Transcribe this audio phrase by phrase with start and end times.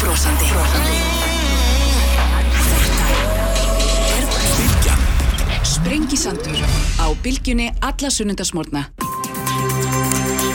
[0.00, 0.48] brosandi.
[4.10, 5.00] Þetta er Bilgjan.
[5.66, 6.60] Sprengisandur
[7.00, 8.84] á Bilgjunni alla sunnundasmórna.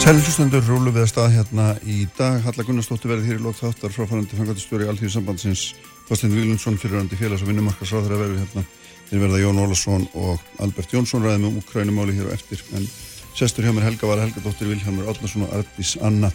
[0.06, 2.38] Sælilustendur rúlu við að stað hérna í dag.
[2.46, 5.64] Halla Gunnarsdóttir verði hér í lók þáttar frá fannandi fangvæntistjóri Alþjóðu sambandsins
[6.06, 8.66] Þorstein Vílundsson fyrirrandi félags- og vinnumarkasráður að verði hérna.
[9.10, 12.62] Þeir verða Jón Ólason og Albert Jónsson ræðum um Ukrænumáli hér og eftir.
[12.78, 12.86] En
[13.34, 16.30] sestur hjá mér Helga var Helga dóttir Vilhelmur Átnarsson og Artís Anna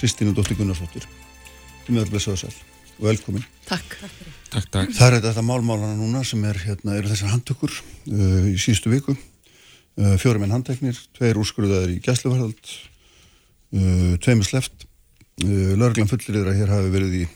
[0.00, 1.04] Kristínu dóttir Gunnarsdóttir.
[1.88, 2.52] Með allir sögðu sæl
[3.00, 3.46] og velkomin.
[3.68, 3.96] Takk.
[4.50, 4.92] Takk, takk.
[4.96, 9.16] Það er þetta málmálana núna sem er hérna, eru þessar handtökur uh, í síðustu viku.
[9.96, 12.72] Uh, fjóri menn handteknir, tveir úrskurðaðir í gæsluvarðald,
[13.72, 14.86] uh, tveimur sleft.
[15.40, 17.26] Uh, Lörglan fullir yfir að hér hafi verið í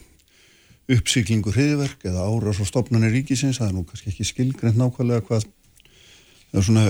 [0.94, 3.60] uppsýklingu hriðiverk eða árás og stopnarnir ríkisins.
[3.62, 5.46] Það er nú kannski ekki skilgrend nákvæmlega hvað
[6.54, 6.84] það er svona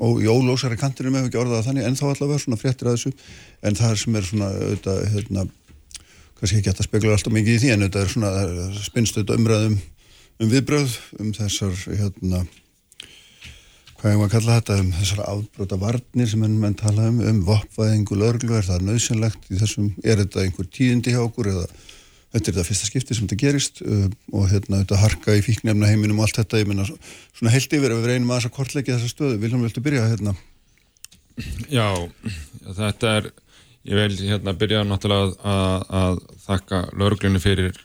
[0.00, 3.12] ó, í ólósari kantinu með ekki orðað þannig en þá allavega svona fréttir að þessu
[3.62, 5.44] en það sem er svona auðvitað, hérna,
[6.42, 9.18] kannski ekki hægt að spekla alltaf mikið í því en þetta er svona það spinnst
[9.18, 9.78] auðvitað umræðum
[10.42, 12.42] um viðbröð um þessar hérna
[14.02, 17.20] hvað ég var að kalla þetta um þessar afbróta varnir sem menn, menn tala um
[17.22, 21.68] um vopvæðingu lörglu, er það nöðsynlegt í þessum, er þetta einhver tíðindi hjá okkur eða
[22.32, 25.90] þetta er þetta fyrsta skipti sem þetta gerist uh, og hérna þetta harka í fíknefna
[25.92, 28.56] heiminum og allt þetta, ég minna svona heilt yfir að við reynum að þess að
[28.56, 30.34] kortleggja þessa stöðu Viljum viltu byrja hérna?
[31.72, 31.86] Já,
[32.80, 33.30] þetta er,
[33.88, 37.78] ég vil hérna byrja náttúrulega að, að þakka lauruglunni fyrir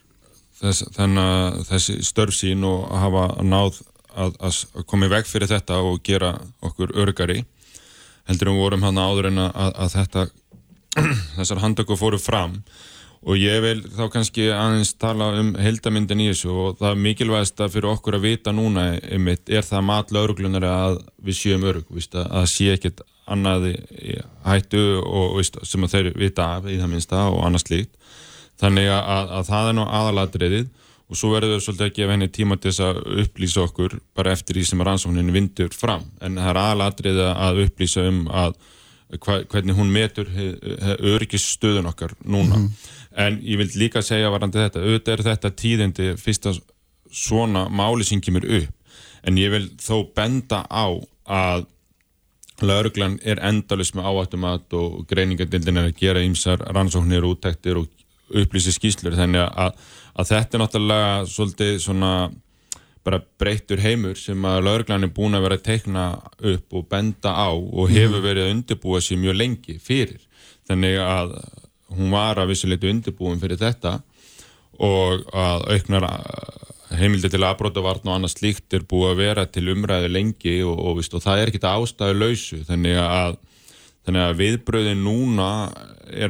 [0.59, 3.80] þess, þennan, þessi störfsín og að hafa náð
[4.18, 4.59] að, að
[4.90, 6.34] koma í veg fyrir þetta og gera
[6.66, 7.44] okkur örgari.
[8.28, 10.28] Heldur um vorum hann áður en að, að þetta,
[11.40, 12.62] þessar handtöku fóru fram
[13.28, 17.73] og ég vil þá kannski aðeins tala um heldamindin í þessu og það mikilvægast að
[17.73, 22.50] fyrir okkur að vita núna er það mat lauruglunar að við séum örg, að það
[22.53, 23.73] sé ekkert annaði
[24.45, 27.94] hættu og sem þeir vita af í það minnsta og annars líkt
[28.61, 30.67] þannig að, að, að það er nú aðaladriðið
[31.08, 34.34] og svo verður við svolítið að gefa henni tíma til þess að upplýsa okkur bara
[34.36, 36.03] eftir því sem rannsókninni vindur fram.
[36.19, 38.57] En það er aðaladriðið að upplýsa um að
[39.24, 40.28] hva, hvernig hún metur
[41.13, 42.59] örygisstöðun okkar núna.
[42.59, 46.53] Mm en ég vil líka segja varandi þetta, auðvitað er þetta tíðindi fyrsta
[47.13, 48.74] svona máli sem kemur upp.
[49.28, 50.88] En ég vil þó benda á
[51.25, 51.66] að
[52.66, 57.88] lauruglan er endalus með áættumat og greiningardildin er að gera ýmsar rannsóknir, útæktir og
[58.34, 59.78] upplýsi skýslur þannig að,
[60.18, 62.12] að þetta er náttúrulega svolítið svona
[63.07, 66.07] bara breyttur heimur sem að lauruglan er búin að vera að teikna
[66.51, 70.19] upp og benda á og hefur verið að undirbúa sér mjög lengi fyrir.
[70.68, 71.38] Þannig að
[71.95, 74.00] hún var að vissulegt undirbúin fyrir þetta
[74.84, 76.09] og að auknar
[76.96, 81.02] heimildi til aðbrótavarn og annað slíkt er búið að vera til umræðu lengi og, og,
[81.02, 83.38] og, og það er ekkit ástæðu lausu þannig að,
[84.08, 85.50] þannig að viðbröðin núna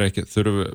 [0.07, 0.67] ekki þurfu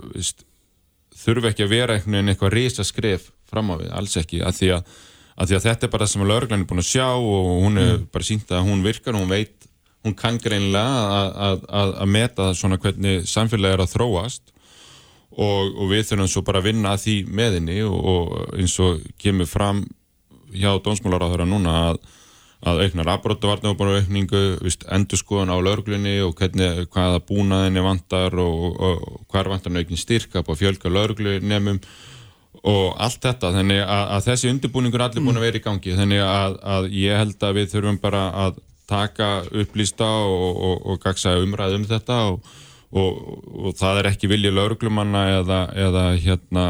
[1.22, 4.56] þurfu ekki að vera einhvern veginn eitthvað risa skref fram á við, alls ekki að
[4.58, 4.94] því að,
[5.36, 7.82] að því að þetta er bara það sem lauruglan er búin að sjá og hún
[7.82, 8.06] er mm.
[8.14, 9.68] bara sínt að hún virkar hún veit,
[10.06, 14.51] hún kann greinlega að, að meta svona hvernig samfélagi er að þróast
[15.32, 19.02] og, og við þurfum svo bara að vinna að því meðinni og, og eins og
[19.20, 19.84] kemur fram
[20.52, 22.00] hjá dónsmálaráðara núna að,
[22.68, 24.42] að auknar afbróttavarni og bara aukningu
[24.92, 30.44] endur skoðan á lauruglunni og hvernig, hvaða búnaðinni vantar og, og hvar vantar auknin styrka
[30.44, 31.80] på fjölga lauruglunemum
[32.62, 33.54] og allt þetta.
[33.56, 35.96] Þannig að, að þessi undirbúningur er allir búin að vera í gangi.
[35.98, 38.60] Þannig að, að ég held að við þurfum bara að
[38.92, 39.30] taka
[39.62, 42.52] upplýsta og, og gagsa umræð um þetta og
[42.92, 43.22] og,
[43.68, 46.66] og það er ekki viljið lauruglumanna eða, eða hérna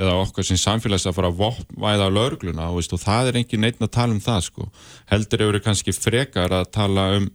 [0.00, 3.82] eða okkar sem samfélags að fara að vopnvæða laurugluna og, og það er ekki neitt
[3.82, 4.68] að tala um það sko.
[5.12, 7.28] heldur eru kannski frekar að tala um,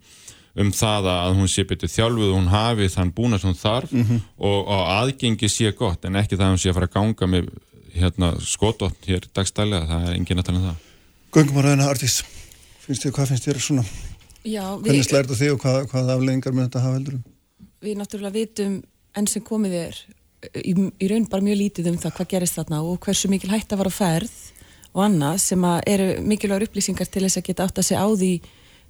[0.58, 3.94] um það að hún sé betur þjálfuð og hún hafi þann búna sem hún þarf
[3.94, 4.26] mm -hmm.
[4.38, 7.32] og, og aðgengi sé gott en ekki það að hún sé að fara að ganga
[7.36, 7.50] með
[7.94, 10.84] hérna, skotótt hér dagstælega það er engin að tala um það
[11.38, 12.24] Göngum á ræðina Artís
[12.82, 13.86] finnst þið, hvað finnst þér svona
[14.48, 15.10] Já, hvernig við...
[15.10, 17.24] slærðu þig og hvað, hvað afleggingar með þetta hafa heldurum?
[17.84, 18.80] Við náttúrulega vitum
[19.18, 20.00] enn sem komið er
[20.54, 23.74] í, í raun bara mjög lítið um það hvað gerist þarna og hversu mikil hægt
[23.74, 24.38] að vara á ferð
[24.94, 28.32] og annað sem eru mikilvægur upplýsingar til þess að geta átt að segja á því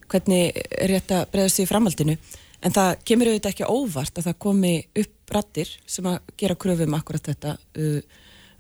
[0.07, 2.16] hvernig er rétt að breyðast því framhaldinu.
[2.63, 4.74] En það kemur auðvitað ekki óvart að það komi
[5.04, 8.00] upp rattir sem að gera kröfum um akkurat þetta uh,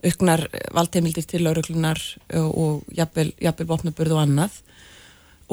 [0.05, 0.43] auknar
[0.75, 2.01] valdheimildir til lauruglunar
[2.37, 3.31] og jafnvel
[3.71, 4.59] vopnaburð og annað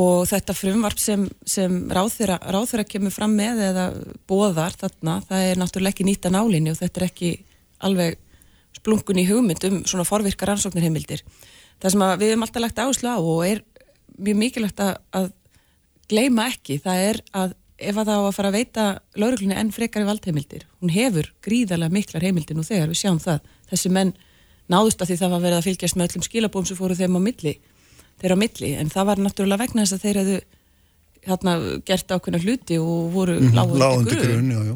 [0.01, 3.85] og þetta frumvarp sem, sem ráþeira, ráþeira kemur fram með eða
[4.27, 7.31] bóðar þarna, það er náttúrulega ekki nýta nálinni og þetta er ekki
[7.87, 8.19] alveg
[8.75, 11.23] splungun í hugmynd um svona forvirkar ansóknir heimildir.
[11.83, 13.63] Það sem við hefum alltaf lagt áherslu á og er
[14.19, 15.31] mjög mikilvægt að, að
[16.11, 17.55] gleima ekki, það er að
[17.85, 18.85] ef að það á að fara að veita
[19.19, 23.49] lauruglunni enn frekar í valdheimildir, hún hefur gríðarlega miklar heimildir nú þegar við sjáum það,
[23.71, 24.13] þessi menn
[24.71, 27.21] náðust að því það var verið að fylgjast með öllum skilabóum sem fóru þeim á
[27.27, 27.55] milli
[28.23, 30.39] þeirra á milli, en það var náttúrulega vegna þess að þeir hefðu
[31.25, 31.55] hérna,
[31.89, 34.75] gert ákveðna hluti og voru láguð lágandi grunn, já, já.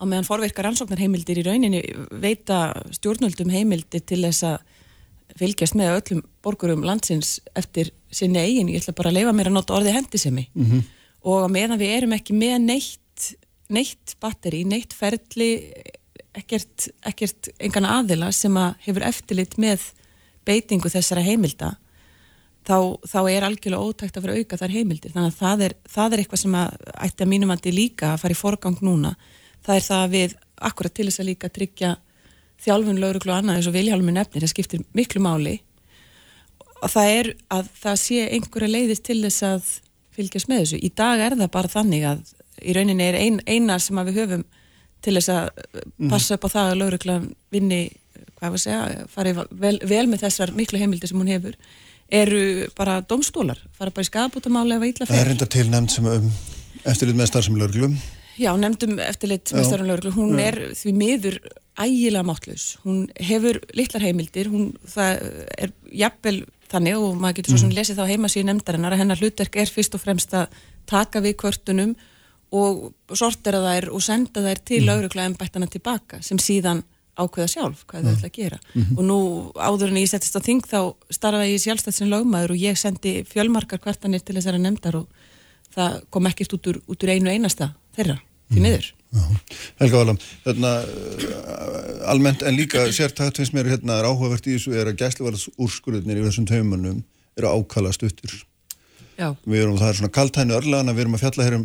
[0.00, 1.82] á meðan forverkar rannsóknarheimildir í rauninni
[2.22, 2.58] veita
[2.96, 4.58] stjórnöldum heimildir til þess að
[5.38, 9.58] fylgjast með öllum borgurum landsins eftir sinni eigin, ég ætla bara að leifa mér að
[9.58, 10.80] nota orði hendisemi Mhm.
[11.28, 13.34] og á meðan við erum ekki með neitt
[13.68, 15.50] neitt batteri, neitt ferli
[16.38, 19.90] ekkert, ekkert engan aðila sem að hefur eftirlit með
[20.48, 21.74] beitingu þessara heimilda
[22.68, 22.76] þá,
[23.08, 25.14] þá er algjörlega ótækt að vera auka þar heimildir.
[25.14, 28.20] Þannig að það er, það er eitthvað sem að ætti að mínum andi líka að
[28.24, 29.14] fara í forgang núna.
[29.64, 30.36] Það er það að við
[30.68, 31.94] akkurat til þess að líka tryggja
[32.64, 35.58] þjálfun, lauruglu og annað eins og Vilhjálmur nefnir, það skiptir miklu máli.
[36.78, 39.72] Og það er að það sé einhverja leiðist til þess að
[40.18, 40.80] fylgjast með þessu.
[40.82, 44.20] Í dag er það bara þannig að í rauninni er ein, eina sem að við
[44.24, 44.44] höfum
[45.04, 45.48] til þess að
[46.10, 47.82] passa upp á það að lauruglan vinni,
[48.38, 51.54] hvað var að segja, fari vel, vel með þessar miklu heimildi sem hún hefur,
[52.08, 55.94] eru bara domstólar, fara bara í skadabútamáli ef að ítla Það er reynda til nefnd
[55.94, 56.28] sem um,
[56.88, 57.96] eftirlit með starfsemi lögreglum.
[58.38, 61.40] Já, nefndum eftirlit með stjórnum lauruglu, hún er því miður
[61.78, 62.68] ægilega máttlaus.
[62.84, 65.24] Hún hefur litlar heimildir, hún, það
[65.58, 65.74] er
[66.04, 66.36] jafnvel
[66.70, 69.96] þannig og maður getur svo sem lesið þá heimasíðu nefndarinnar að hennar hlutverk er fyrst
[69.96, 70.54] og fremst að
[70.88, 71.96] taka við kvörtunum
[72.58, 74.88] og sortera þær og senda þær til mm.
[74.88, 76.84] laurugla embættana tilbaka sem síðan
[77.18, 78.58] ákveða sjálf hvað þau ætla að gera.
[78.96, 79.18] Og nú
[79.58, 83.24] áður en ég settist á þing þá starfaði ég sjálfstætt sem lögmaður og ég sendi
[83.28, 85.08] fjölmarkar kvartanir til þessara nefndar og
[85.74, 88.18] það kom ekkert út úr, út úr einu einasta þeirra,
[88.52, 88.92] því miður.
[89.08, 89.22] Já.
[89.80, 90.72] Helga Valam, hérna,
[92.12, 96.20] almennt en líka sértækt finnst mér hérna er áhugavert í þessu er að gæsluvarðs úrskurðinir
[96.20, 97.00] í þessum taumunum
[97.38, 98.34] eru ákala stuttir.
[99.18, 99.32] Já.
[99.42, 101.64] Við erum, það er svona kaltæni örlagan að við erum að fjalla hér um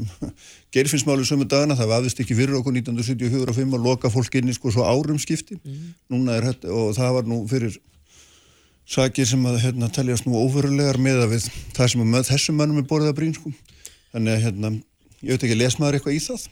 [0.73, 4.73] geirfinnsmáli sömu dagana, það vafðist ekki fyrir okkur 1974 og loka fólk inn í sko
[4.73, 5.59] svo árum skipti.
[6.09, 7.77] Núna er þetta, og það var nú fyrir
[8.89, 11.45] sakir sem að hérna teljast nú óverulegar með að við
[11.77, 13.53] það sem að með þessum mönnum er borðið að brín sko.
[14.15, 14.73] Þannig að hérna,
[15.21, 16.49] ég veit ekki, les maður eitthvað í það?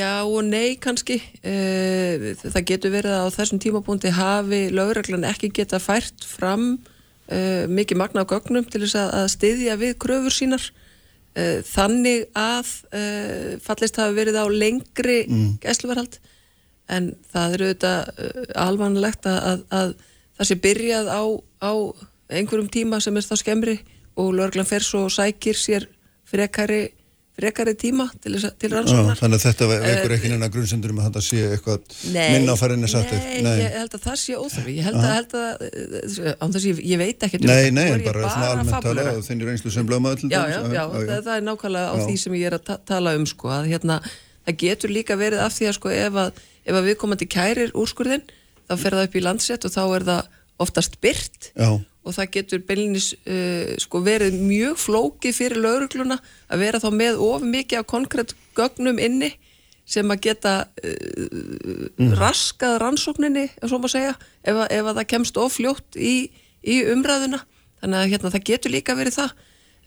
[0.00, 5.50] Já og nei kannski Eh, það getur verið að á þessum tímabúndi hafi lögreglan ekki
[5.52, 6.78] geta fært fram
[7.30, 12.26] uh, mikið magna á gögnum til þess að, að styðja við kröfur sínar uh, þannig
[12.38, 15.50] að uh, fallist hafi verið á lengri mm.
[15.64, 16.18] gæsluverhald
[16.92, 19.94] en það eru auðvitað alvanlegt að, að, að
[20.36, 21.22] það sé byrjað á,
[21.64, 21.72] á
[22.28, 23.76] einhverjum tíma sem er þá skemmri
[24.20, 25.86] og lögreglan fer svo sækir sér
[26.28, 26.88] frekari,
[27.34, 29.18] frekari tíma til, til rannsóknar.
[29.18, 32.90] þannig að þetta veikur ekki neina grunnsendur um að þetta sé eitthvað minna á farinni
[32.90, 33.24] sattir.
[33.42, 34.74] Nei, ég held að það sé óþarfi.
[34.78, 37.86] Ég held að, held að, eh, án þess að ég, ég veit ekki Nei, nei,
[37.90, 40.84] en bara svona almennt tala og þinn er einslu sem blömaður til Já, já, já,
[40.94, 43.68] það, það er nákvæmlega á því sem ég er að ta tala um sko, að
[43.72, 43.98] hérna,
[44.46, 48.24] það getur líka verið af því að sko, ef að, ef að viðkomandi kærir úrskurðin,
[48.68, 50.32] þá fer það upp í landsrétt og þá er það
[50.64, 51.70] oftast byrt Já,
[52.04, 56.18] og það getur beilinnis uh, sko verið mjög flókið fyrir laurugluna
[56.52, 59.30] að vera þá með of mikið af konkrétt gögnum inni
[59.88, 60.52] sem að geta
[60.84, 65.96] uh, raskað rannsókninni, ef svo má segja ef, að- ef að það kemst of fljótt
[66.00, 66.14] í,
[66.64, 67.42] í umræðuna.
[67.82, 69.34] Þannig að hérna, það getur líka verið það.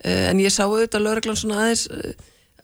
[0.05, 1.87] Uh, en ég sá auðvitað lauruglan svona aðeins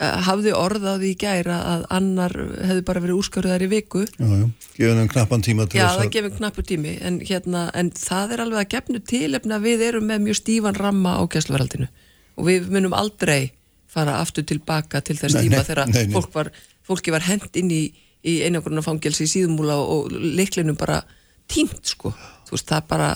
[0.02, 4.26] hafði orð á því í gæra að annar hefði bara verið úrskarðar í viku já,
[4.26, 4.46] já.
[4.74, 6.14] Gefum þeim knappan tíma til Já, þess það að...
[6.16, 10.24] gefur knappur tími en, hérna, en það er alveg að gefnu tilefna við erum með
[10.26, 11.90] mjög stífan ramma á gæsluveraldinu
[12.34, 13.54] og við munum aldrei
[13.94, 15.92] fara aftur tilbaka til þess tíma þegar.
[16.16, 16.50] Fólk var,
[16.86, 17.84] fólki var hent inn í,
[18.26, 21.04] í einhverjum fangelsi í síðumúla og, og leiklinum bara
[21.52, 22.14] tímt sko,
[22.48, 23.12] þú veist það bara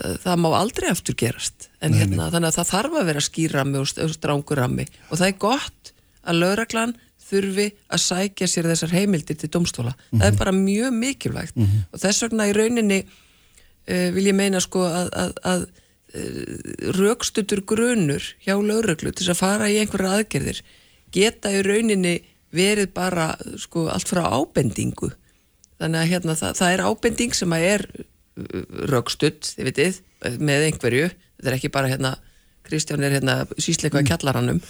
[0.00, 1.68] það, það má aldrei aftur gerast.
[1.80, 4.26] En hérna, þannig að það þarf að vera skýrrammi og st-
[5.10, 5.92] og það er gott
[6.24, 6.96] að lögreglan
[7.30, 9.94] þurfi að sækja sér þessar heimildir til domstóla.
[10.10, 11.54] Það er bara mjög mikilvægt.
[11.92, 17.62] Og þess vegna í rauninni uh, vil ég meina sko að, að, að uh, rökstutur
[17.62, 20.62] grunur hjá lögreglu til þess að fara í einhverja aðgerðir
[21.14, 22.16] geta í rauninni
[22.50, 25.12] verið bara sko allt frá ábendingu.
[25.80, 27.86] Þannig að hérna það, það er ábending sem að er
[28.90, 30.00] rökstutt, þið vitið,
[30.38, 31.10] með einhverju.
[31.38, 32.16] Þetta er ekki bara hérna
[32.66, 34.08] Kristján er hérna sísleika mm.
[34.10, 34.60] kjallaranum.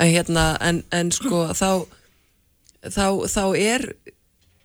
[0.00, 1.84] En hérna, en, en sko þá,
[2.86, 3.86] þá, þá er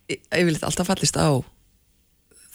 [0.07, 1.43] yfirleitt alltaf fallist á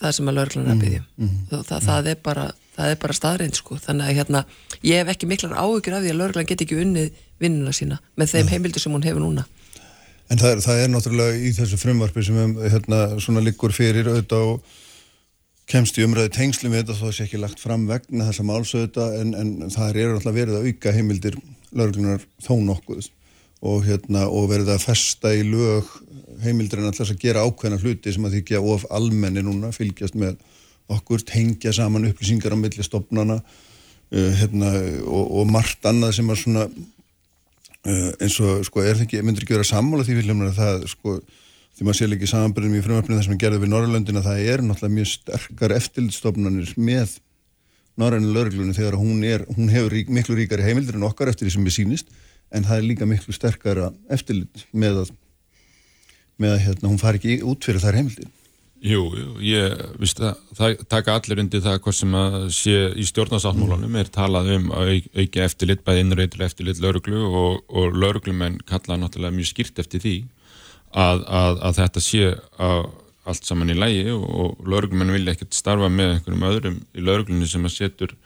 [0.02, 1.32] það sem að lögreglan er að byggja mm.
[1.50, 4.42] það, það, það er bara það er bara staðreind sko, þannig að hérna
[4.80, 8.32] ég hef ekki miklar áhyggjur af því að lögreglan get ekki unnið vinnuna sína með
[8.32, 9.44] þeim heimildur sem hún hefur núna.
[10.32, 14.08] En það er, það er náttúrulega í þessu frumvarpi sem um, hérna, svona liggur fyrir
[14.08, 14.78] auðvitað og
[15.70, 19.18] kemst í umræði tengslu með þetta þó það sé ekki lagt fram vegna þessa málsauðvitað
[19.20, 21.36] en, en það er náttúrulega verið að auka heimildir
[21.72, 23.10] lauruglunar þó nokkuð.
[23.62, 25.90] Og, hérna, og verið að festa í lög
[26.42, 30.40] heimildurinn alltaf að gera ákveðna hluti sem að að of almenni núna fylgjast með
[30.90, 34.72] okkur, tengja saman upplýsingar á milli stopnana uh, hérna,
[35.06, 39.46] og, og margt annað sem að svona uh, eins og sko er það ekki, myndir
[39.46, 41.16] ekki vera sammála því viljum að það sko
[41.82, 44.94] því maður sé ekki samanbyrjum í frumöfninu þar sem gerði við Norrlöndina það er náttúrulega
[44.94, 47.14] mjög sterkar eftirlitstofnanir með
[47.98, 51.54] Norrænu lögreglunni þegar hún, er, hún hefur rík, miklu ríkari heimildur en okkar eftir því
[51.56, 52.12] sem við sínist
[52.54, 55.10] en það er líka miklu sterkara eftirlit með að,
[56.38, 58.30] með að hérna, hún fari ekki út fyrir þær heimildir.
[58.82, 63.08] Jú, jú, ég, viðst það, það taka allir undir það hvað sem að sé í
[63.10, 68.98] stjórnarsáttmálunum er talað um að auki eftirlit, bæði innreitur eftirlit lauruglu og, og lauruglumenn kalla
[69.02, 70.16] náttúrulega mjög skýrt eftir því
[70.92, 72.26] að, að, að þetta sé
[72.62, 72.82] að
[73.28, 77.48] allt saman í lægi og, og lauruglumenn vilja ekkert starfa með einhverjum öðrum í lauruglunni
[77.48, 78.16] sem að setur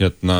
[0.00, 0.36] hérna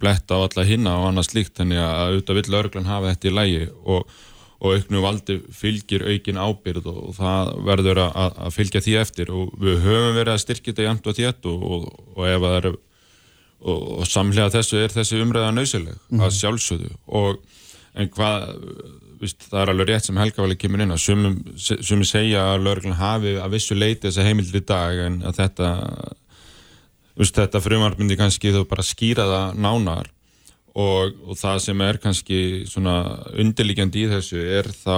[0.00, 1.56] bletta á alla hinna og annað slíkt.
[1.58, 4.16] Þannig að auðvitað vill lauruglan hafa þetta í lægi og,
[4.60, 9.32] og auknu valdi fylgir aukin ábyrð og, og það verður að, að fylgja því eftir.
[9.32, 12.74] Og við höfum verið að styrkja þetta jæmt og þétt og ef það er
[13.64, 16.20] og samlega þessu er þessi umræða nöysileg mm.
[16.20, 16.90] að sjálfsögðu.
[17.16, 17.38] Og
[17.96, 18.50] en hvað
[19.20, 23.36] Vist, það er alveg rétt sem Helgavali kemur inn að sumi segja að lögurinn hafi
[23.40, 25.68] að vissu leiti þessa heimildir í dag en að þetta
[27.18, 30.10] vist, þetta frumarbyndi kannski þú bara skýra það nánar.
[30.74, 32.96] Og, og það sem er kannski svona
[33.30, 34.96] undirlíkjandi í þessu er þá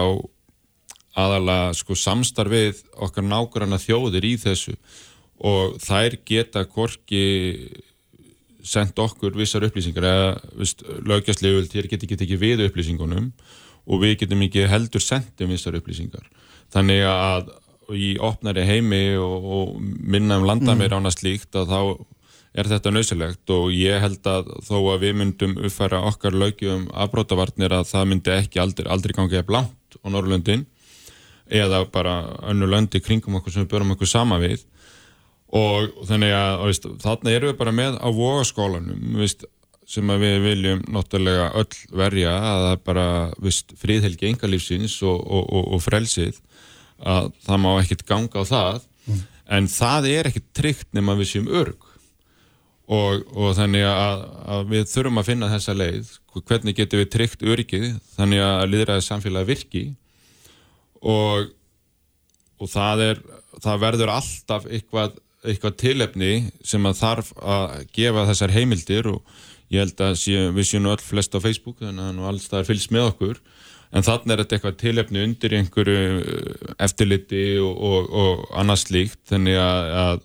[1.17, 4.77] aðalega sko samstarfið okkar nákvæmna þjóðir í þessu.
[5.45, 7.27] Og þær geta korki
[8.67, 10.31] sendt okkur vissar upplýsingar eða
[11.07, 13.31] lögjastleguð þér geti ekki við upplýsingunum
[13.87, 16.27] og við getum ekki heldur sendum vissar upplýsingar.
[16.75, 17.55] Þannig að
[17.95, 20.99] í opnari heimi og, og minna um landamir mm.
[20.99, 21.81] ánast líkt að þá
[22.57, 27.75] er þetta nöysilegt og ég held að þó að við myndum uppfæra okkar lögjum afbrótavarnir
[27.77, 30.65] að það myndi ekki aldrei, aldrei gangið að blánt á Norrlöndin
[31.47, 32.17] eða bara
[32.51, 34.65] önnu löndi kringum okkur sem við börum okkur sama við
[35.55, 39.21] og þannig að veist, þarna erum við bara með á vogaskólanum
[39.87, 43.07] sem við viljum náttúrulega öll verja að það er bara
[43.43, 46.41] vist, friðhelgi engalífsins og, og, og, og frelsið
[47.07, 48.87] að það má ekkert ganga á það.
[49.07, 49.21] Mm.
[49.55, 51.85] en það er ekkert tryggt nema við séum örg.
[52.87, 54.25] Og þannig að,
[54.55, 56.11] að við þurfum að finna þessa leið.
[56.37, 59.85] Hvernig getum við tryggt örgið þannig að liðræðið samfélagi virki
[61.07, 63.23] og það er
[63.63, 66.33] það verður alltaf eitthvað, eitthvað tilefni
[66.67, 69.37] sem að þarf að gefa þessar heimildir og
[69.75, 72.69] ég held að sé, við séum öll flest á Facebook þannig að alls það er
[72.71, 73.41] fylgst með okkur
[73.95, 79.21] en þannig er þetta eitthvað tilefni undir einhverju eh, eftirliti og, og, og annað slíkt
[79.31, 80.23] þannig að, að,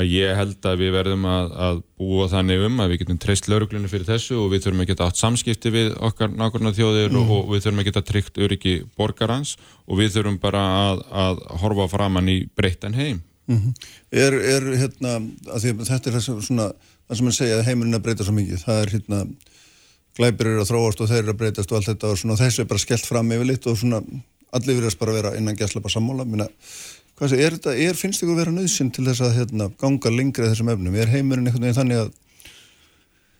[0.00, 3.48] að ég held að við verðum að, að búa þannig um að við getum treyst
[3.50, 7.24] lauruglunni fyrir þessu og við þurfum að geta átt samskipti við okkar nákvæmlega þjóðir mm.
[7.24, 10.62] og, og við þurfum að geta tryggt öryggi borgarans og við þurfum bara
[11.24, 13.74] að horfa framann í breyttan heim mm -hmm.
[14.10, 16.72] er, er hérna, þetta er þess að svona
[17.10, 18.62] það sem hann segja að heimurinn að breyta svo mikið.
[18.62, 19.20] Það er hérna
[20.18, 22.62] glæpir eru að þróast og þeir eru að breytast og allt þetta og svona þessu
[22.62, 24.00] er bara skellt fram yfir lit og svona
[24.56, 26.48] allir virðast bara að vera innan gæsla bara sammála Minna,
[27.18, 30.12] hvað sé, er þetta, er, finnst ykkur að vera nöðsinn til þess að hérna, ganga
[30.14, 32.18] lengra þessum efnum, er heimurinn einhvern veginn þannig að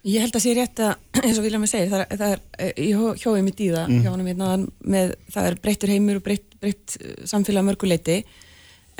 [0.01, 3.19] Ég held að sé rétt að, eins og Vilja mig segir, það, það er, ég
[3.21, 4.07] hjóði mitt í það, mm.
[4.07, 4.53] hann hérna,
[4.95, 6.95] með, það er breyttur heimur og breytt, breytt
[7.29, 8.17] samfélag mörguleiti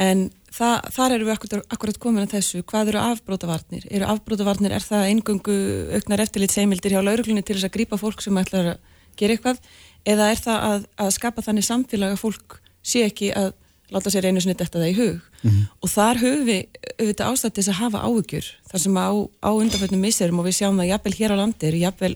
[0.01, 3.87] en það, þar eru við akkurat, akkurat komin að þessu, hvað eru afbrótavarnir?
[3.91, 5.57] Eru afbrótavarnir, er það eingöngu
[5.97, 8.79] auknar eftirlitseimildir hjá lauruglunni til þess að grípa fólk sem ætlar að
[9.21, 9.63] gera eitthvað
[10.09, 13.53] eða er það að, að skapa þannig samfélag að fólk sé ekki að
[13.91, 15.65] láta sér einu snitt eftir það í hug mm -hmm.
[15.83, 16.61] og þar höfum við
[17.01, 19.11] auðvitað ástætt þess að hafa áhugjur þar sem á,
[19.43, 22.15] á undanfjöldnum miserum og við sjáum að jafnvel hér á landi eru jafnvel,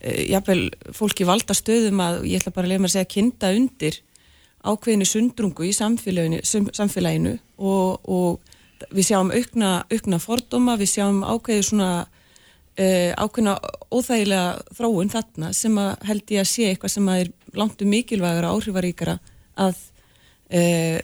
[0.00, 3.52] eh, jafnvel fólki valda stöðum að ég ætla bara að lefa mér að segja kinda
[3.52, 4.00] undir
[4.64, 6.40] ákveðinu sundrungu í samfélaginu,
[6.72, 13.56] samfélaginu og, og við sjáum aukna, aukna fordóma, við sjáum ákveði svona uh, ákveðina
[13.94, 17.92] óþægilega þróun þarna sem að held ég að sé eitthvað sem að er langt um
[17.94, 19.18] mikilvægara áhrifaríkara
[19.54, 20.98] að uh,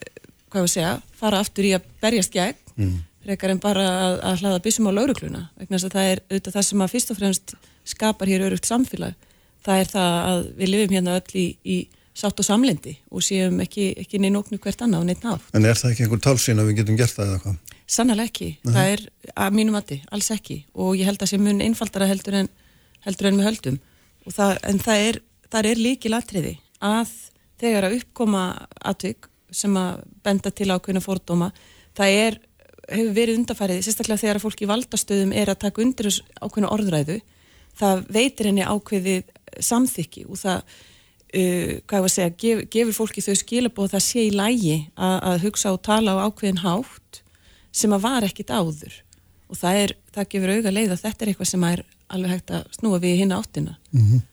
[0.50, 2.94] hvað við segja, fara aftur í að berjast gegn, mm.
[3.26, 6.56] frekar en bara að, að hlaða bísum á laurugluna vegna þess að það er auðvitað
[6.56, 7.56] það sem að fyrst og fremst
[7.90, 9.28] skapar hér örugt samfélag
[9.64, 11.78] það er það að við lifum hérna öll í, í
[12.16, 15.46] sátt og samlendi og séum ekki, ekki neina oknu hvert annað og neitt nátt.
[15.54, 17.76] En er það ekki einhver tálsýn að við getum gert það eða hvað?
[17.90, 18.74] Sannlega ekki, uh -huh.
[18.74, 19.00] það er
[19.34, 22.48] að mínum mati, alls ekki og ég held að það sé mun einfaldara heldur en,
[23.06, 23.80] heldur en við höldum
[24.28, 25.20] það, en það er,
[25.52, 27.08] er líkil atriði að
[27.60, 28.44] þegar að uppkoma
[28.80, 31.50] atvik sem að benda til ákveðna fordóma,
[31.96, 32.38] það er
[32.90, 36.08] hefur verið undarfærið, sérstaklega þegar að fólk í valdastöðum er að taka undir
[36.40, 37.18] ákveðna orðræðu,
[37.78, 40.78] það veitir henni ákveðið samþykki og það
[41.34, 44.78] uh, hvað ég var að segja, gef, gefur fólki þau skilabóð það sé í lægi
[44.96, 47.22] að, að hugsa og tala á ákveðin hátt
[47.70, 48.98] sem að var ekkit áður
[49.50, 52.52] og það, er, það gefur auga leið að þetta er eitthvað sem er alveg hægt
[52.54, 54.26] að snúa við hinn áttina mm -hmm.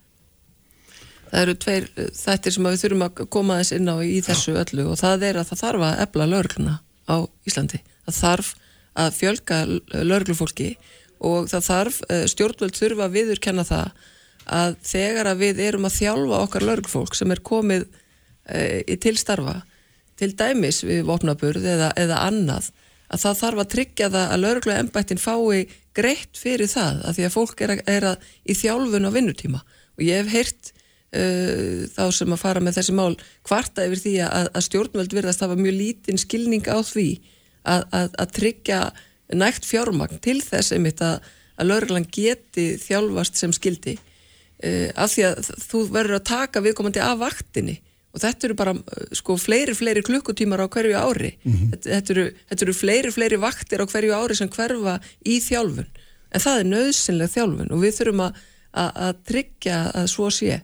[1.27, 4.85] Það eru tveir þættir sem við þurfum að koma þess inn á í þessu öllu
[4.93, 6.75] og það er að það þarf að ebla lögluna
[7.07, 7.79] á Íslandi.
[8.07, 8.51] Það þarf
[8.97, 9.57] að fjölga
[10.07, 10.69] löglufólki
[11.27, 13.91] og það þarf, eh, stjórnvöld þurfa að viðurkenna það
[14.47, 17.87] að þegar að við erum að þjálfa okkar löglufólk sem er komið
[18.47, 19.59] e, til starfa,
[20.17, 22.71] til dæmis við vopnaburð eða, eða annað,
[23.07, 27.27] að það þarf að tryggja það að löglu ennbættin fái greitt fyrir það að því
[27.27, 29.61] að fólk er að, er að í þjálfun á vinnutíma.
[29.97, 30.71] Og ég hef heyrt
[31.15, 33.13] uh, þá sem að fara með þessi mál
[33.47, 37.09] kvarta yfir því að, að stjórnvöld verðast hafa mjög lítinn skilning á því
[37.67, 38.81] að, tryggja
[39.35, 41.19] nægt fjármagn til þess einmitt að
[41.67, 43.97] lögurlan geti þjálfast sem skildi
[44.63, 47.77] uh, af því að þú verður að taka viðkomandi af vaktinni.
[48.15, 48.73] Og þetta eru bara
[49.15, 51.35] sko fleiri, fleiri klukkutímar á hverju ári.
[51.43, 51.71] Mm -hmm.
[51.71, 55.89] þetta, þetta, eru, þetta eru fleiri, fleiri vaktir á hverju ári sem hverfa í þjálfun.
[56.31, 58.39] En það er nöðsynlega þjálfun og við þurfum að,
[58.73, 60.61] að, að tryggja að svo sé.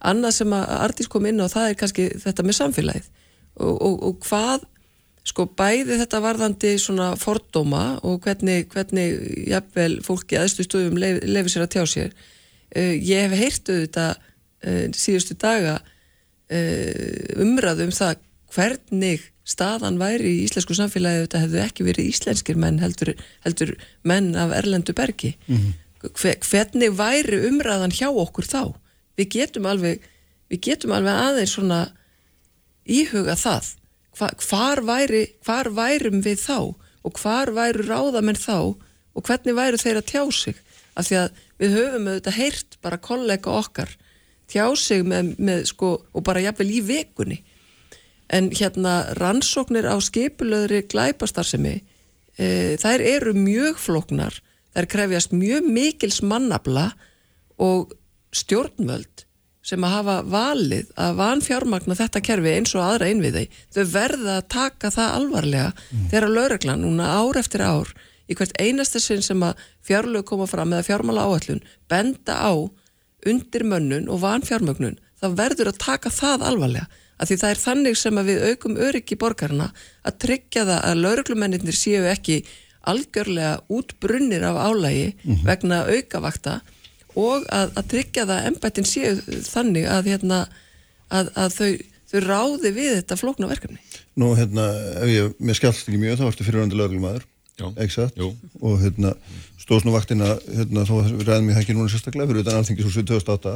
[0.00, 3.10] Annað sem að Artís kom inn á það er kannski þetta með samfélagið.
[3.54, 4.64] Og, og, og hvað
[5.24, 11.48] sko bæði þetta varðandi svona fordóma og hvernig, hvernig jafnvel fólki aðstu stöðum lefi lef
[11.52, 12.16] sér að tjá sér
[12.80, 18.18] ég hef heyrtu þetta uh, síðustu daga uh, umræðu um það
[18.54, 23.12] hvernig staðan væri í íslensku samfélagi þetta hefðu ekki verið íslenskir menn heldur,
[23.44, 23.74] heldur
[24.06, 25.34] menn af erlendu bergi.
[25.46, 25.72] Mm -hmm.
[26.20, 28.74] Hver, hvernig væri umræðan hjá okkur þá?
[29.16, 30.00] Við getum alveg
[30.50, 31.80] við getum alveg aðeins svona
[32.84, 33.74] íhuga það.
[34.14, 38.76] Hva, hvar, væri, hvar værum við þá og hvar væru ráðamenn þá
[39.14, 40.56] og hvernig væru þeir að tjá sig?
[40.94, 43.92] Af því að við höfum auðvitað heyrt bara kollega okkar
[44.50, 47.40] tjá sig með, með sko, og bara jafnvel í vekunni
[48.34, 51.76] en hérna rannsóknir á skipulöðri glæpastarsemi
[52.36, 52.46] e,
[52.80, 54.40] þær eru mjög floknar
[54.74, 56.90] þær krefjast mjög mikils mannabla
[57.62, 57.94] og
[58.34, 59.24] stjórnvöld
[59.64, 64.48] sem að hafa valið að vanfjármagna þetta kerfi eins og aðra einviði þau verða að
[64.52, 66.08] taka það alvarlega mm.
[66.10, 67.94] þegar lögreglan núna ár eftir ár
[68.28, 72.52] í hvert einasta sinn sem að fjárlög koma fram eða fjármála áallun benda á
[73.24, 77.98] undir mönnun og vanfjármögnun þá verður að taka það alvarlega að því það er þannig
[77.98, 79.70] sem að við aukum öryggi borgarna
[80.04, 82.40] að tryggja það að lauruglumennir séu ekki
[82.90, 85.44] algjörlega útbrunnir af álægi mm -hmm.
[85.46, 86.60] vegna aukavakta
[87.14, 89.14] og að, að tryggja það ennbættin séu
[89.46, 90.40] þannig að, hérna,
[91.08, 91.70] að, að þau,
[92.10, 93.78] þau ráði við þetta flóknu verkefni.
[94.18, 94.66] Nú, hérna,
[95.04, 97.28] ef ég, mér skjált ekki mjög, þá ertu fyrirhandi lauruglumæður
[97.78, 99.12] Exakt, og hérna
[99.62, 103.54] stóðs nú vaktina, hérna þó ræðum ég ekki núna sérstaklega fyrir utan alþingisúsið 2008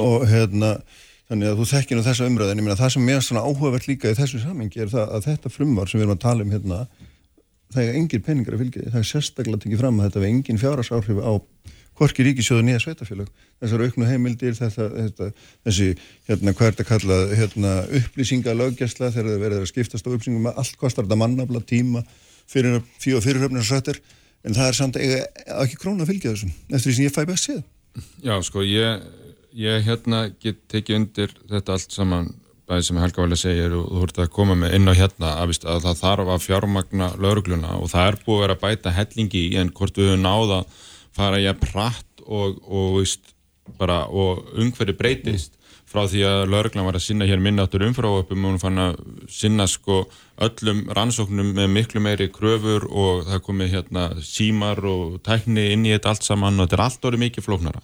[0.00, 0.70] og hérna
[1.28, 4.08] þannig að þú þekkir nú þessa umræðin, ég meina það sem mér svona áhugavert líka
[4.08, 6.78] í þessu samengi er það að þetta frumvar sem við erum að tala um hérna
[7.74, 10.62] það er engin peningar að fylgja það er sérstaklega tekið fram að þetta er engin
[10.62, 11.32] fjárhásáhrif á
[11.98, 13.28] hvorki ríkisjóðu nýja sveitafélag
[13.60, 15.28] þessar auknu heimildir þetta, þetta,
[15.66, 15.88] þessi
[16.30, 20.78] hérna hvað er þetta kallað hérna, upplýsingalögjastla þegar það verður að skiptast á upplýsingum allt
[20.80, 22.04] kostar þetta mannabla tíma
[22.48, 24.00] fyrir fjóð sættir
[24.46, 25.22] en það er samt ekki,
[25.64, 27.62] ekki krónu að fylgja þessum eftir því sem ég fæ best séð.
[28.22, 29.06] Já sko ég,
[29.58, 32.30] ég hérna get tekið undir þetta allt saman
[32.68, 35.32] bæðið sem Helga vel að segja og þú ert að koma með inn á hérna
[35.40, 39.44] að, að það þarf að fjármagna laurugluna og það er búið að vera bæta hellingi
[39.46, 40.60] í en hvort við höfum náða
[41.16, 45.56] fara ég að pratt og, og, og, og umhverju breytist
[45.88, 48.98] frá því að lauruglan var að sinna hér minnáttur umfráöpum og hún fann að
[49.32, 50.02] sinna sko
[50.44, 55.94] öllum rannsóknum með miklu meiri kröfur og það komi hérna símar og tækni inn í
[55.94, 57.82] þetta allt saman og þetta er allt orðið mikið flóknara.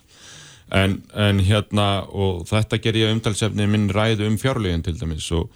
[0.75, 5.49] En, en hérna og þetta ger ég umtalsefni minn ræðu um fjárlegin til dæmis og,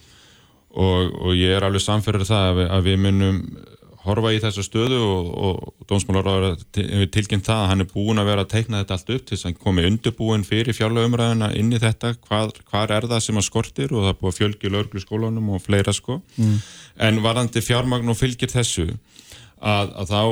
[0.72, 3.42] og, og ég er alveg samferður það að við, að við munum
[4.08, 6.64] horfa í þessa stöðu og, og dómsmálaráður
[7.14, 9.48] tilkynnt það að hann er búin að vera að teikna þetta allt upp til þess
[9.48, 13.94] að komi undirbúin fyrir fjárlagumræðina inn í þetta, hvað, hvað er það sem að skortir?
[13.94, 16.20] Og það er búin að fjölgi löglu skólanum og fleira sko.
[16.38, 16.60] Mm.
[17.08, 20.22] en varðandi fjármagn og fylgir þessu að, að þá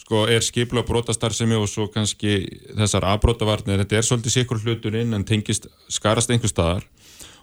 [0.00, 2.40] sko er skipla brotastarðsemi og svo kannski
[2.74, 6.86] þessar afbrotavarnir, þetta er svolítið sikur hluturinn en tengist skarast einhver staðar.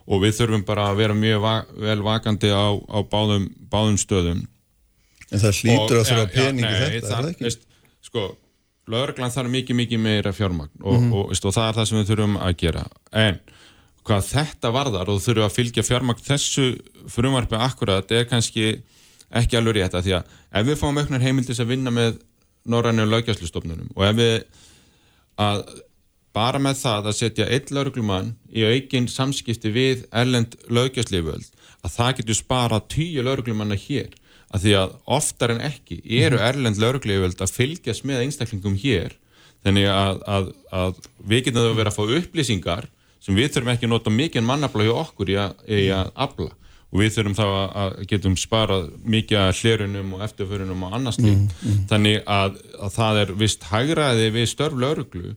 [0.07, 4.45] Og við þurfum bara að vera mjög va vel vakandi á, á báðum, báðum stöðum
[5.31, 7.47] En það hlýtur að þurfa peningi ja, þetta, það, er það ekki?
[7.47, 7.65] Veist,
[8.07, 8.25] sko,
[8.87, 11.15] lögurglann þarf mikið, mikið meira fjármagn og, mm -hmm.
[11.19, 12.85] og, veist, og það er það sem við þurfum að gera.
[13.11, 13.39] En
[14.07, 16.67] hvað þetta varðar og þurfum að fylgja fjármagn þessu
[17.11, 18.69] frumvarfi akkurat er kannski
[19.27, 22.21] ekki alveg rétt að því að ef við fáum auknar heimildis að vinna með
[22.67, 24.35] norrænu lögjastlustofnunum og ef við
[25.43, 25.65] að
[26.37, 31.47] bara með það að setja einn lauruglumann í aukin samskipti við erlend löggjastliföld
[31.83, 34.15] að það getur spara tíu lauruglumanna hér
[34.53, 39.17] að því að oftar en ekki eru erlend laurugliföld að fylgjast með einstaklingum hér
[39.65, 42.88] þannig að, að, að við getum að vera að fá upplýsingar
[43.23, 46.53] sem við þurfum ekki að nota mikið mannafla hjá okkur í að, í að afla
[46.88, 47.45] og við þurfum þá
[47.81, 51.51] að getum sparað mikið að hlerunum og eftirförunum og annars líkt.
[51.51, 51.81] Mm, mm.
[51.89, 55.33] Þannig að, að það er vist hægraði við störf lauruglu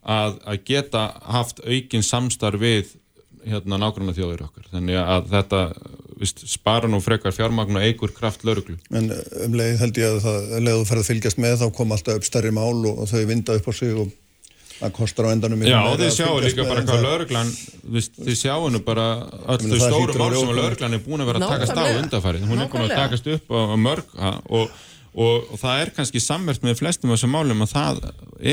[0.00, 1.04] að, að geta
[1.36, 2.94] haft aukinn samstarf við
[3.44, 4.70] hérna nákvæmlega þjóðir okkar.
[4.72, 5.62] Þannig að þetta
[6.24, 8.76] vist, spara nú frekar fjármagn og eigur kraft lauruglu.
[8.90, 9.12] En
[9.44, 12.20] um leið held ég að það, leið þú ferð að fylgjast með þá kom alltaf
[12.20, 14.12] upp stærri mál og, og þau vinda upp á sig og
[14.78, 17.52] það kostar á endanum Já, þið sjáu líka bara hvað lauruglan
[17.92, 19.06] þið sjáu nú bara
[19.54, 22.64] öll þau stóru mál sem lauruglan er búin að vera að takast á undarfærið, hún
[22.64, 24.74] er búin að takast upp á, á mörg og,
[25.14, 28.02] og, og það er kannski sammert með flestum af þessum málum að það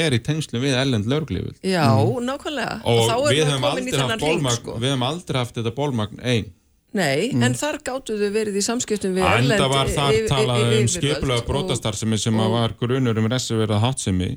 [0.01, 1.57] er í tengslu við ellend lauruglífið.
[1.65, 2.25] Já, mm.
[2.29, 4.77] nákvæmlega og, og við hefum aldrei haft bólmagn sko.
[4.77, 6.51] við hefum aldrei haft þetta bólmagn einn
[6.91, 7.43] Nei, mm.
[7.47, 12.41] en þar gáttuðu verið í samskiptum við Enda var þar talað um skipulega brotastar sem
[12.51, 14.33] var grunur um reserverða hátsemi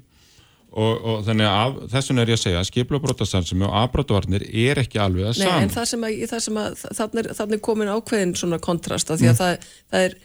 [0.75, 5.01] og, og þannig að þessum er ég að segja að skiplubrótastarfsemi og afbrótavarnir er ekki
[5.03, 5.59] alveg að saman.
[5.61, 9.23] Nei, en það sem að, það sem að þannig, þannig komin ákveðin svona kontrast að
[9.23, 9.41] því að mm.
[9.43, 10.17] það, það er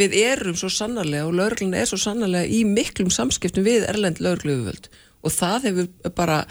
[0.00, 4.88] við erum svo sannarlega og lauruglun er svo sannarlega í miklum samskiptum við erlend laurugluðuvöld
[5.24, 6.44] og það hefur bara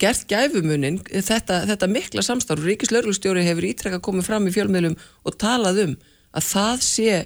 [0.00, 4.96] gert gæfumunin þetta, þetta mikla samstarf og Ríkis lauruglustjóri hefur ítrekka komið fram í fjölmiðlum
[5.28, 5.96] og talað um
[6.32, 7.16] að það sé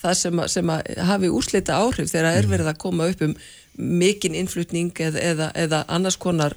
[0.00, 2.52] það sem að, sem að hafi úslita áhrif þegar er mm.
[2.54, 3.34] verið að koma upp um
[3.80, 6.56] mikinn innflutning eða, eða, eða annars konar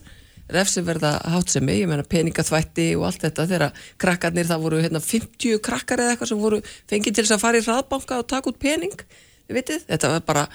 [0.54, 6.04] refsiverða hátsemi, ég meina peningaþvætti og allt þetta þegar krakkarnir það voru hérna, 50 krakkar
[6.04, 6.60] eða eitthvað sem voru
[6.92, 9.06] fengið til þess að fara í hraðbanka og taka út pening
[9.54, 10.46] vitið, þetta var bara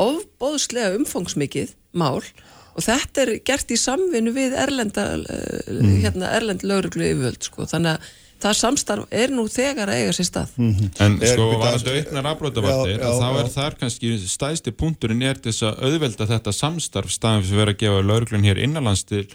[0.00, 2.24] ofbóðslega umfangsmikið mál
[2.74, 5.96] og þetta er gert í samvinnu við erlenda mm.
[6.02, 8.12] hérna, erlend lauruglu yfirvöld sko, þannig að
[8.44, 10.90] það samstarf er nú þegar að eiga sér stað mm -hmm.
[11.04, 15.40] En er, sko var þetta auknar afbrótavartir að þá er þar kannski stæðsti punkturinn er
[15.40, 19.26] þess að auðvelda þetta samstarf staðan fyrir að vera að gefa lauruglun hér innanlands til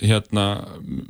[0.00, 0.44] hérna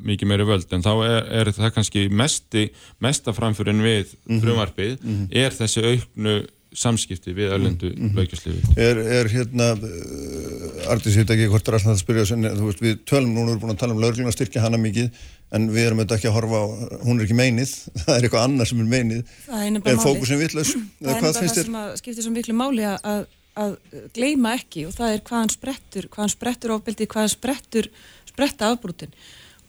[0.05, 4.41] mikið meiri völd en þá er, er það kannski mesti, mesta framfyrin við mhm.
[4.41, 5.29] frumvarpið mm -hmm.
[5.45, 6.41] er þessi auknu
[6.77, 8.17] samskipti við ölendu mm -hmm.
[8.17, 12.25] laukjastlifi Er, er hérna uh, Artis, ég veit ekki hvort það er alltaf að spyrja
[12.31, 14.79] þú veist, við tölum núna, við erum búin að tala um lauruglun að styrkja hana
[14.79, 15.11] mikið
[15.51, 16.67] en við erum auðvitað ekki að horfa á,
[17.03, 19.35] hún er ekki meinið, það er eitthvað annað sem er meinið,
[19.83, 21.75] er fókusin vittlaus, eða hvað finnst þér?
[21.75, 23.27] Það skiptir svo miklu máli að,
[23.59, 23.77] að
[24.15, 27.91] gleima ekki og það er hvaðan sprettur, hvaðan sprettur ofbeldi, hvaðan sprettur,
[28.31, 29.15] spretta afbrútin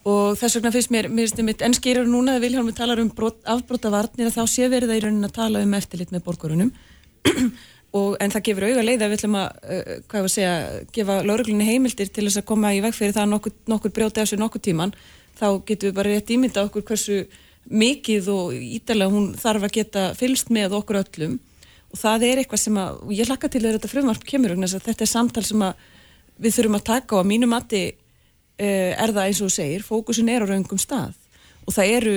[0.05, 3.11] og þess vegna finnst mér, mér finnst mér, en skýrur núna að Vilhelm talar um
[3.11, 6.71] afbrútavarnir að þá sé verið það í raunin að tala um eftirlit með borgarunum
[8.01, 10.36] og en það gefur auga leið að við ætlum að, uh, hvað ég var að
[10.36, 10.53] segja,
[10.97, 14.25] gefa lauruglunni heimildir til þess að koma í veg fyrir það nokkur, nokkur brjóti á
[14.25, 14.95] sig nokkur tíman
[15.39, 17.23] þá getum við bara rétt ímynda okkur hversu
[17.69, 21.39] mikið og ítalega hún þarf að geta fylst með okkur öllum.
[21.91, 25.03] Og það er eitthvað sem að, og ég hlakka til að þetta frumvarp kemur, þetta
[25.03, 25.81] er samtal sem að
[26.41, 30.31] við þurfum að taka og að mínu mati uh, er það eins og segir, fókusin
[30.31, 31.17] er á raungum stað.
[31.67, 32.15] Og það eru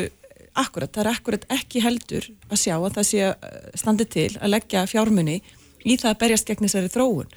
[0.55, 4.55] akkurat, það er akkurat ekki heldur að sjá að það sé eh, standi til að
[4.55, 5.41] leggja fjármunni
[5.85, 7.35] í það að berjast gegn þessari þróun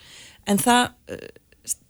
[0.47, 1.27] en það uh,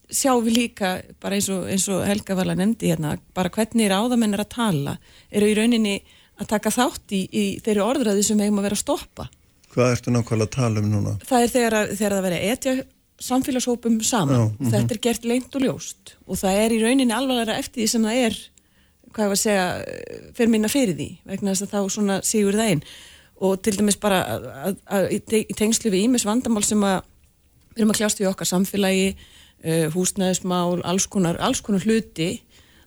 [0.08, 3.90] sjáum við líka, bara eins og, eins og Helga var að nefndi hérna, bara hvernig
[3.92, 4.96] ráðamenn er að tala,
[5.30, 5.98] eru í rauninni
[6.38, 9.28] að taka þátt í, í þeirri orðræði sem hefum að vera að stoppa.
[9.74, 11.16] Hvað ertu nákvæmlega að tala um núna?
[11.28, 12.76] Það er þegar, þegar það verið etja
[13.28, 14.36] samfélagshópum saman.
[14.36, 14.72] Já, uh -huh.
[14.72, 18.04] Þetta er gert leint og ljóst og það er í rauninni alvarlega eftir því sem
[18.08, 18.38] það er,
[19.18, 19.68] hvað ég var að segja,
[20.38, 22.84] fyrir minna fyrir því, vegna þess að þá svona sígur það einn
[23.48, 24.22] og til dæmis bara
[25.14, 27.02] í tengslu við ímis vandamál sem að
[27.74, 32.32] við erum að kljást við okkar samfélagi uh, húsnæðismál, alls konar, alls konar hluti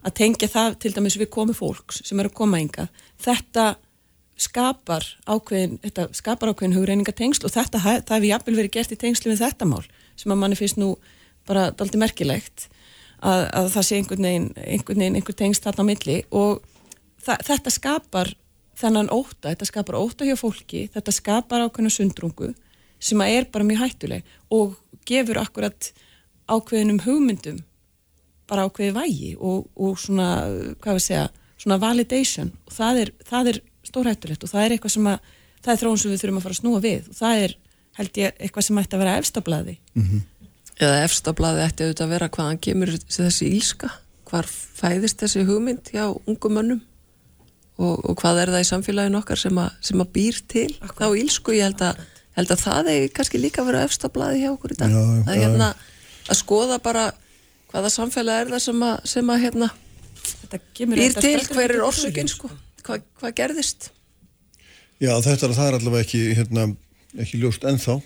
[0.01, 2.89] að tengja það til dæmis við komi fólks sem eru að koma ynga
[3.21, 3.73] þetta
[4.41, 9.35] skapar ákveðin þetta skapar ákveðin hugreiningatengsl og þetta það hefur jafnvel verið gert í tengslu
[9.35, 9.83] við þetta mál
[10.17, 10.95] sem að manni finnst nú
[11.49, 12.70] bara daldi merkilegt
[13.21, 16.63] að, að það sé einhvern veginn einhvern veginn einhver tengsl þarna á milli og
[17.21, 18.35] það, þetta skapar
[18.81, 22.53] þennan óta, þetta skapar óta hjá fólki þetta skapar ákveðinu sundrungu
[23.01, 24.77] sem að er bara mjög hættuleg og
[25.09, 25.93] gefur akkurat
[26.51, 27.61] ákveðinum hugmyndum
[28.51, 30.31] bara ákveði vægi og, og svona,
[30.83, 31.27] hvað við segja,
[31.61, 35.73] svona validation og það er, það er stórhættulegt og það er eitthvað sem að, það
[35.75, 37.57] er þróun sem við þurfum að fara að snúa við og það er,
[38.01, 39.77] held ég, eitthvað sem ætti að vera efstablaði.
[39.95, 40.27] Mm -hmm.
[40.81, 43.91] Eða efstablaði ætti auðvitað að vera hvaðan kemur þessi ílska,
[44.31, 46.81] hvar fæðist þessi hugmynd hjá ungum mönnum?
[47.81, 50.99] Og, og hvað er það í samfélaginu okkar sem að, sem að býr til Akkurat.
[51.01, 52.03] þá ílsku, ég held að,
[52.37, 54.93] held að það er kannski líka að vera efstablaði hjá okkur í dag.
[54.97, 55.71] Já, að hérna
[56.31, 57.07] að skoða bara
[57.71, 59.71] hvaða samfélag er það sem að, sem að hérna,
[60.93, 62.51] býr til, hver er orsökinn sko,
[62.85, 63.91] hvað, hvað gerðist?
[65.01, 66.67] Já, þetta er allavega ekki, hérna,
[67.17, 68.01] ekki ljóst ennþá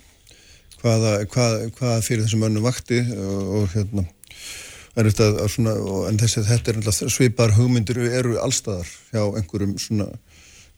[0.85, 4.05] hvaða, hvað, hvað fyrir þessum önnu vakti og, og hérna
[4.95, 5.75] er þetta að svona,
[6.11, 10.07] en þessi þetta er alltaf svipar hugmyndir eru allstaðar hjá einhverjum svona,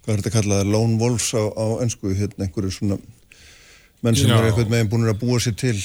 [0.05, 2.99] hvað er þetta að kalla það, lone wolves á, á ennsku, hérna einhverju svona
[4.05, 4.39] menn sem Já.
[4.39, 5.77] er eitthvað meginn búin að búa sér til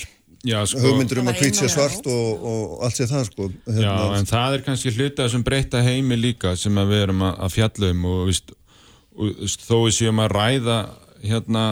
[0.48, 3.84] Já, sko, hugmyndir um að hvít sé svart og, og allt sé það sko hérna,
[3.84, 7.92] Já, en það er kannski hluta sem breyta heimi líka sem við erum að fjalla
[7.94, 8.56] um og, víst,
[9.18, 10.80] og víst, þó við séum að ræða
[11.22, 11.66] hérna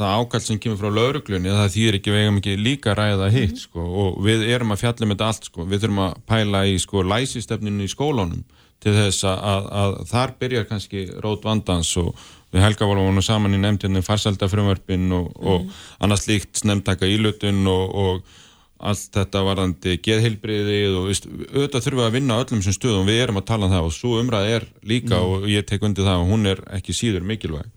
[0.00, 3.62] það ákall sem kemur frá lauruglunni það þýðir ekki vegum ekki líka ræða hitt mm.
[3.66, 5.68] sko, og við erum að fjalla með þetta allt sko.
[5.68, 8.42] við þurfum að pæla í sko, læsistefninu í skólunum
[8.80, 12.12] til þess að, að, að þar byrjar kannski rót vandans og
[12.50, 15.50] við Helga volum saman í nefndinu farsaldafrömmarpin og, mm.
[15.52, 18.38] og annars líkt nefndtaka ílutun og, og
[18.80, 23.22] allt þetta varðandi geðhilbriðið og veist, auðvitað þurfum við að vinna öllum sem stöðum við
[23.26, 25.34] erum að tala um það og svo umræð er líka mm.
[25.34, 27.68] og ég tek undir það og hún er ekki síður mikilvæg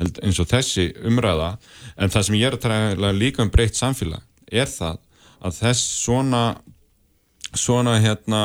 [0.00, 1.52] eins og þessi umræða
[2.00, 4.98] en það sem ég er að tala líka um breytt samfélag er það
[5.40, 6.44] að þess svona
[7.56, 8.42] svona hérna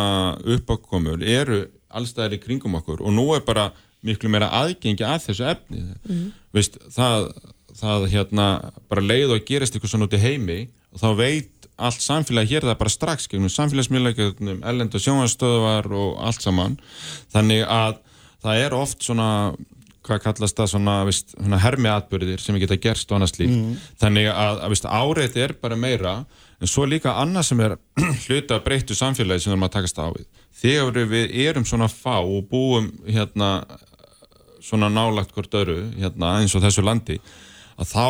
[0.55, 1.65] uppákomur eru
[1.95, 3.69] allstæðir í kringum okkur og nú er bara
[4.05, 6.25] miklu meira aðgengi að þessu efni mm.
[6.55, 7.29] Vist, það,
[7.75, 8.47] það hérna
[8.89, 10.59] bara leið og gerist eitthvað svona út í heimi
[10.93, 16.45] og þá veit allt samfélagi hér það bara strax gegnum samfélagsmiðlægjum, ellenda sjónastöðvar og allt
[16.45, 16.77] saman
[17.33, 17.99] þannig að
[18.45, 19.29] það er oft svona
[20.05, 23.55] hvað kallast það svona, vist, svona hermiatbyrðir sem geta gerst og annað slíkt.
[23.55, 23.77] Mm.
[24.01, 26.15] þannig að, að vist, áreiti er bara meira
[26.61, 27.77] en svo líka annað sem er
[28.25, 30.29] hluta breyttu samfélagi sem við erum að takast á við.
[30.55, 33.49] Þegar við erum svona fá og búum hérna
[34.65, 37.19] svona nálagt hvort öru hérna, eins og þessu landi
[37.75, 38.07] að þá,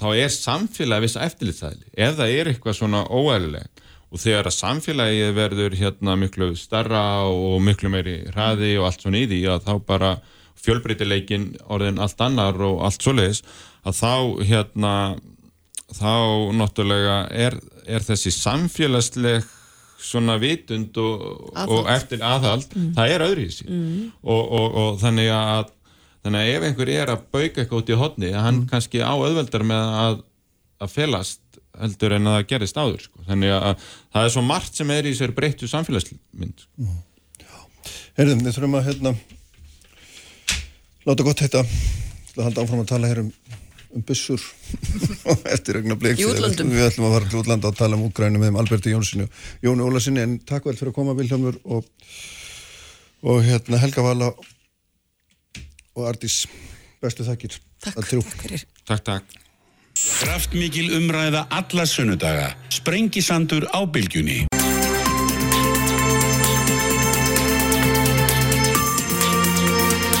[0.00, 5.28] þá er samfélagi viss eftirlitsæli ef það er eitthvað svona óæðileg og þegar að samfélagi
[5.36, 9.74] verður hérna miklu starra og miklu meiri hraði og allt svona í því að þá
[9.88, 10.14] bara
[10.64, 13.42] fjölbreytileikin orðin allt annar og allt svoleiðis
[13.84, 14.14] að þá
[14.48, 14.94] hérna
[15.94, 16.14] þá
[16.56, 19.44] náttúrulega er, er þessi samfélagsleg
[20.04, 21.22] svona vitund og,
[21.64, 22.90] og eftir aðhald mm.
[22.96, 24.02] það er öðru í sín mm.
[24.22, 25.70] og, og, og þannig að
[26.24, 28.68] þannig að ef einhver er að bauka eitthvað út í hodni hann mm.
[28.72, 30.18] kannski á öðveldar með að,
[30.84, 31.42] að felast
[31.74, 33.24] heldur en að það gerist áður sko.
[33.28, 36.92] þannig að það er svo margt sem er í sér breyttu samfélagsmynd sko.
[38.14, 39.14] Herðum, við þurfum að hérna
[41.04, 41.60] Láta gott heita,
[42.34, 43.30] að halda áfram að tala hér um,
[43.92, 44.40] um bussur
[45.54, 46.16] eftir regna bleik.
[46.16, 46.72] Í útlandum.
[46.72, 49.84] Við ætlum að fara til útlanda og tala um úgrænum með Alberti Jónsson og Jóni
[49.84, 51.84] Ólasinni en takk vel fyrir að koma Vilhelmur og,
[53.28, 54.32] og hérna Helga Vala
[55.94, 56.44] og Ardís.
[57.04, 57.60] Bestu þakkir.
[57.84, 58.00] Takk.
[58.88, 59.40] Takk, takk.
[60.24, 62.54] Kraftmikil umræða alla sunnudaga.
[62.72, 64.46] Sprengisandur á bylgjunni.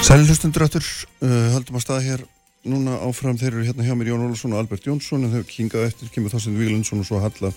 [0.04, 0.84] Sælilustundur áttur,
[1.24, 2.22] uh, haldum að staða hér.
[2.68, 5.86] Núna áfram, þeir eru hérna hjá mér Jón Olsson og Albert Jónsson en þau kingaðu
[5.88, 7.50] eftir, kemur Þorstein Víglundsson og svo Halla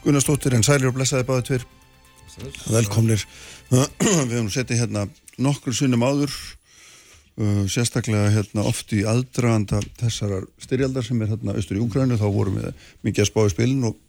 [0.00, 1.66] Gunnarsdóttir en sælir og blessaði báði tver
[2.72, 3.26] velkomnir.
[4.00, 5.04] Við höfum setið hérna
[5.36, 11.76] nokkur sunnum áður uh, sérstaklega hérna oft í aldraðanda þessar styrjaldar sem er hérna austur
[11.76, 14.00] í Úgrænu, þá vorum við mikið að spá í spilin og,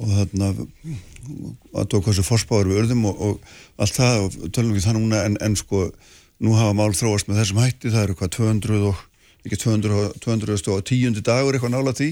[0.00, 0.54] og hérna
[1.76, 5.02] að tók hvað sem fórspáður við örðum og, og allt það og tölum við það
[5.02, 5.90] núna en, en sko
[6.42, 9.04] nú hafa mál þróast með þessum hætti, það eru hvað 200 og,
[9.46, 12.10] ekki 200, 200 og tíundi dagur eitthvað nála því.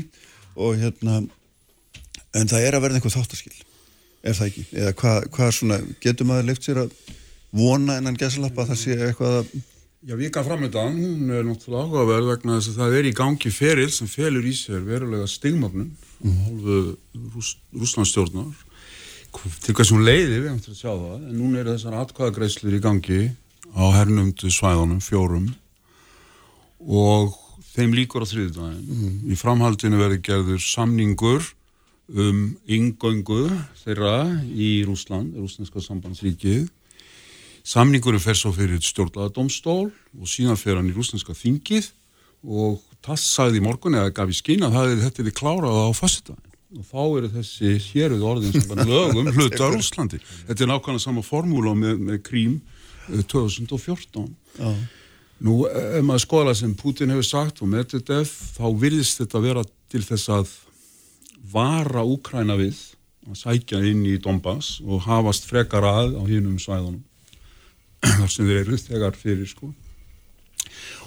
[0.55, 1.21] Og hérna,
[2.39, 3.55] en það er að verða einhver þáttaskil,
[4.23, 4.67] er það ekki?
[4.73, 6.99] Eða hvað hva svona, getur maður leift sér að
[7.55, 9.55] vona en hann gesalappa það sé eitthvað að
[10.05, 13.87] Já, vika framöndan, hún er náttúrulega áhugaverð vegna þess að það er í gangi feril
[13.89, 16.35] sem felur í sér verulega stigmögnum mm.
[16.45, 16.81] hálfu
[17.33, 18.51] Rús, Rúslandstjórnar
[19.65, 22.83] til hvað sem leiði, við til að sjá það en núna er þessar atkvæðagreislur í
[22.85, 23.23] gangi
[23.75, 25.51] á hernumdu svæðunum, fjórum
[26.85, 27.35] og
[27.75, 28.87] þeim líkur á þriðdægin.
[28.87, 29.19] Mm.
[29.33, 31.51] Í framhaldinu verður gerður samningur
[32.13, 33.49] um yngöngu
[33.83, 34.17] þeirra
[34.53, 36.69] í Rúsland, Rúslandska sambandsríkið.
[37.65, 41.91] Samningurum fer svo fyrir stjórnlaðadómstól og síðan fer hann í Rúslandska þingið
[42.45, 46.51] og það sagði í morgun eða gaf í skýna að þetta er klárað á fastdægin
[46.75, 50.19] og þá eru þessi héruð orðin sem var lögum hluta Rúslandi.
[50.49, 52.57] Þetta er nákvæmlega sama formúla með, með krím
[53.09, 54.71] 2014 Já.
[55.45, 60.03] nú ef maður skoðar sem Putin hefur sagt og Medvedev þá virðist þetta vera til
[60.07, 60.53] þess að
[61.55, 62.79] vara Úkræna við
[63.29, 67.03] að sækja inn í Donbass og hafast frekar að á hínum svæðunum.
[68.21, 69.71] Þar sem þeir eru þegar fyrir sko.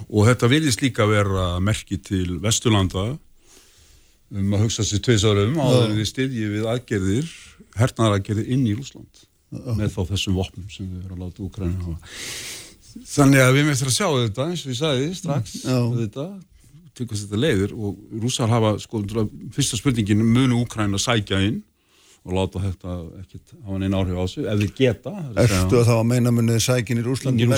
[0.10, 3.12] Og þetta virðist líka vera merki til Vesturlanda.
[4.34, 7.30] Um að hugsa sér tviðsárum á þegar við styðjum við aðgerðir,
[7.80, 12.14] hernaðaraðgerðir inn í Rúsland með þá þessum vopnum sem við erum að láta Úkræna hafa.
[13.08, 16.28] Þannig að við með eftir að sjá þetta, eins og ég sagði strax, þetta,
[16.98, 19.04] tökast þetta leiðir og rússar hafa, sko,
[19.56, 21.62] fyrsta spurningin, munu Úkræna sækja inn
[22.28, 25.14] og láta þetta ekkert hafa neina áhrif á sig, ef þeir geta.
[25.32, 27.54] er Ertu að þá að meina munið sækin í Rúslandi Inn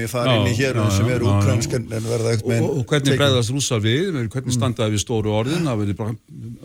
[0.00, 3.84] í farinni hér sem eru úkrænsk en verða ekkert með og, og hvernig bregðast rússar
[3.84, 6.16] við, hvernig standaði við stóru orðin, það bara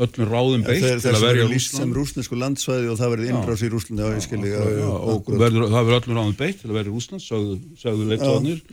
[0.07, 3.71] öllum ráðum beitt til að verja líst sem rúsnesku landsvæði og það verður innrás í
[3.71, 8.63] Rúslandi og það verður öllum ráðum beitt til að verja Rússland, sögðu, sögðu leiktóðanir.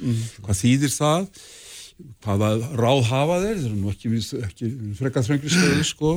[0.44, 1.26] Hvað þýðir það?
[2.22, 3.56] Hvaða ráð hafa þeir?
[3.58, 4.10] Þeir eru nú ekki,
[4.46, 6.10] ekki frekar þröngri stöðu, sko.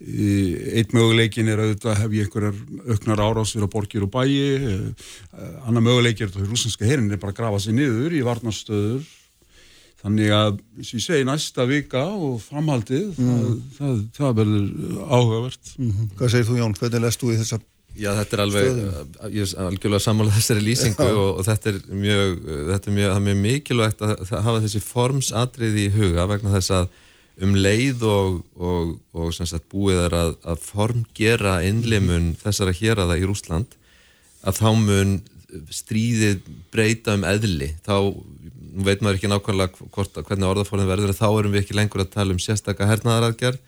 [0.00, 2.60] Einn möguleikin er auðvitað hef ég einhverjar
[2.94, 4.30] auknar árásir á borgir og bæi.
[4.56, 9.04] Eh, Annar möguleik er að rúslandska herin er bara að grafa sig niður í varnarstöður.
[10.02, 13.44] Þannig að, og ég segi, næsta vika og framhaldið, það,
[13.76, 14.64] það, það verður
[15.06, 15.74] áhugavert.
[16.16, 17.60] Hvað segir þú Jón, hvernig lest þú í þessa
[17.92, 18.78] Já, þetta er alveg,
[19.34, 22.38] ég er algjörlega sammála þessari lýsingu og, og þetta er mjög,
[22.70, 26.72] þetta er mjög, það er mjög mikilvægt að hafa þessi formsatriði í huga vegna þess
[26.78, 26.86] að
[27.42, 33.18] um leið og, og, og sem sagt búið er að, að formgera innlimun þessara héraða
[33.20, 33.76] í Rúsland
[34.42, 35.14] að þá mun
[35.72, 36.40] stríðið
[36.72, 37.74] breyta um eðli.
[37.84, 37.96] Þá
[38.86, 42.32] veit maður ekki nákvæmlega hvort, hvernig orðaforðin verður þá erum við ekki lengur að tala
[42.32, 43.60] um sérstaka hernaðaraðgerð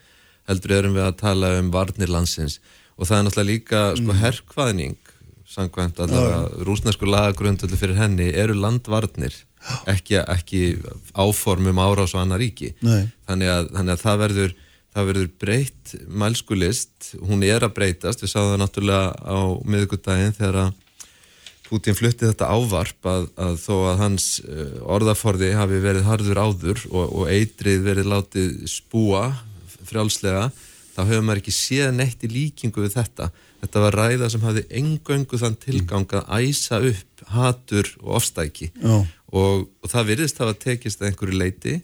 [0.48, 2.58] heldur erum við að tala um varnir landsins
[2.94, 4.98] og það er náttúrulega líka sko herkvaðning
[5.54, 9.34] samkvæmt allavega rúsnesku lagagrundöldu fyrir henni eru landvarnir
[9.90, 10.62] ekki, ekki
[11.16, 12.74] áformum árás og annar ríki.
[13.28, 14.54] Þannig að, þannig að það verður
[14.94, 20.60] það verður breytt mælskulist hún er að breytast, við sáðum það náttúrulega á miðvikudaginn þegar
[20.64, 20.80] að
[21.64, 26.82] Putin flutti þetta ávarp að, að þó að hans uh, orðaforði hafi verið harður áður
[26.90, 29.24] og, og eitrið verið látið spúa
[29.88, 30.50] frjálslega,
[30.94, 33.30] þá hefur maður ekki séð neitt í líkingu við þetta.
[33.64, 38.70] Þetta var ræða sem hafði engöngu þann tilgang að æsa upp hatur og ofstæki.
[39.34, 41.78] Og, og það virðist hafa tekist að einhverju leiti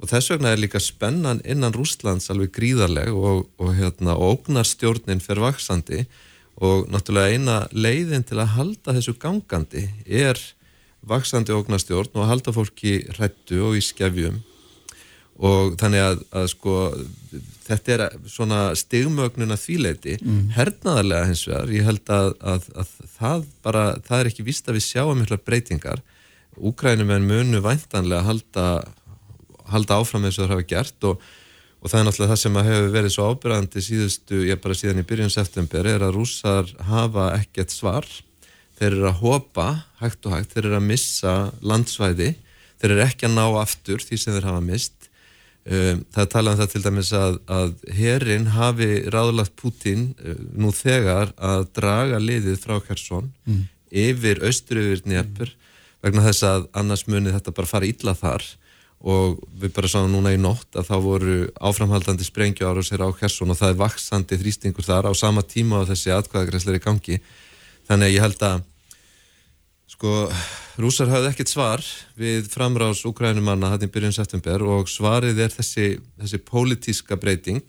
[0.00, 5.22] og þess vegna er líka spennan innan Rússlands alveg gríðarleg og, og, hérna, og ógnarstjórnin
[5.22, 6.04] fer vaksandi
[6.64, 10.40] og náttúrulega eina leiðin til að halda þessu gangandi er
[11.04, 14.40] vaksandi ógnarstjórn og að halda fólki hrættu og í skefjum.
[15.34, 16.74] Og þannig að, að sko
[17.64, 20.42] þetta er svona stigmögnun að þvíleiti, mm.
[20.56, 24.78] hernaðarlega hins vegar, ég held að, að, að það bara, það er ekki víst að
[24.78, 26.04] við sjáum mikla breytingar,
[26.54, 28.64] Úkrænumenn munu væntanlega halda
[29.70, 31.24] halda áfram eins og það hafa gert og,
[31.80, 35.02] og það er náttúrulega það sem að hefur verið svo ábyrgandi síðustu, ég bara síðan
[35.02, 38.08] í byrjun september er að rússar hafa ekkert svar,
[38.78, 39.68] þeir eru að hopa
[40.02, 42.30] hægt og hægt, þeir eru að missa landsvæði,
[42.82, 45.03] þeir eru ekki að ná aftur því sem þeir hafa mist
[45.64, 50.72] það er talað um það til dæmis að, að herin hafi ráðlagt Putin uh, nú
[50.76, 53.30] þegar að draga liðið frá Kersson
[53.94, 55.54] yfir austur yfir Dnjepur
[56.04, 58.44] vegna þess að annars muni þetta bara fara illa þar.
[59.04, 63.08] Og við bara sáum núna í nótt að þá voru áframhaldandi sprengju ára sér á
[63.12, 67.18] Kersson og það er vaksandi þrýstingur þar á sama tíma á þessi atkvæðagræsleir í gangi.
[67.88, 68.62] Þannig að ég held að
[69.90, 70.10] Sko,
[70.80, 71.82] rúsar hafði ekkert svar
[72.18, 75.88] við framrás Ukrænumanna hann í byrjun september og svarið er þessi,
[76.22, 77.64] þessi pólitíska breyting.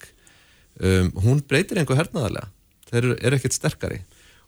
[0.80, 2.49] Um, hún breytir einhver hernaðarlega.
[2.89, 3.99] Þeir eru, ekkert sterkari.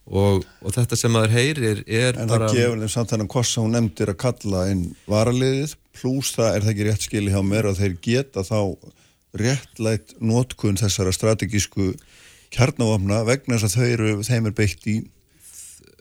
[0.08, 3.48] Og, og þetta sem maður heyrir er En bara það gefur þeim samt þannig hvort
[3.50, 7.42] sem hún nefndir að kalla inn varaliðið, pluss það er það ekki rétt skili hjá
[7.44, 8.60] mér að þeir geta þá
[9.36, 11.90] réttlætt nótkun þessara strategísku
[12.56, 14.96] kjarnavapna vegna þess að þau eru, þeim er beitt í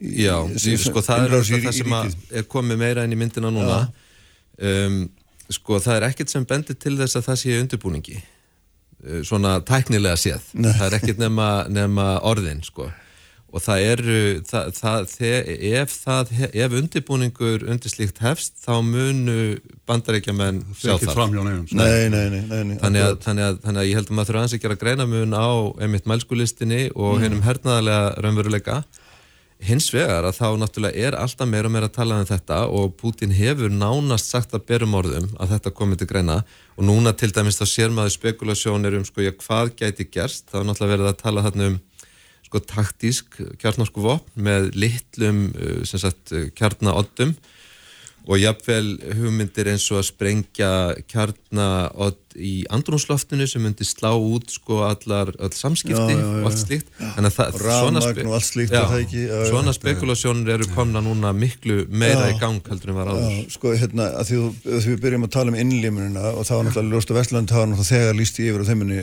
[0.01, 1.93] Já, sem- sko, það er það sem
[2.37, 3.79] er komið meira inn í myndina núna.
[4.61, 5.09] Um,
[5.49, 8.19] sko, það er ekkert sem bendir til þess að það sé undirbúningi.
[9.07, 10.41] Uh, svona tæknilega séð.
[10.53, 10.71] Nei.
[10.73, 12.91] það er ekkert nema, nema orðin sko.
[13.47, 19.37] Og það eru það, það, þe- ef, það, ef undirbúningur undir slíkt hefst þá munu
[19.87, 21.13] bandaríkjamenn sjá Ekki það.
[21.15, 21.77] sko.
[21.79, 22.41] Nei, nei, nei,
[22.81, 25.33] þannig að, þannig, að, þannig að ég held að maður þurfa aðeins að gera greinamun
[25.39, 25.47] á
[25.87, 27.21] einmitt mælskulistinni og Mm.
[27.23, 28.77] hennum hernaðarlega raunveruleika
[29.63, 32.93] hins vegar að þá náttúrulega er alltaf meira og meira að tala um þetta og
[32.99, 36.37] Putin hefur nánast sagt að berum orðum að þetta komið til greina.
[36.77, 40.51] Og núna til dæmis þá sér maður spekulasjónir um sko, já, hvað gæti gerst.
[40.51, 41.79] Þá náttúrulega verið að tala þarna um
[42.47, 47.33] sko taktísk kjarnorku vopn með litlum uh, sem sagt uh, kjarnaoddum.
[48.27, 50.71] Og jafnvel hugmyndir eins og að sprengja
[51.09, 56.41] kjarnaodd í andrúnsloftinu sem myndi slá út sko allar all samskipti Já, já, já.
[56.41, 59.23] og allt slíkt Þannig að það- Og spe- og allt slíkt, Já, er það ekki?
[59.49, 62.35] Svona spekulasjónir eru komna núna miklu meira Já.
[62.35, 65.27] í gang heldur en var áður Já, sko, hérna, að því, að því við byrjum
[65.27, 68.39] að tala um innlimunina og það var náttúrulega ljóst að Vestland hafa náttúrulega þegar líst
[68.45, 68.99] yfir og þeiminni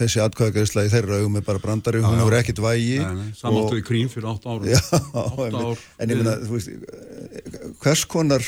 [0.00, 3.00] þessi atkvæðagreisla í þeirra augum er bara brandari, hún hefur ekkert vægi
[3.40, 5.60] Samáttu í krím fyrir 8 árum Já, Átta einmitt.
[5.64, 5.78] ár.
[5.98, 6.68] en ég meina, þú veist
[7.82, 8.42] hvers konar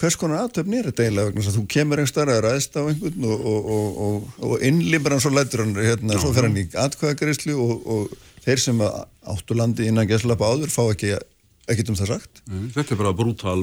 [0.00, 2.78] hvers konar aðtöfn er þetta eiginlega vegna þess að þú kemur einhver starf að ræðst
[2.78, 6.48] á einhvern og, og, og, og, og innlimur hann svo lætur hann hérna, svo fer
[6.48, 11.14] hann í atkvæðagreislu og, og þeir sem áttu landi innan geslapa áður fá ekki
[11.70, 12.40] ekkert um það sagt.
[12.50, 13.60] Nei, Þetta er bara brútal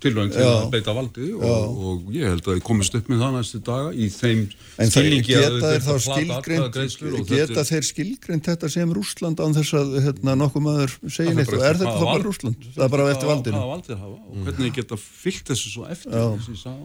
[0.00, 0.50] tilvægn til Já.
[0.60, 3.90] að beita valdi og, og ég held að ég komist upp með það næstu daga
[3.90, 4.42] í þeim
[4.80, 8.70] En það skilningi að geta þetta þeir er og þetta geta er- þeir skilgreint þetta
[8.70, 11.50] sem Rússland án þess að hérna, nokkuð maður segja neitt?
[11.50, 12.68] og er þetta þá bara Rússland?
[12.76, 13.56] Það er bara eftir valdinu.
[13.58, 16.10] Hvaða valdið hafa og hvernig þið geta fyllt þessu svo eftir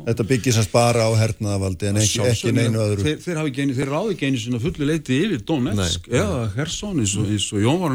[0.09, 3.05] þetta byggir sérst bara á hernaðavaldi en ekki, neinu öðru.
[3.05, 6.41] þeir, þeir, hafi ekki einu- þeir ráði ekki einu sinna fullu leiti yfir Donetsk eða
[6.55, 7.29] Herson eins og,
[7.61, 7.93] Jón var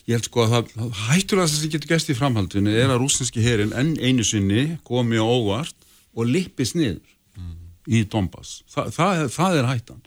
[0.08, 2.88] ég held sko að það, það hættur að það sem getur gæst í framhaldinu er
[2.96, 5.76] að rúsneski herin enn einu sinni komi á óvart
[6.16, 7.02] og lippist niður
[7.92, 8.62] í Donbass.
[8.72, 10.02] Þa, það, það er hættan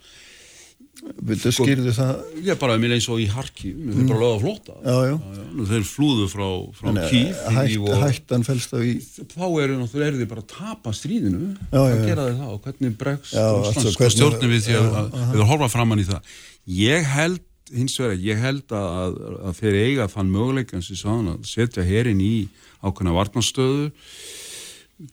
[1.24, 2.12] viltu skýrðu það?
[2.46, 5.16] ég bara, mér eins og í Harkiv þeir er bara lögða að flóta já, já.
[5.70, 6.46] Þeir flúðu frá,
[6.78, 8.92] frá En, eh, Kív hætt, og, hættan fælst þá í
[9.34, 11.40] þá eru náttúrulega eru þið bara að tapa stríðinu.
[11.72, 12.05] Já, já, já.
[12.09, 16.02] gera þið það og hvernig bregst altså, sko, stjórnum við því að, að horfa framann
[16.05, 16.32] í það.
[16.80, 17.42] Ég held
[17.74, 21.84] hins vegar, ég held að, að, þeir eiga þann möguleik eins og sáðan að setja
[21.88, 22.32] herin í
[22.84, 23.86] ákveðna varnastöðu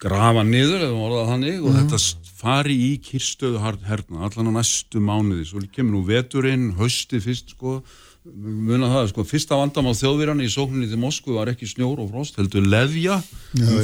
[0.02, 5.02] grafa niður eða orðað þannig og þetta s- fari í kyrstöðu herna allan á næstu
[5.04, 5.46] mánuði.
[5.50, 7.80] Svo kemur nú veturinn, haustið fyrst sko.
[8.22, 12.12] Muna það, sko, fyrsta vandam á þjóðvíran í sókninni til Moskvu var ekki snjór og
[12.12, 12.68] frost, heldur
[13.02, 13.16] já,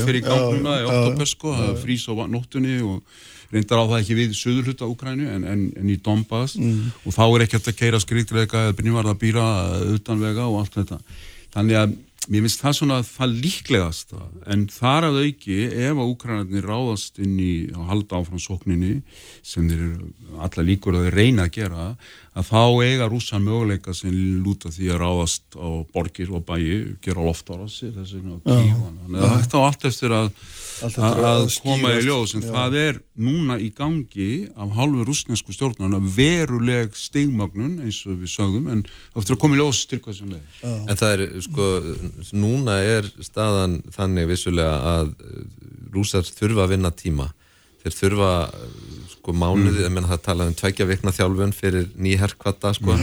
[0.06, 0.36] fyrir já,
[0.84, 3.02] í oktober sko, það frýs á nóttunni og
[3.50, 6.54] reyndar á það ekki við söður hluta Úkrænu en, en, en í Donbass.
[6.62, 6.92] Mm.
[7.02, 9.48] og þá er ekki hægt að keira skriktleika eða byrjumvarða býra
[9.96, 11.00] utanvega og allt þetta.
[11.58, 11.98] Þannig að
[12.28, 14.14] mér finnst það svona það líklegast
[14.52, 18.94] en þar að auki ef að Úkrænarnir ráðast inn í að halda áfram sókninni
[19.46, 20.10] sem þeir eru
[20.44, 21.90] alla líkur að þeir reyna að gera
[22.38, 24.14] að þá eiga rússan möguleika sem
[24.44, 29.62] lúta því að ráðast á borgir og bæi, gera þessi á kívan þannig að þetta
[29.64, 30.32] á allt eftir að
[30.86, 30.98] að,
[31.30, 32.52] að koma í ljós en já.
[32.54, 38.70] það er núna í gangi af hálfu rúsnesku stjórnarna veruleg stigmagnun eins og við sögðum
[38.74, 38.84] en
[39.18, 40.58] eftir að koma í ljós til hvað sem leið
[40.88, 41.68] En það er, sko,
[42.38, 45.42] núna er staðan þannig vissulega að eh,
[45.94, 47.30] rúsar þurfa að vinna tíma.
[47.84, 50.10] Þeir þurfa, eh, sko, mánuði, mm.
[50.12, 52.98] það talað um tveggja vikna þjálfun fyrir ný herkvata, sko.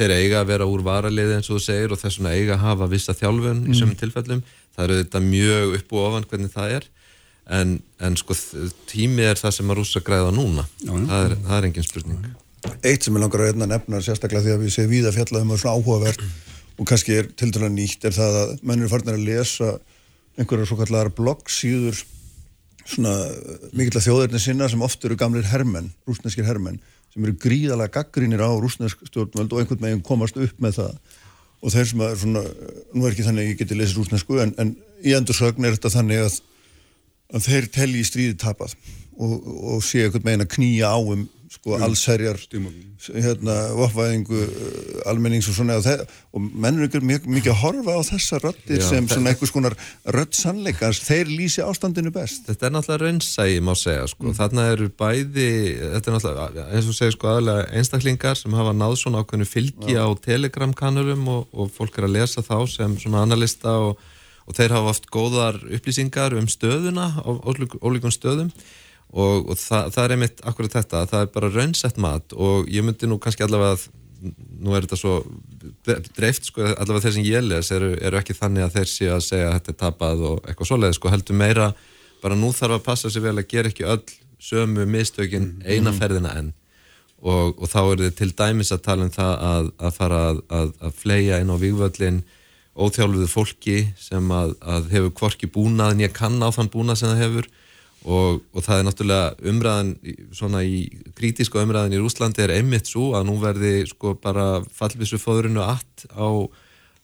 [0.00, 2.64] Þeir eiga að vera úr varaliði eins og þú segir og þess vegna eiga að
[2.64, 4.42] hafa vissa þjálfun í sömum tilfellum.
[4.76, 6.86] Það eru þetta mjög upp og ofan hvernig það er.
[7.50, 10.66] En, en sko, þ- tími er það sem að rúsa græða núna.
[10.84, 11.06] Já, já.
[11.08, 12.28] Það, er, það er engin spurning.
[12.84, 15.74] eitt sem ég langar að nefna sérstaklega því að við séum víða fjallaðum og svona
[15.80, 16.20] áhugavert
[16.80, 19.70] og kannski er til dæla nýtt er það að menn eru farin að lesa
[20.38, 22.02] einhverjar svo kallar bloggsíður
[22.90, 23.14] svona
[23.76, 26.78] mikill að þjóðirni sinna sem oft eru gamlir hermenn, rúsneskir hermenn
[27.14, 30.94] sem eru gríðalega gaggrínir á rúsnesk stjórnvöld og einhvern veginn komast upp með það
[31.60, 32.42] og þeir sem að er svona,
[32.94, 34.70] nú er ekki þannig að ég geti lesið rúsnesku en, en
[35.04, 36.38] í endur sögn er þetta þannig að,
[37.34, 38.76] að þeir telji stríði tapað
[39.20, 39.36] og,
[39.76, 42.92] og sé einhvern veginn að knýja á um sko allsherjar Stigmagnun.
[43.10, 47.96] hérna, vopvæðingu uh, almennings og svona og, og menn eru ykkur mjög, mikið að horfa
[47.98, 49.74] á þessa röddir Já, sem svona einhvers konar
[50.14, 54.34] rödd sannleikans, þeir lýsi ástandinu best Þetta er náttúrulega raunsægi má segja sko.
[54.38, 55.50] þarna eru bæði
[55.96, 59.98] þetta er náttúrulega eins og segja sko aðalega einstaklingar sem hafa náð svona ákveðinu fylgi
[59.98, 63.98] á telegramkanurum og, og fólk er að lesa þá sem svona analista og,
[64.50, 68.50] og þeir hafa oft góðar upplýsingar um stöðuna á ólík- ólíkum stöðum.
[69.10, 72.34] Og, og það, það er einmitt akkurat þetta, það er bara raunsætt mat.
[72.34, 73.88] Og ég myndi nú kannski allavega að
[74.60, 75.14] nú er þetta svo
[76.16, 79.24] dreift sko, allavega þeir sem ég les eru, eru ekki þannig að þeir séu að
[79.24, 81.68] segja að þetta er tapað og eitthvað svoleið sko, heldur meira
[82.20, 84.02] bara nú þarf að passa sér vel að gera ekki öll
[84.40, 86.52] sömu mistökin eina ferðina enn.
[87.20, 90.38] Og, og þá er þið til dæmis að tala um það að, að fara að,
[90.60, 92.20] að, að fleia inn á vígvöllin
[92.80, 97.12] óþjálfuðu fólki sem að, að hefur hvorki búnað en ég kann á þann búnað sem
[97.12, 97.50] það hefur.
[98.00, 99.88] Og, og það er náttúrulega umræðan
[100.32, 100.86] svona í
[101.18, 106.06] krítíska umræðan í Rúslandi er einmitt svo að nú verði sko bara fallvissu fóðurinu allt
[106.16, 106.24] á,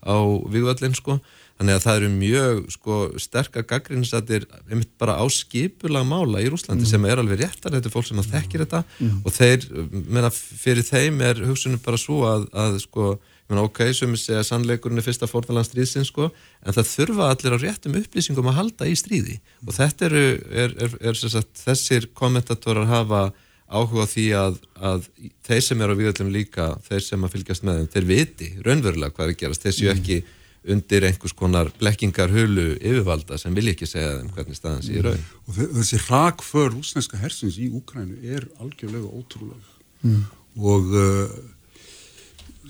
[0.09, 0.17] á
[0.49, 1.19] Vígvallin sko.
[1.61, 6.85] Þannig að það eru mjög sko sterkar gaggrinsatir einmitt bara á skipulega mála í Rúslandi
[6.89, 6.91] Mm.
[6.95, 7.77] sem er alveg réttar.
[7.77, 8.83] Þetta er fólk sem að þekkir þetta
[9.25, 9.69] og þeir,
[10.09, 14.99] meina, fyrir þeim er hugsunum bara svo að, að sko Menna, ok, sem segja sannleikurinn
[14.99, 16.33] er fyrsta fórnaland stríðsins sko,
[16.67, 19.37] en það þurfa allir á réttum upplýsingum að halda í stríði.
[19.67, 20.23] Og þetta eru,
[20.65, 23.21] er, er, er, sagt, þessir kommentatorar hafa
[23.67, 25.07] áhuga á því að, að
[25.47, 29.15] þeir sem eru á výðallum líka, þeir sem að fylgjast með þeim, þeir viti raunverulega
[29.17, 30.19] hvað er gerast, þeir séu ekki
[30.67, 35.03] undir einhvers konar blekkingar hulu yfirvalda sem vilja ekki segja þeim hvernig staðan sé í
[35.07, 35.23] raun.
[35.47, 40.17] Og þe- þessi rakför rúsneska hersins í Úkrænu er algjörlega ótrúlega.
[40.59, 41.37] Og uh,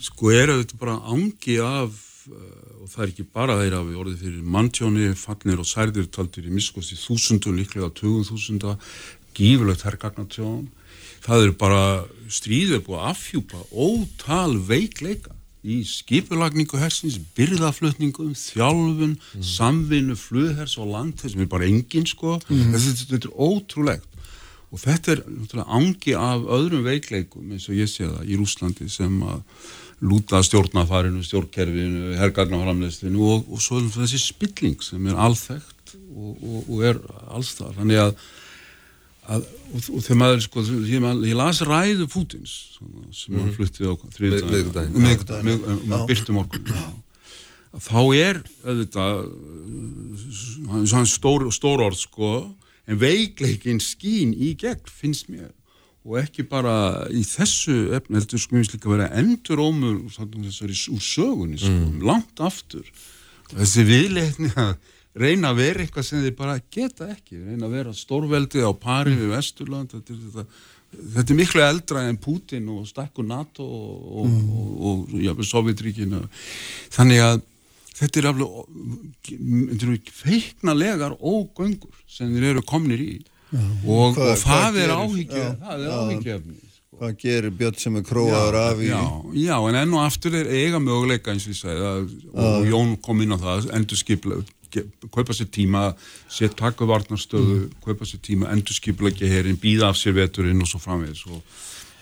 [0.03, 1.95] sko er þetta bara angi af,
[2.31, 6.49] uh, og það er ekki bara þeir hafi orðið fyrir manntjóni, fallnir og særðir taldir
[6.49, 8.77] í miskosti þúsundu, líklega tögu þúsunda,
[9.37, 10.67] gífurlegt herrgagnatjón.
[11.27, 11.83] Það eru bara
[12.31, 15.35] stríður búið að afhjúpa ótal veikleika
[15.67, 22.37] í skipulagningu hersins, byrðaflutningum, þjálfun, samvinnu, flughers og landhers sem er bara engin sko.
[22.47, 24.13] Þessi, þetta er ótrúlegt.
[24.75, 28.89] Og þetta er náttúrulega angi af öðrum veikleikum eins og ég sé það í Rúslandi
[28.93, 29.43] sem að
[30.05, 36.83] lúta stjórnafarinu, stjórnkerfinu, hergarnaframleðslinu og, og svo þessi spilling sem er alþekkt og, og, og
[36.85, 37.01] er
[37.33, 37.73] allstar.
[37.79, 38.13] Þannig að,
[39.33, 43.93] að og, þegar maður, sko, ég, ég las ræðu Pútins svona, sem hann flutti á
[45.49, 46.69] mið- um, um, byrtu morgun.
[47.77, 48.85] Þá er hann
[50.93, 52.31] hann stór, stór orð sko
[52.87, 55.51] en veikleikin skín í gegn finnst mér
[56.07, 56.75] og ekki bara
[57.11, 62.87] í þessu efni heldur sko mér líka vera endurómur þessari úr sögunni sko, langt aftur.
[63.51, 64.77] Þessi viðleitni að
[65.17, 69.17] reyna að vera eitthvað sem þeir bara geta ekki reyna að vera stórveldi á pari
[69.17, 70.47] við Vesturland þetta er, þetta,
[71.17, 74.35] þetta er miklu eldra en Putin og stakku NATO og, og,
[74.77, 76.21] og, og ja, Sovjetríkina
[76.95, 77.39] þannig að
[77.97, 83.15] þetta er alveg feiknalegar ógöngur sem þeir eru komnir í
[83.55, 84.97] og, það er já.
[85.01, 86.63] áhyggjefni
[86.97, 88.87] Hvað gerir Björn sem er króaður af í...
[88.89, 89.01] já,
[89.37, 92.95] já, en enn og aftur er eiga möguleika eins og ég sagði að, og Jón
[93.05, 94.39] kom inn á það, endur skipla
[95.13, 95.83] kaupa sér tíma,
[96.33, 100.71] sér taka varnarstöðu, kaupa sér tíma endur skipla ekki herin, býða af sér veturinn og
[100.71, 101.41] svo framvegis og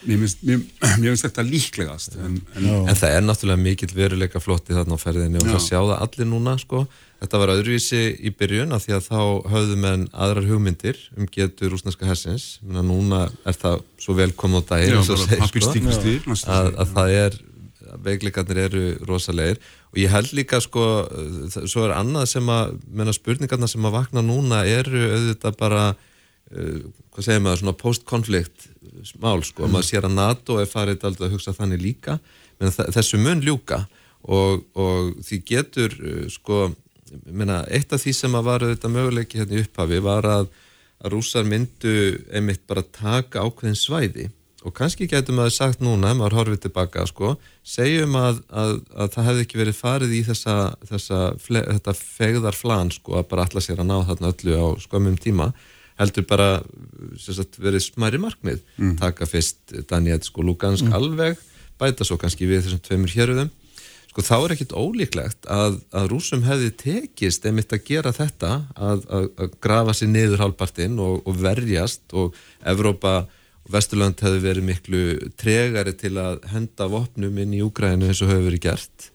[0.04, 0.60] mér finnst, mér,
[1.00, 5.04] mér finnst þetta líklegast en, en En það er náttúrulega mikill veruleika flotti þarna á
[5.04, 5.54] ferðinni og Já.
[5.56, 6.84] það sjá það allir núna sko.
[7.24, 9.20] Þetta var öðruvísi í byrjun af því að þá
[9.54, 12.58] höfðu menn aðrar hugmyndir um getur rúsneska hersins.
[12.66, 17.38] Menna, núna er það svo velkom á pappírstíkustýr, næstu að, að það er
[18.04, 19.58] veikleikarnir eru rosalegir
[19.92, 20.84] og ég held líka sko
[21.52, 25.84] það- svo er annað sem að menna, spurningarna sem að vakna núna eru auðvitað bara
[26.54, 28.68] hvað segir maður, svona post-konflikt
[29.22, 32.18] mál sko, maður sér að NATO er farið aldrei að hugsa þannig líka
[32.60, 33.84] menn þessu mun ljúka.
[34.24, 36.70] Og, og því getur uh, sko,
[37.28, 40.48] menna, eitt af því sem að var auðvitað möguleiki hérna í upphafi var að,
[41.04, 41.92] að rússar myndu
[42.32, 44.30] einmitt bara taka ákveðin svæði.
[44.64, 47.34] Og kannski getur maður sagt núna, maður horfið tilbaka sko,
[47.68, 50.54] segjum að, að, að það hefði ekki verið farið í þessa,
[50.88, 55.20] þessa þetta fegðar flan sko, að bara alla sér að ná þarna öllu á skömmum
[55.20, 55.50] tíma
[56.00, 56.48] heldur bara
[57.20, 58.62] sagt, verið smæri markmið.
[59.00, 61.38] Taka fyrst Danjett sko Lugansk alveg,
[61.80, 63.52] bæta svo kannski við þessum tveimur héruðum.
[64.14, 69.00] Sko þá er ekkit ólíklegt að, að rúsum hefði tekist einmitt að gera þetta að,
[69.10, 73.24] að, að grafa sér niður hálpartinn og, og verjast og Evrópa
[73.64, 75.02] og Vesturland hefði verið miklu
[75.40, 79.08] tregari til að henda vopnum inn í Úgrænu eins og hefur verið gert.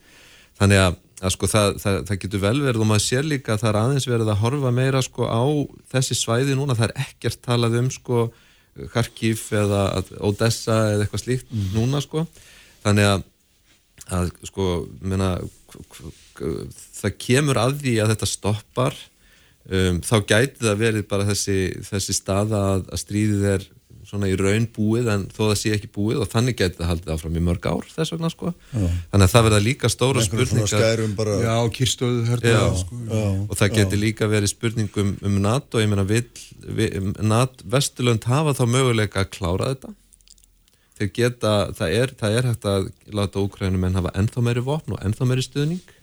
[0.60, 3.64] Þannig að, að sko það, það, það getur vel verið og maður sér líka að
[3.64, 5.44] það er aðeins verið að horfa meira sko á
[5.92, 8.30] þessi svæði núna, það er ekkert talað um sko
[8.94, 9.82] Kharkiv eða
[10.24, 12.22] Odessa eða eitthvað slíkt núna sko.
[12.86, 13.26] Þannig að
[14.10, 14.68] að sko
[15.06, 15.34] menna,
[16.40, 18.98] það kemur að því að þetta stoppar.
[19.70, 23.66] Um, þá gæti það verið bara þessi, þessi staða að, að stríðið er
[24.10, 27.14] svona í raun búið en þó það sé ekki búið og þannig gæti það haldið
[27.16, 28.54] áfram í mörg ár þess vegna sko.
[28.74, 30.72] Þannig að það verða líka stóra svona spurningar.
[30.74, 31.38] skærum bara...
[31.44, 33.00] já, kyrstöðu Já, hernaðar, sko.
[33.46, 36.06] og það geti líka verið spurningum um NATO, ég meina
[37.22, 39.94] NATO, Vesturlönd hafa þá möguleika að klára þetta?
[41.00, 44.98] Þeir geta, það er, það er hægt að láta Úkrænum en hafa ennþá meiri vopn
[44.98, 45.94] og ennþá meiri stuðning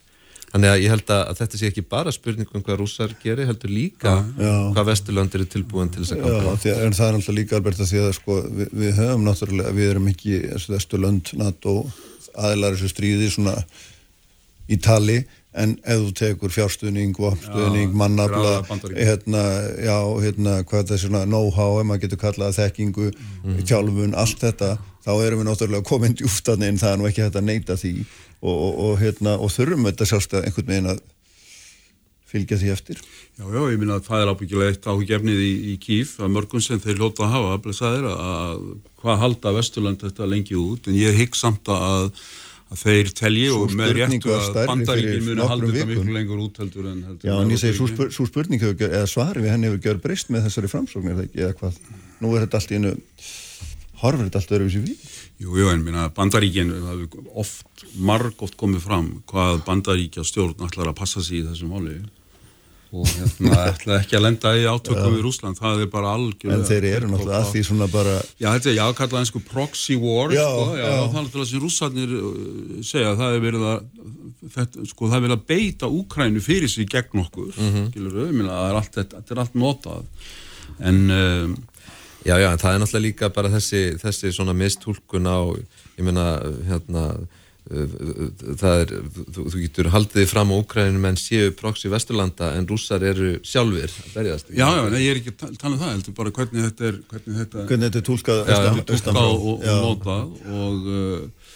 [0.56, 3.70] þannig að ég held að, að þetta sé ekki bara spurningum hvað rússar gerir, heldur
[3.72, 4.52] líka Já.
[4.72, 7.58] hvað Vesturlönd eru tilbúin til þess að Já, ganga því, en það er alltaf líka
[7.60, 11.74] alveg því að sko, við, við höfum náttúrulega, við erum ekki þessu lönd NATO
[12.36, 13.56] aðilar þessu stríði svona
[14.66, 15.20] í tali,
[15.56, 18.56] en ef þú tekur fjárstuðning, vopnstuðning, Já, mannabla
[18.92, 19.44] hérna,
[19.80, 19.94] já,
[20.24, 23.06] hérna, hvað þetta er svona know-how, ef maður getur kallað þekkingu,
[23.44, 23.62] Mhm.
[23.70, 24.72] tjálfun, allt þetta
[25.06, 27.92] þá erum við náttúrulega komin djúftan inn það er nú ekki hægt að neyta því.
[28.42, 31.04] Og, og, og, hérna, og þurfum þetta sjálfst að einhvern veginn að
[32.26, 32.98] fylgja því eftir.
[33.38, 36.62] Já, já, ég minna að það er ábyggilega eitt áhugjefnið í, í Kíf, að mörgum
[36.64, 38.64] sem þeir lóta að hafa, blessaðir, að
[39.02, 42.10] hvað halda Vesturland þetta lengi út, en ég hygg samt að,
[42.74, 46.90] að þeir telji og með réttu að fyrir muni halda þetta miklu lengur út heldur
[46.90, 49.70] en heldur Já, en ég segi, svo, svo spurning hefur, gjör- eða svari við henni
[49.70, 51.78] hefur gjör breyst með þessari framsóknir, eða hvað?
[52.24, 52.96] Nú er þetta allt í einu
[54.02, 58.56] horfir þetta allt öðruvísi við Jú, jú, en minna, bandaríkin, það hefur oft, marg oft
[58.60, 61.98] komið fram hvað bandaríkja stjórn ætlar að passa sig í þessu máli
[62.96, 66.66] og hérna ætla ekki að lenda í átökum við Rúsland, það er bara algjörlega en
[66.70, 70.46] þeir eru náttúrulega að því svona bara Já, þetta er jákallað einsku proxy war Já,
[70.46, 70.96] sko, já, já.
[71.02, 73.78] það er náttúrulega sem rússarnir uh, segja að það er verið að
[74.56, 77.72] þetta, sko, það er verið að beita Úkrænu fyrir sig gegn okkur, mm.
[77.72, 77.88] -hmm.
[77.92, 80.28] skilur við, það er allt, þetta er allt notað
[80.86, 81.58] en um,
[82.26, 85.38] Já, já, en það er náttúrulega líka bara þessi, þessi svona mistúlkun á,
[85.98, 86.24] ég meina,
[86.66, 87.02] hérna,
[87.70, 87.96] uh,
[88.60, 88.94] það er,
[89.36, 93.90] þú, þú getur haldið fram á Úkræninu menn séu proxy Vesturlanda en rússar eru sjálfir
[93.90, 94.50] að berjast.
[94.54, 96.98] já, já, nei, ég er ekki að tala- um það, heldur bara hvernig þetta er,
[97.12, 99.26] hvernig þetta hvernig þetta er austan frá.
[99.26, 99.76] og, og Já.
[99.86, 100.24] notað
[100.62, 101.52] og uh,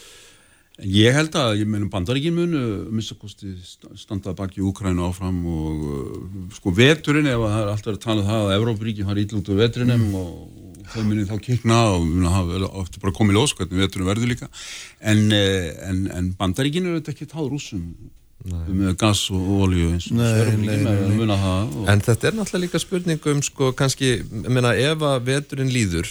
[0.80, 2.60] ég held að, ég menn bandaríkin munu
[2.96, 3.50] missakosti
[4.00, 8.22] standa baki Úkrænu áfram og uh, sko veturinn ef að það er alltaf að tala
[8.24, 10.14] um það að Evrópuríkin fari ítl út úr veturinnum Mm.
[10.16, 10.56] og
[10.94, 14.48] þau muni þá kikna og muni hafa ofta bara komið ljós hvernig veturinn verður líka
[15.00, 17.84] en, uh, en, en bandaríkin eru þetta ekki táð rússum
[18.40, 21.34] með gas og olju eins og Nei, nei, nei, að nei.
[21.42, 24.14] það En þetta er náttúrulega líka spurning um, sko, kannski,
[24.48, 26.08] meina, ef að veturinn líður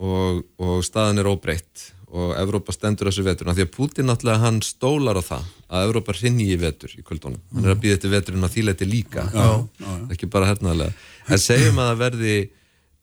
[0.00, 4.42] og, og staðan er óbreytt og Evrópa stendur þessu veturinn, af því að Putin náttúrulega
[4.44, 7.40] hann stólar á það að Evrópa hrinni í vetur í kvöldunum.
[7.52, 9.96] Hann er að býða þetta veturinn á þýleiti líka, Já, já, já.
[10.14, 10.94] ekki bara hernaðlega.
[11.26, 12.36] En segjum að það verði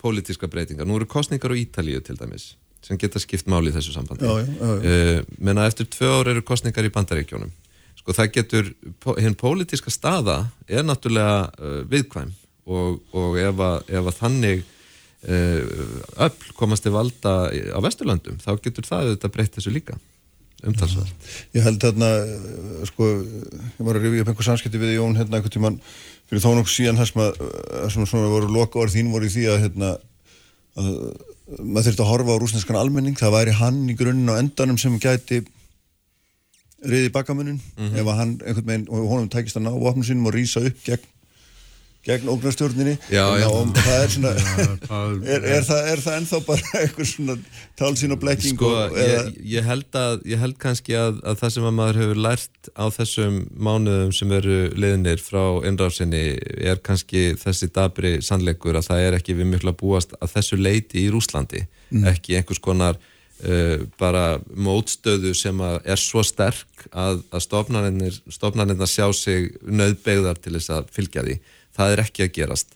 [0.03, 0.87] pólitíska breytingar.
[0.89, 4.27] Nú eru kostningar á Ítalíu til dæmis sem geta skipt máli í þessu sambandi.
[4.27, 5.19] Já, já, já.
[5.23, 7.53] Uh, menna eftir tvö ár eru kostningar í bandaríkjónum
[8.03, 8.69] sko það getur,
[9.23, 12.33] hinn pólitíska staða er náttúrulega uh, viðkvæm
[12.67, 15.85] og, og ef, að, ef að þannig uh,
[16.27, 19.95] öll komast til valda á Vesturlöndum þá getur það auðvitað breytt þessu líka
[20.69, 21.27] umtalsvært.
[21.57, 23.09] Ég held þarna, uh, sko,
[23.65, 25.79] ég var að rifja upp einhver samskipti við Jón hérna einhvern tímann
[26.29, 27.41] fyrir þó nokkuð síðan þar sem að,
[27.93, 29.95] svona, svona voru loka orð þín voru í því að hérna,
[30.79, 30.91] að
[31.59, 34.95] maður þurfti að horfa á rúsneskan almenning, það væri hann í grunninn á endanum sem
[35.01, 35.43] gæti
[36.83, 40.35] riði bakamunin ef að hann einhvern veginn og honum tækist að ná vopnum sínum og
[40.35, 41.12] rýsa upp gegn
[42.03, 42.27] gegn
[43.39, 43.47] já.
[43.47, 47.35] og það er svona er, er, það, er það ennþá bara eitthvað svona
[47.79, 51.69] tálsín og blekking Sko, ég, ég, held að, ég held kannski að, að það sem
[51.69, 56.25] að maður hefur lært á þessum mánuðum sem eru leiðinir frá innrásinni
[56.59, 60.59] er kannski þessi dabri sannleikur að það er ekki við miklu að búast að þessu
[60.59, 61.63] leiti í Rúslandi
[62.11, 69.07] ekki einhvers konar uh, bara mótstöðu sem að er svo sterk að, að stofnarnir sjá
[69.15, 71.41] sig nöðbegðar til þess að fylgja því
[71.75, 72.75] það er ekki að gerast.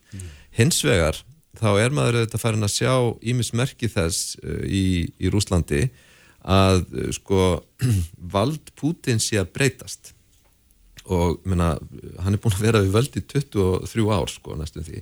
[0.57, 1.21] Hins vegar
[1.57, 2.93] þá er maður auðvitað farin að sjá
[3.31, 5.87] ímis merki þess uh, í, í Rúslandi
[6.47, 7.47] að uh, sko
[8.35, 10.13] vald Putin sé að breytast.
[11.07, 11.77] Og menna,
[12.19, 14.97] hann er búin að vera við völd í 23 ár sko næstum því.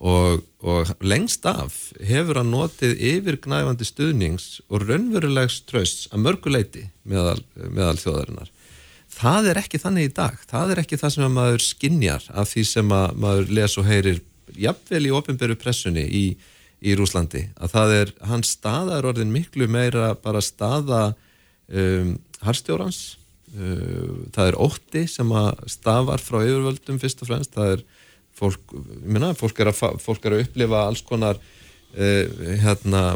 [0.00, 7.42] Og, og lengst af hefur hann notið yfirgnæfandi stuðnings og raunverulegs trösts að mörguleiti meðal,
[7.60, 8.53] meðal þjóðarinnar
[9.14, 10.38] það er ekki þannig í dag.
[10.50, 13.88] Það er ekki það sem að maður skinjar af því sem að maður les og
[13.88, 14.22] heyrir
[14.60, 16.24] jafnvel í ofinberu pressunni í,
[16.84, 21.02] í Rúslandi að það er, hans staða er orðin miklu meira bara staða
[21.68, 23.00] um, harstjórans
[23.56, 27.84] uh, það er ótti sem að stafar frá yfirvöldum fyrst og fremst, það er
[28.34, 32.24] fólk, ég meina, fólk er að, fólk er að upplifa alls konar uh,
[32.64, 33.06] hérna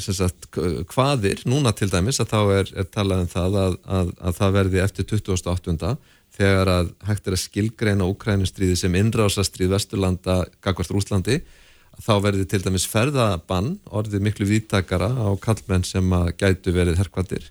[0.00, 4.12] sagt, k- hvaðir, núna til dæmis að þá er, er talað um það að, að,
[4.30, 5.90] að það verði eftir 28.
[6.34, 11.40] þegar að hægt er að skilgreina Úkrænustríði sem innrásastríð Vesturlanda gagvart Rúslandi
[12.02, 17.46] þá verði til dæmis ferðabann orðið miklu vítakara á kallmenn sem að gætu verið herkvatir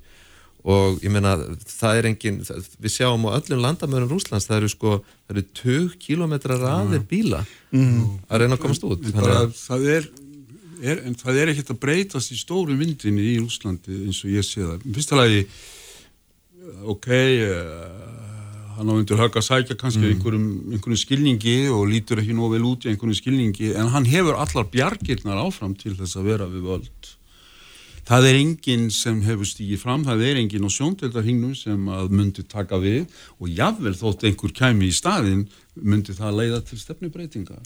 [0.63, 1.33] og ég meina
[1.67, 4.91] það er engin við sjáum á öllum landamörum Rúslands það eru sko,
[5.27, 7.41] það eru 20 kilometra raðir bíla
[7.73, 10.07] að reyna að komast út bara, að- það er,
[10.83, 14.45] er, en það er ekkert að breytast í stóru myndinni í Úslandi eins og ég
[14.47, 14.83] sé það.
[14.97, 15.41] Fyrsta lagi,
[16.93, 17.09] ok,
[17.47, 18.13] uh,
[18.77, 22.69] hann á undir högg að sækja kannski einhverjum, einhverjum skilningi og lítur ekki nóg vel
[22.73, 26.71] út í einhverjum skilningi, en hann hefur allar bjargirnar áfram til þess að vera við
[26.71, 27.13] völd.
[28.03, 32.43] það er enginn sem hefur stígið fram, það er enginn á sjóndeldarhingnum sem að myndi
[32.43, 33.05] taka við
[33.39, 35.45] og jáfnvel þótt einhver kæmi í staðin
[35.79, 37.61] myndi það leiða til stefnubreitinga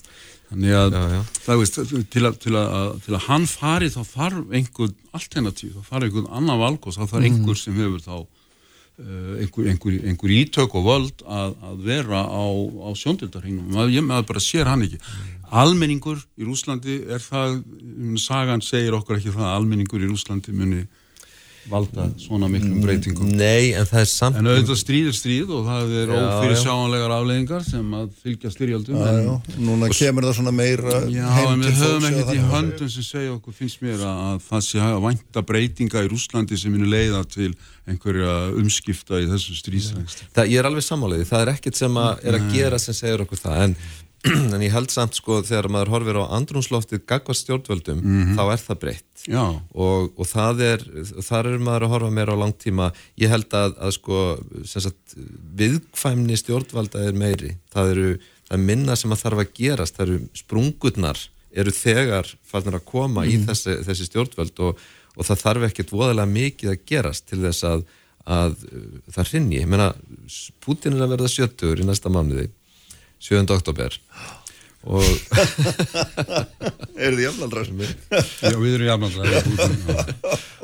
[0.49, 1.21] þannig að, Já, já.
[1.45, 1.77] það veist,
[2.13, 6.27] til að, til, að, til að hann fari þá þarf einhver alternatív, þá þarf einhver
[6.39, 11.25] annan valgos, þá þarf einhver sem hefur þá uh, einhver, einhver, einhver ítök og völd
[11.25, 15.01] að, að vera á, á sjóndildarhingnum maður, maður bara sér hann ekki.
[15.47, 17.61] Almenningur í Rúslandi er það
[18.19, 20.81] sagan segir okkur ekki það að almenningur í Rúslandi muni
[21.71, 23.29] valda svona miklum breytingum.
[23.37, 27.13] Nei, en það er samt en auðvitað stríð er stríð og það er ófyrir sjáanlegar
[27.17, 31.65] afleðingar sem að fylgja styrjaldum Já, já, núna kemur það svona meira Já, heim en
[31.65, 34.99] við höfum ekkert í höndum sem segja okkur, finnst mér að, að það sé að
[35.07, 37.51] vænta breytinga í Rúslandi sem muni leiða til
[37.87, 40.25] einhverja umskipta í þessu stríðsrængst.
[40.35, 43.23] það, ég er alveg sammálaðið, það er ekkert sem að er að gera sem segir
[43.23, 43.77] okkur það en,
[44.55, 48.01] en ég held samt sko þegar maður horfir á andrúnsloftið gagvart stjórnvöldum
[48.37, 49.05] þá er það breytt.
[49.73, 50.85] Og, og það er,
[51.25, 54.23] þar er maður að horfa meira á langtíma, ég held að, að sko,
[54.69, 55.17] sagt,
[55.59, 58.11] viðkvæmni stjórnvalda er meiri, það eru
[58.47, 61.23] það minna sem að þarf að gerast, það eru sprungurnar,
[61.57, 64.83] eru þegar farnir að koma í þessi, þessi stjórnvöld og,
[65.17, 67.83] og það þarf ekkert voðalega mikið að gerast til þess að,
[68.27, 69.89] að uh, það hrinni, ég meina
[70.63, 72.47] Putin er að verða sjöttur í næsta mánuði
[73.19, 73.45] 7.
[73.55, 73.97] oktober
[74.87, 75.03] og
[76.97, 77.89] Er þið jafnaldra sem er?
[78.41, 80.05] já við erum jafnaldra.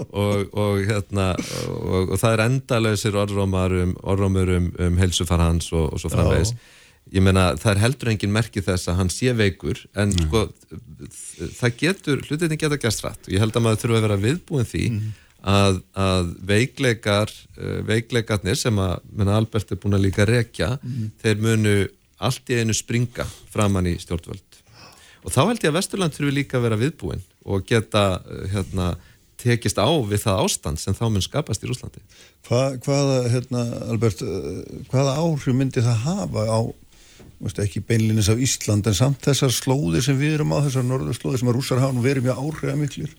[0.07, 1.25] og, og hérna
[1.67, 6.09] og, og það er endalausir orðrómar um, orðrómur um, um helsufar hans og, og svo
[6.13, 6.53] framvegis.
[7.13, 10.45] Ég meina það er heldur engin merki þess að hann sé veikur en sko
[11.59, 14.69] það getur, hlutinni geta gæst rætt og ég held að maður þurfa að vera viðbúin
[14.69, 14.85] því
[15.43, 20.77] að, að veikleikar uh, veikleikarnir sem að menna, Albert er búin að líka rekja
[21.21, 21.75] þeir munu
[22.18, 24.59] allt í einu springa framann í stjórnvöld.
[25.24, 28.93] Og þá held ég að Vesturland þurfi líka að vera viðbúin og geta uh, hérna,
[29.39, 32.03] tekist á við það ástand sem þá mun skapast í Rúslandi
[32.47, 36.59] Hva, hvaða, hérna, Albert, uh, hvaða áhrif myndi það hafa á,
[37.43, 41.43] veist, ekki beinlinis af Ísland, en samt þessar slóðir sem við erum á, þessar norðurslóðir
[41.43, 43.16] sem að rússar hafa nú verið mjög áhrifamiklir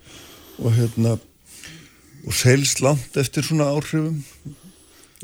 [0.61, 1.17] og hérna,
[2.25, 4.21] og selst langt eftir svona áhrifum,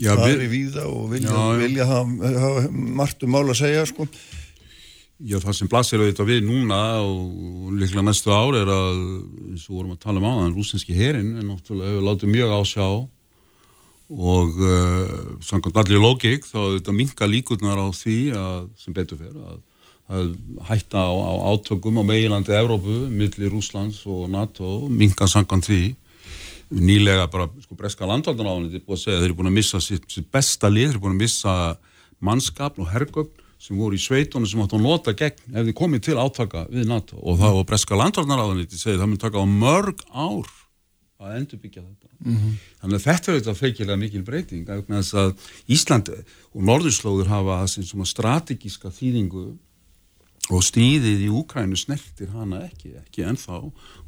[0.00, 2.62] Já, það við, víða og vilja, Já, vilja hafa, hafa
[3.00, 4.06] margt um mál að segja, sko.
[5.20, 9.00] já, það sem blasir auðvitað við núna og líklega næstu ár er að,
[9.52, 12.54] eins og vorum að tala um á þann, rúsinski herin er náttúrulega hefur látið mjög
[12.56, 12.86] á sjá
[14.10, 15.10] og uh,
[15.44, 19.60] samkvæmt allir lógik þá þetta minka líkurnar á því að, sem betur fyrir að,
[20.10, 20.32] að
[20.66, 25.82] hætta á, á átökum á meginlandi Evrópu, milli Rúslands og NATO, minka samkvæmt því
[26.70, 30.70] nýlega bara sko breska að segja að þeir eru búin að missa sitt, sitt besta
[30.70, 31.54] lið, þeir eru búin að missa
[32.20, 36.04] mannskapn og hergögn sem voru í sveitunum sem áttu að nota gegn ef þið komið
[36.06, 37.18] til átaka við NATO.
[37.20, 40.52] Og það var breska landvaldanáðan segið það mun taka á mörg ár
[41.20, 42.08] að endurbyggja þetta.
[42.80, 47.58] Þannig að þetta er auðvitað feikilega mikil breyting að Ísland og Norðurslóður hafa
[48.08, 49.44] strategíska þýðingu
[50.56, 53.60] og stríðið í Úkrænu snertir hana ekki, ekki ennþá.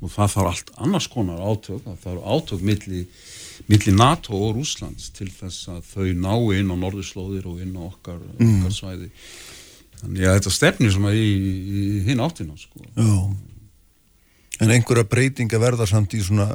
[0.02, 1.82] Og það þarf allt annars konar átök.
[1.84, 3.02] Það þarf átök milli,
[3.70, 7.82] milli NATO og Rúslands til þess að þau ná inn á norðurslóðir og inn á
[7.86, 9.10] okkar, okkar svæði.
[10.02, 12.82] Þannig að þetta stefnir svona í, í hinn áttina sko.
[14.62, 16.50] En einhverja breytinga verða samt í svona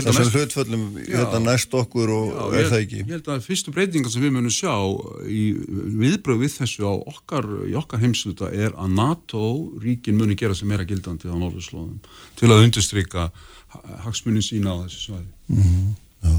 [0.00, 3.00] Að þessum mest- hlutföllum hérna, næst okkur og Já, er ég, það ekki?
[3.02, 4.72] Ég held að fyrstu breytingar sem við munum sjá
[5.28, 5.42] í
[6.02, 9.42] viðbröð við þessu á okkar, í okkar heimsluta er að NATO
[9.82, 11.98] ríkin muni gera sem meira gildandi á norðurslóðum
[12.40, 13.26] til að undirstryka
[14.06, 15.28] hagsmunin sína á þessu svæði.
[16.22, 16.34] Já.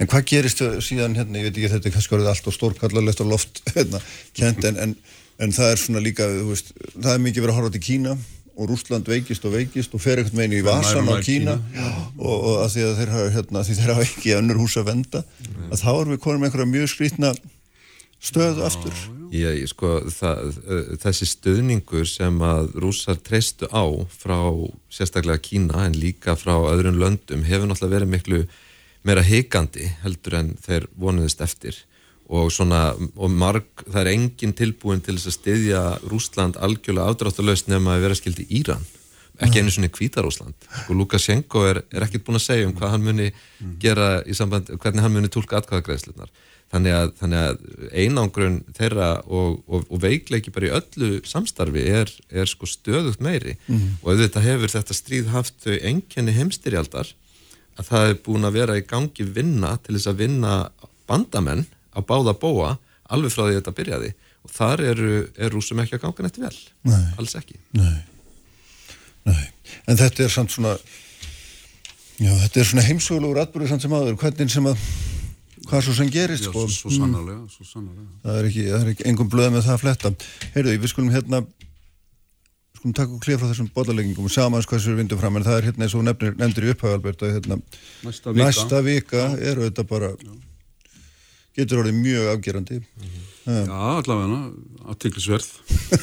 [0.00, 3.20] En hvað gerist síðan hérna, ég veit ekki þetta er kannski orðið allt og stórkallarlegt
[3.20, 4.00] og loft hérna,
[4.38, 4.94] kent en, en,
[5.44, 8.14] en það er svona líka, veist, það er mikið verið að horfa til Kína
[8.56, 11.90] og Rússland veikist og veikist og fer ekkert meginn í vasan og Kína, Kína.
[12.16, 15.22] Og, og að því að þeir hafa, hérna, hafa ekki önnur hús að venda
[15.68, 17.34] að þá erum við konum einhverja mjög skrítna
[18.22, 19.02] stöðu aftur.
[19.34, 20.60] Já, ég, sko, það,
[21.02, 24.38] þessi stöðningur sem að rússar treystu á frá
[24.88, 28.40] sérstaklega Kína en líka frá öðrun löndum hefur náttúrulega verið miklu
[29.06, 31.82] meira hikandi heldur en þeir vonuðist eftir
[32.26, 37.70] og svona, og marg, það er engin tilbúin til þess að styðja Rússland algjörlega afdráttalöst
[37.70, 38.82] nema að vera skildi Íran.
[39.36, 43.04] Ekki einu svona Hvítarúsland og Lukashenko er, er ekkert búin að segja um hvað hann
[43.04, 43.26] muni
[43.82, 46.30] gera í samband, hvernig hann muni tólka atkvæðagreðslunar
[46.72, 52.10] þannig að, þannig að einangrun þeirra og, og, og veikleiki bara í öllu samstarfi er,
[52.32, 53.54] er sko stöðugt meiri.
[54.02, 57.12] Og auðvitað hefur þetta stríð haft þau enkenni heimstyrjaldar
[57.76, 60.52] að það er búin að vera í gangi vinna til þess að vinna
[61.06, 61.66] bandamenn
[61.96, 62.74] á báða bóa
[63.08, 64.12] alveg frá því þetta byrjaði
[64.46, 66.54] og þar eru, er rúsum ekki að ganga nætti vel
[66.86, 67.02] Nei.
[67.18, 67.96] alls ekki Nei.
[69.26, 69.44] Nei,
[69.90, 70.76] en þetta er samt svona
[72.16, 74.78] Já, þetta er svona heimsögulegur atbyrður samt sem aður, hvernig sem að
[75.66, 76.62] hvað svo sem gerist Já, sko.
[76.68, 78.08] svo, svo sannarlega, svo sannarlega.
[78.22, 80.12] það er ekki, það er ekki engum blöð með það að fletta
[80.54, 81.40] heyrðu, við skulum hérna
[82.78, 85.46] skulum taka og klíða frá þessum bollaleggingum og samans hvað sem við vindum fram en
[85.48, 87.58] það er hérna eins og nefnir, nefndir í upphæðu Albert að hérna,
[88.06, 88.44] Næsta vika.
[88.46, 90.12] næsta vika eru þetta bara
[91.56, 92.80] getur orðið mjög afgerandi.
[93.46, 94.38] Já, allavega,
[94.90, 95.50] aðtiklisverð,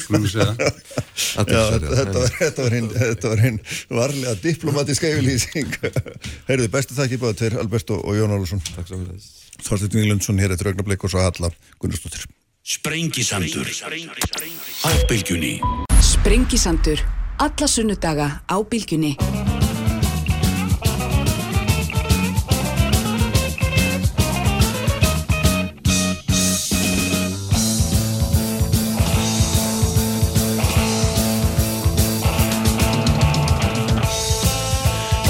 [0.00, 0.54] skulum við segja.
[1.34, 3.58] Já, þetta, var, hinn
[3.92, 5.76] varlega diplomatiska yfirlýsing.
[6.48, 9.20] Heyrðu, bestu þakki báðu tveir Alberto og Jón Ólusson Takk svo fyrir
[9.64, 11.52] Þorstein Víglundsson hér eftir augnablik og svo Halla
[11.82, 12.24] Gunnarsdóttir.
[12.64, 13.68] Sprengisandur.
[13.68, 15.58] Á bylgjunni.
[16.00, 17.04] Sprengisandur.
[17.44, 19.18] Alla sunnudaga á bylgjunni.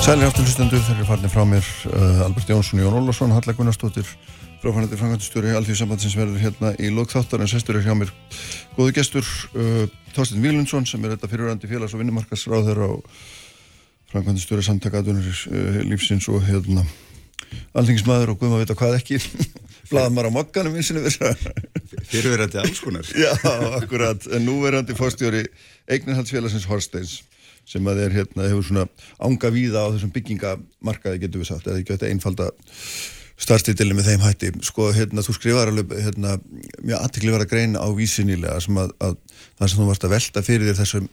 [0.04, 4.04] Sælir aftur hlustendur, þeir eru farnir frá mér uh, Albert Jónsson, Jón Ólafsson, Halla Gunnarsdóttir
[4.60, 8.12] fráfænandi framkvæmstjóri Alþjóðsambandsins verður hérna í lokþáttar en sestur er hjá mér
[8.76, 9.24] góðu gestur
[9.56, 12.90] uh, Þorstein Víglundsson sem er þetta fyrirvændi félags- og vinnumarkasráður á
[14.12, 16.84] framkvæmstjóri samtakaðunir uh, lífsins og hérna
[17.72, 19.24] alþingismæður og guðum að vita hvað ekki.
[19.90, 21.44] Blaðmar á mokkanum eins og
[22.12, 23.08] Fyrirverandi alls konar.
[23.24, 23.32] Já,
[23.80, 25.46] akkurat, en núverandi fórstjóri
[25.88, 27.22] eignarhaldsfélagsins Horsteins
[27.68, 28.86] sem að er hérna, hefur svona
[29.18, 32.48] ánga víða á þessum byggingamarkaði getur við sagt, eða ekki þetta einfalda
[33.44, 34.50] starfstýtili með þeim hætti.
[34.68, 36.36] Sko, hérna, þú skrifar alveg hérna,
[36.84, 39.16] mjög aðtikli vera grein á vísinilega sem að, að
[39.58, 41.08] það sem þú varst að velta fyrir þér þessum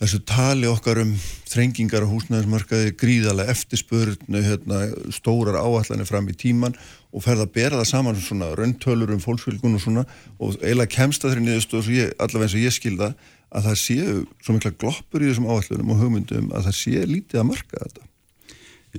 [0.00, 1.10] þessu tali okkar um
[1.50, 6.76] þrengingar á húsnæðismarkaði, gríðarlega eftirspurnu, hérna, stórar áallanir fram í tíman
[7.10, 10.04] og ferða að bera það saman svona rauntölur um fólksfylgun og svona
[10.38, 11.90] og eiginlega kemst að þeirri niðurstöð
[12.22, 13.10] allavega eins og ég skilða
[13.50, 17.42] að það séu svo mikla gloppur í þessum áallunum og hugmyndum að það sé lítið
[17.42, 18.06] að marka þetta.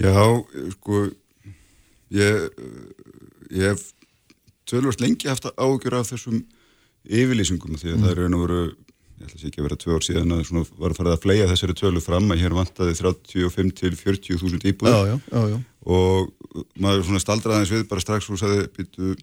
[0.02, 0.24] Já,
[0.76, 1.02] sko,
[2.16, 2.62] ég,
[3.52, 3.88] ég hef
[4.68, 6.44] tölvast lengi haft ágjör af þessum
[7.08, 8.06] yfirlýsingum því að mm.
[8.06, 8.62] það er raun og veru,
[9.22, 11.78] ég ætla ekki að vera tvö ár síðan að var að fara að flega þessari
[11.80, 15.60] tölu fram að hér vantaði 35 til 40.000 íbúður Já, já, já, já.
[15.82, 16.32] Og
[16.82, 19.14] maður svona staldraðins við bara strax og sagði býtu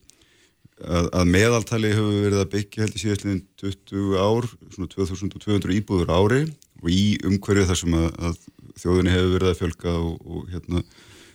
[0.83, 6.15] að, að meðaltali hefur verið að byggja held í síðastliðin 20 ár svona 2200 íbúður
[6.15, 6.41] ári.
[6.79, 8.41] Og í umhverju þar sem að, að
[8.79, 10.83] þjóðinni hefur verið að fjölga og, og hérna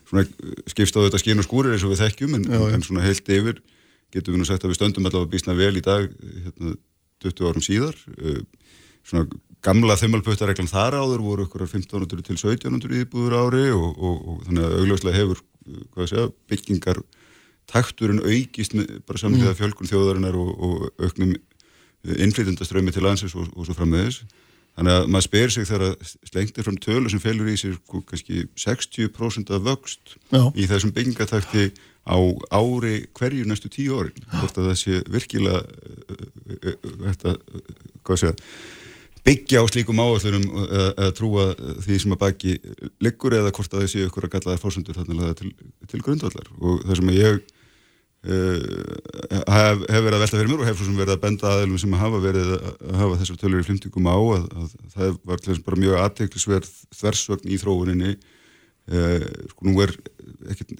[0.07, 0.25] svona
[0.71, 3.31] skipst á þetta skín og skúrir eins og við þekkjum en, Já, en svona heilt
[3.31, 3.59] yfir
[4.13, 6.05] getum við nú sagt að við stöndum allavega bísna vel í dag
[6.45, 6.75] hérna
[7.23, 7.97] 20 árum síðar.
[8.19, 8.43] Uh,
[9.07, 9.27] svona
[9.63, 14.67] gamla þimmalputtareglan þar áður voru ykkur 1500 til 1700 íbúður ári og, og, og þannig
[14.67, 15.43] að augljóslega hefur
[16.09, 16.99] segja, byggingar
[17.71, 18.75] takturinn aukist
[19.07, 21.35] bara samlega fjölkun þjóðarinnar og, og auknum
[22.03, 24.23] innflytjandaströmi til landsins og, og svo frammeðis
[24.73, 28.03] þannig að maður spyr sig þegar að slengtir fram tölu sem felur í sér sko,
[28.09, 30.43] kannski 60% af vöxt Já.
[30.57, 31.69] í þessum byggingatakti
[32.03, 32.19] á
[32.51, 34.25] ári hverju næstu tíu árin.
[34.33, 36.25] Hvort að það sé virkilega uh,
[36.57, 37.35] uh, uh, þetta,
[38.03, 38.33] hvað segja
[39.23, 41.45] byggja á slíkum áallunum eða, eða trúa
[41.83, 42.53] því sem að baki
[43.03, 45.51] liggur eða hvort að það séu ykkur að gallaðar fórsendur þannig til,
[45.89, 46.49] til grundvallar.
[46.59, 47.39] Og það sem að ég
[48.27, 48.59] uh,
[49.55, 51.81] hef, hef verið að velta fyrir mér og hef svo sem verið að benda aðeilum
[51.85, 55.53] sem hafa verið að hafa þessar tölur í flimtingum á að, að það var til
[55.53, 58.15] þess bara mjög aðteklisverð þversvögn í þróuninni.
[58.91, 59.93] Uh, sko nú er
[60.51, 60.73] ekkert,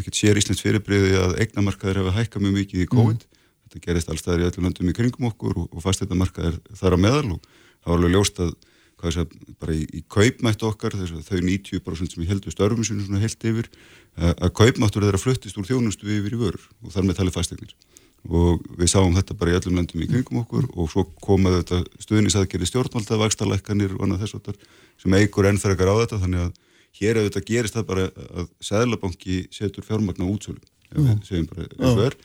[0.00, 3.28] ekkert sér Íslands fyrirbriði að eignamarkaðir hefa hækkað mjög mikið í COVID.
[3.64, 7.36] Þetta gerist allstaðar í öllum löndum í kringum okkur og, og fastættamarkaðir þar á meðal
[7.36, 7.46] og
[7.84, 8.54] það var alveg ljóst að
[9.00, 9.24] hvað sé,
[9.60, 13.20] bara í, í kaupmættu okkar þess að þau 90% sem ég heldur störfum sinu svona
[13.22, 13.68] heilt yfir
[14.16, 17.74] að, að kaupmættur þeirra fluttist úr þjónustu yfir í vörur og þar með talið fastegnir
[18.24, 22.04] og við sáum þetta bara í öllum löndum í kringum okkur og svo komaðu þetta
[22.06, 24.62] stuðnisaðgerði stjórnvalda, vakstarlækkanir og annað þess að
[25.02, 26.20] sem eigur enn fyrir á þetta.
[26.22, 26.54] Þannig að
[27.00, 30.62] hér ef þetta gerist það bara að Sæðlabanki setur fjármagna útsölu
[30.94, 32.18] ef við segjum bara eins og er.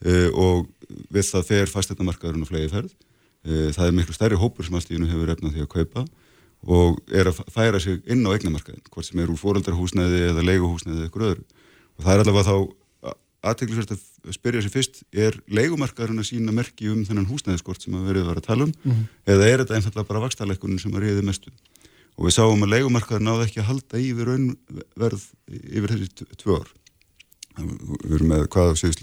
[0.00, 3.09] Uh, og við það fer fasteignamarkaðurinn og flegi ferð Eh,
[3.46, 6.04] það er miklu stærri hópur sem alltíðinu hefur efnað því að kaupa
[6.68, 10.98] og er að færa sig inn á eignamarkaðin, hvort sem er úr fóröldarhúsnæði eða leiguhúsnæði
[10.98, 11.44] eða ykkur öðru.
[11.96, 12.56] Og það er allavega þá
[13.40, 18.10] aðteglisvært að spyrja sér fyrst, er leigumarkaðurinn að sína merki um þennan húsnæðiskort sem að
[18.10, 19.06] verið var að tala um, Mhm.
[19.32, 21.50] eða er þetta einfallega bara vakstarleikunum sem að reyði mestu?
[22.18, 26.68] Og við sáum að leigumarkaðurinn náði ekki að halda yfir raunverð yfir þessi tvö ár.
[27.56, 29.00] Við erum með hvað á síðust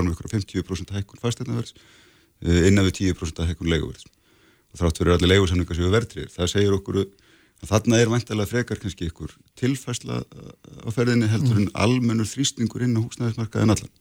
[0.00, 1.74] árum ykkur 50% hækkun fasteinnaverðs
[2.42, 4.06] innan við 10% hækkun leiguverðs.
[4.74, 8.50] Og þrátt fyrir allir leigusamningar sem við verðrið það segir okkur að þarna er vantilega
[8.50, 13.92] frekar kannski ykkur tilfæsla á ferðinni heldur en almennur þrýstingur inn á húsnæðismarkaðin allan.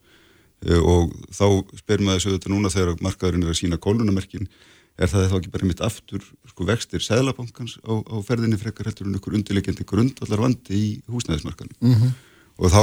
[0.63, 1.45] Eh, og þá
[1.79, 4.47] spyr maður þessu þetta núna þegar markaðurinn er að sína kólunamerkin
[4.93, 9.09] er það þá ekki bara mitt aftur sko vextir Sæðlabankans á, á ferðinni frekar heldur
[9.09, 12.11] en ykkur undirlegjandi grundallar vandi í húsnæðismarkanum Mm -hmm.
[12.57, 12.81] og þá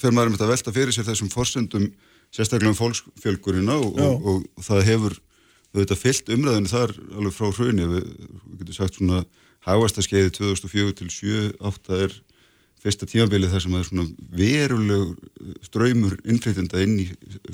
[0.00, 1.92] fer maður með að velta fyrir sér þessum forsendum
[2.36, 5.16] sérstaklega um fólksfjölgurina og, og, og, það hefur
[5.76, 7.88] þetta fyllt umræðinu þar alveg frá hruni.
[7.90, 8.06] Við,
[8.44, 9.24] við getum sagt svona
[9.66, 12.16] hagvastaskeiði 2004 til 2008 er
[12.82, 14.06] fyrsta tímabilið þar sem það er svona
[14.38, 17.06] veruleg ströymur innflytjenda inn í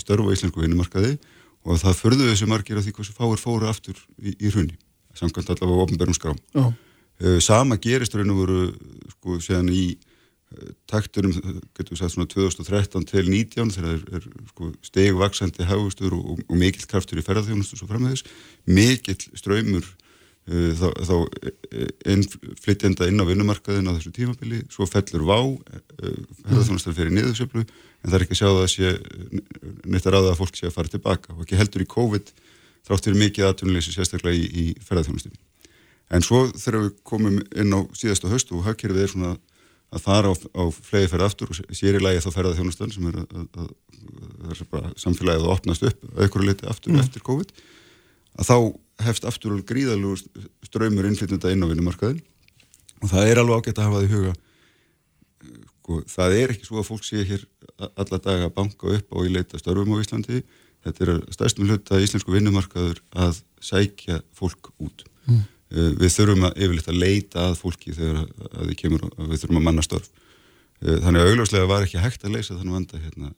[0.03, 1.17] störfa íslensku vinnumarkaði
[1.63, 4.77] og það förðu þessi margir af því hvað sem fáir fóru aftur í, í hruni
[5.17, 6.39] samkvæmt allavega á ofnbærum skrám.
[6.57, 6.73] Já.
[7.23, 8.61] uh, sama gerist raun og voru
[9.15, 9.85] sko séðan í
[10.91, 11.33] takturum,
[11.77, 16.45] getur við sagt svona 2013 til 19 þegar er, er sko, stegvaksandi hagustur og, og,
[16.49, 18.25] og mikill kraftur í ferðarþjónustu svo framvegis
[18.69, 21.15] mikill ströymur uh, þá, þá
[22.15, 25.39] innflytjenda inn á vinnumarkaðin á þessu tímabili, svo fellur vá
[26.01, 28.95] ferðarþjónustan fyrir niðursöflu en það er ekki að sjá það að sé
[29.87, 32.35] neitt að ráða að fólk sé að fara tilbaka og ekki heldur í COVID
[32.87, 35.35] þrátt fyrir mikið aðtunuleysi sérstaklega í, í ferðarþjónustum.
[36.13, 39.33] En svo þegar við komum inn á síðasta höst og hagkerfið er svona
[39.93, 43.19] að fara á, á flegi ferð aftur og sér í lagi þá ferðarþjónustan sem er
[43.23, 47.03] að, að, að, að samfélagið að opnast upp að einhverju leiti aftur Mm.
[47.05, 47.53] eftir COVID
[48.41, 48.57] að þá
[49.07, 50.15] hefst aftur og gríðalú
[50.65, 52.23] ströymur innflytjenda inn á vinnumarkaðin
[53.03, 54.35] og það er alveg ágætt að hafa það í huga
[55.83, 57.47] sko, það er ekki svo að fólk sé hér
[57.99, 60.43] alla daga að banka upp og í leita störfum á Íslandi
[60.87, 65.45] þetta er að stærstum hluta íslensku vinnumarkaður að sækja fólk út Mm.
[65.73, 69.43] Uh, við þurfum að yfirleitt að leita að fólki þegar að, við, kemur, að við
[69.43, 70.11] þurfum að manna störf.
[70.83, 73.31] Uh, þannig að augljóslega var ekki hægt að leysa þannig vanda hérna,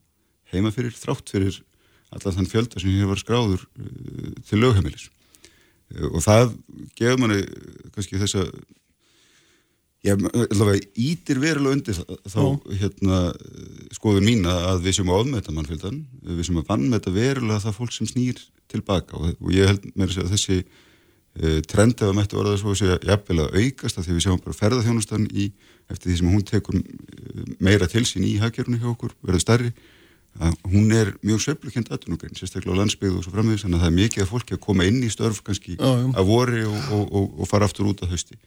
[0.51, 1.61] heima fyrir þrátt fyrir
[2.15, 5.11] allan þann fjölda sem hér var skráður uh, til lögheimilis.
[5.95, 6.57] Uh, og það
[6.99, 7.45] gefur manni
[7.95, 8.51] kannski þess að
[10.05, 10.21] ég
[11.01, 12.43] ítir verulega undir þá
[12.81, 13.21] hérna
[13.95, 18.11] skoðun mína að við sem ofmeta mannfjöldan, við sem að vannmeta verulega það fólk sem
[18.11, 20.59] snýr tilbaka og, og ég held með að þessi
[21.43, 24.27] uh, trend ef að mættu orða svo að segja jafnvel að aukast að því við
[24.27, 25.51] sjáum bara ferðarþjónustan í
[25.93, 29.75] eftir því sem hún tekur eh, meira til sín í hagkerfunu hjá okkur, verður stærri
[30.43, 33.91] að hún er mjög söflukend aðtunugrein, sérstaklega á landsbyggðu og svo framvegis þannig að það
[33.93, 36.09] er mikið af fólki að koma inn í störf kannski Já, já.
[36.11, 38.39] að vori og, og, og, og fara aftur út að hausti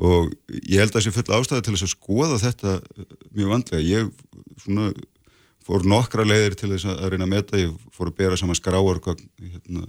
[0.00, 2.74] og ég held að það sé full ástæði til þess að skoða þetta
[3.36, 4.10] mjög vandlega ég
[4.64, 4.88] svona
[5.62, 9.02] fór nokkra leiðir til þess að reyna að meta ég fór að bera saman skráar
[9.04, 9.86] hvað, hérna,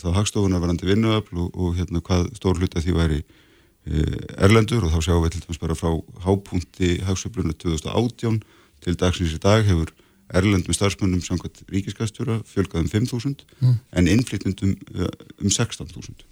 [0.00, 4.92] þá hagstofunar varandi vinnuöfl og, og hérna hvað stór hluta því væri eh, erlendur og
[4.94, 5.90] þá sjáum við til dæmis bara frá
[6.26, 8.40] hápunkti hagsöfluna 2018
[8.84, 9.92] til dagsins í dag hefur
[10.30, 13.78] erlendum starfsmönnum samkvæmt ríkiskastjóra fjölgað um 5.000 Mm.
[13.92, 15.08] en innflytjandum eh,
[15.42, 16.22] um 16.000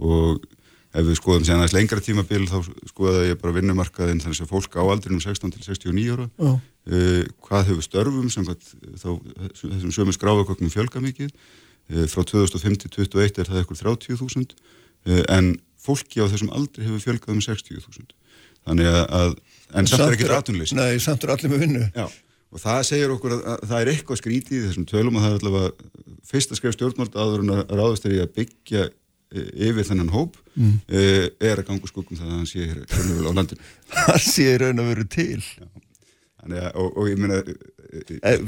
[0.00, 0.40] og
[0.94, 2.56] ef við skoðum sér aðeins lengra tímabil þá
[2.90, 6.52] skoðaði ég bara vinnumarkaðin þannig að fólk á aldrinum 16 til 69 ára Já.
[6.54, 8.68] uh, hvað hefur störfum samkvæmt
[9.02, 9.08] þá
[9.58, 11.32] þessum sömu skráfaköknum fjölga mikið
[12.10, 15.50] frá 2005 til 2021 er það eitthvað 30.000 uh, en
[15.84, 18.14] fólki á þessum aldri hefur fjölgað um 60.000
[18.64, 19.34] þannig að, að
[19.76, 21.84] en samt er ekki ratunleysi Nei, samt er allir með vinnu.
[21.92, 22.06] Já,
[22.54, 25.42] og það segir okkur að, að það er eitthvað skrítið þessum tölum og það er
[25.42, 30.14] allavega fyrsta skref stjórnmáld áður en að ráðast er í að byggja e, yfir þennan
[30.14, 30.74] hóp Mm.
[31.42, 33.64] er að ganga skuggum það að hann sé hér á landinu.
[33.90, 35.40] Það sé raun að veru til
[36.44, 37.38] Þannig að, og, og ég meina,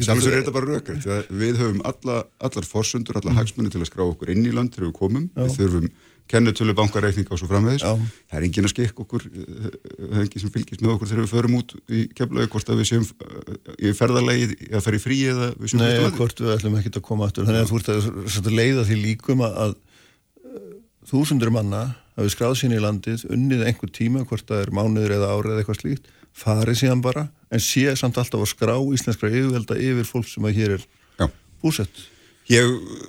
[0.04, 4.04] samsverð er þetta bara að við höfum alla, allar forsundur, alla hagsmunni til að skrá
[4.04, 5.46] okkur inn í land þegar við komum, Já.
[5.46, 5.88] við þurfum
[6.26, 7.94] kennutölu bankareikninga og svo framvegis, Já.
[8.26, 11.22] það er engin að skikka okkur, eh, það er engin sem fylgist með okkur þegar
[11.22, 15.02] við förum út í keflaug, hvort að við séum eh, í ferðarlegi, að fara í
[15.04, 17.46] frí eða við séum Nei, hvort við ætlum ekki að koma aftur.
[17.46, 19.76] Þannig að þú ert að, leiða því líkum að, að
[21.06, 21.84] þúsundur manna
[22.16, 25.62] hafi skráð sín í landið, unnið einhver tíma hvort það er mánuður eða árið eða
[25.62, 30.28] eitthvað slíkt farið síðan bara, en sé samt alltaf að skrá íslenskra yfirvelda yfir fólk
[30.30, 30.86] sem að hér er
[31.20, 31.26] Já.
[31.62, 32.06] búsett
[32.46, 33.06] Ég uh,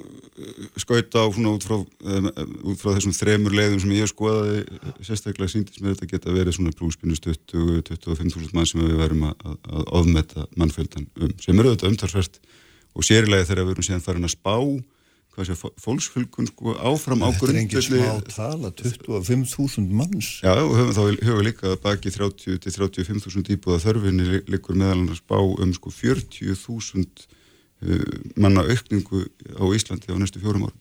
[0.82, 2.30] skaut á svona út frá, um,
[2.72, 6.58] út frá þessum þremur leiðum sem ég skoðaði uh, sérstaklega síndist mér þetta geta verið
[6.58, 11.94] svona plúspinus 20-25.000 mann sem við verum að, að, ofmeta mannfjöldan um, sem eru auðvitað
[11.94, 12.42] umtalsvert
[12.98, 14.56] og sérilega þegar við erum síðan farin að spá
[15.38, 20.54] hvað sé, fólksfylgun sko áfram á Þetta er engin grundvelli- smá tala, 25.000 manns Já,
[20.58, 25.22] og höfum þá huga líka að baki 30 til 35.000 íbúða þörfinni liggur meðal annars
[25.22, 27.28] spá um sko 40.000
[27.86, 29.24] uh, manna aukningu
[29.56, 30.80] á Íslandi á næstu fjórum árum.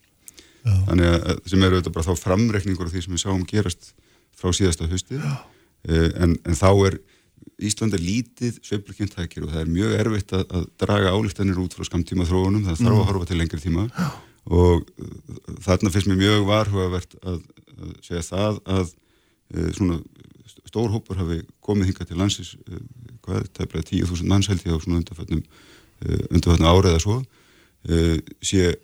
[0.66, 0.72] Já.
[0.88, 3.92] Þannig að sem eru þetta bara þá framreikningur af því sem við sáum gerast
[4.36, 5.20] frá síðasta hausti.
[5.20, 6.98] Uh, en, en þá er
[7.62, 11.86] Ísland er lítið sveiflukjöntækir og það er mjög erfitt að, að draga álíktanir út frá
[11.88, 12.98] skamtíma þróunum, það þarf Mm.
[13.00, 13.84] að horfa til lengri tíma
[14.46, 15.12] og uh,
[15.64, 17.40] þarna finnst mér mjög varhugavert að,
[17.76, 20.00] að segja það að uh, svona
[20.66, 22.82] stór hópur hafi komið hingað til landsins uh,
[23.26, 25.46] hvað, tæplega 10.000 manns held ég á svona undarfötnum
[26.30, 27.14] undarfötnum árið eða svo
[28.44, 28.74] sé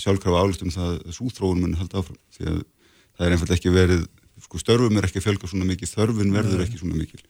[0.00, 2.18] sjálfkrafa álustum það að súþróun mun halda áfram.
[2.32, 4.04] Því að það er einfallega ekki verið
[4.42, 7.20] sko störfum er ekki fjölga svona mikið þörfun verður ekki svona mikil.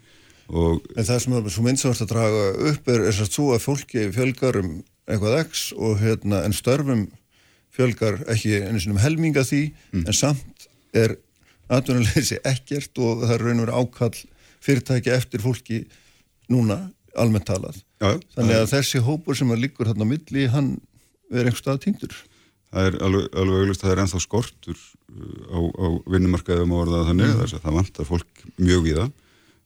[0.52, 3.64] Og En það sem er svo myndsavart að draga upp er þess að svo að
[3.66, 4.70] fólki fjölgar um
[5.10, 7.04] eitthvað x og hérna en störfum
[7.72, 9.62] fjölgar ekki einu sinni um helminga því
[10.02, 11.16] en samt er
[11.72, 14.18] atvinnuleysi ekkert og það er raun og verið ákall
[14.62, 15.78] fyrirtæki eftir fólki
[16.52, 17.78] núna almennt talað.
[18.00, 20.68] Já, Þannig að þessi hópur sem að liggur hérna á milli, hann
[21.32, 22.14] er einhver stað týndur.
[22.72, 27.08] það er alveg, auglust að það er ennþá skortur uh, á, á vinnumarkaðum og orðað
[27.10, 29.10] þannig þess að það vantar fólk mjög í það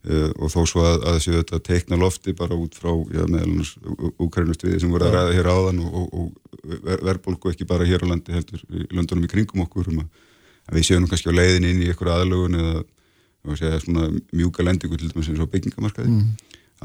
[0.07, 2.91] uh, og þó svo að, að þessi þetta teikna lofti bara út frá
[4.23, 8.05] úkrænustriði sem voru að ræða hér áðan og, og, og ver, verðbólku ekki bara hér
[8.05, 10.29] á landi heldur í löndunum í kringum okkur um að,
[10.67, 12.85] að við séum nú kannski á leiðin inn í einhverja aðlugun eða
[13.55, 16.21] segja, svona mjúka lendingu til dæmis eins og byggingamarkaði.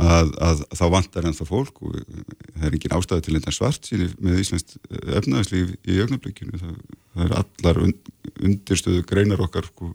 [0.02, 4.08] Að, að þá vantar ennþá fólk og það er engin ástæði til þetta svart síni
[4.24, 4.78] með Íslands
[5.20, 6.60] efnaðslíf í augnablikinu.
[6.62, 6.78] Það,
[7.12, 7.92] það er allar un,
[8.40, 9.92] undirstöðu greinar okkar sko,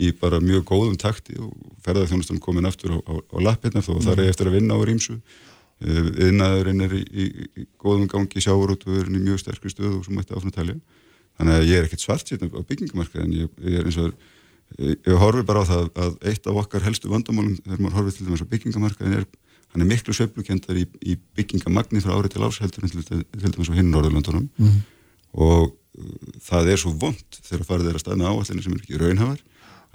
[0.00, 1.52] í bara mjög góðum takti og
[1.84, 5.20] ferðarþjónustan komin aftur á, á, á lappirna þó það er eftir að vinna á rýmsu.
[5.80, 7.28] Yðnaðurinn er í, í,
[7.62, 10.76] í góðum gangi sjávarútvöðurinn í mjög sterkri stöðu og svo mætti áfnartalja.
[11.40, 14.10] Þannig að ég er ekkert svart síðan á byggingamarkaði en ég, ég er eins og
[14.10, 14.18] ég
[14.78, 18.26] ég horfi bara á það að eitt af okkar helstu vandamálum þegar maður horfið til
[18.28, 19.26] dæmis á byggingamarkaðin er
[19.70, 23.70] hann er miklu sveiflukendar í, í byggingamagni frá ári til árs heldur en til, dæmis
[23.70, 24.48] á hinn Norðurlandunum
[25.34, 26.14] og uh,
[26.46, 29.42] það er svo vond þegar farið er að staðna áallinni sem er ekki raunhafar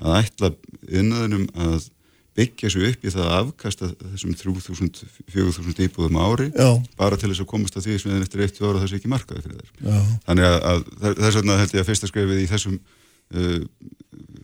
[0.01, 0.51] að ætla
[0.89, 1.91] innöðunum að
[2.35, 6.67] byggja svo upp í það að afkasta þessum 3000, 4000 íbúðum ári Já.
[6.99, 9.45] bara til þess að komast að því sem eftir eitt ára það sé ekki markaði
[9.45, 10.01] fyrir þær Já.
[10.27, 13.61] þannig að, að þess vegna held ég að fyrsta skrefið í þessum uh,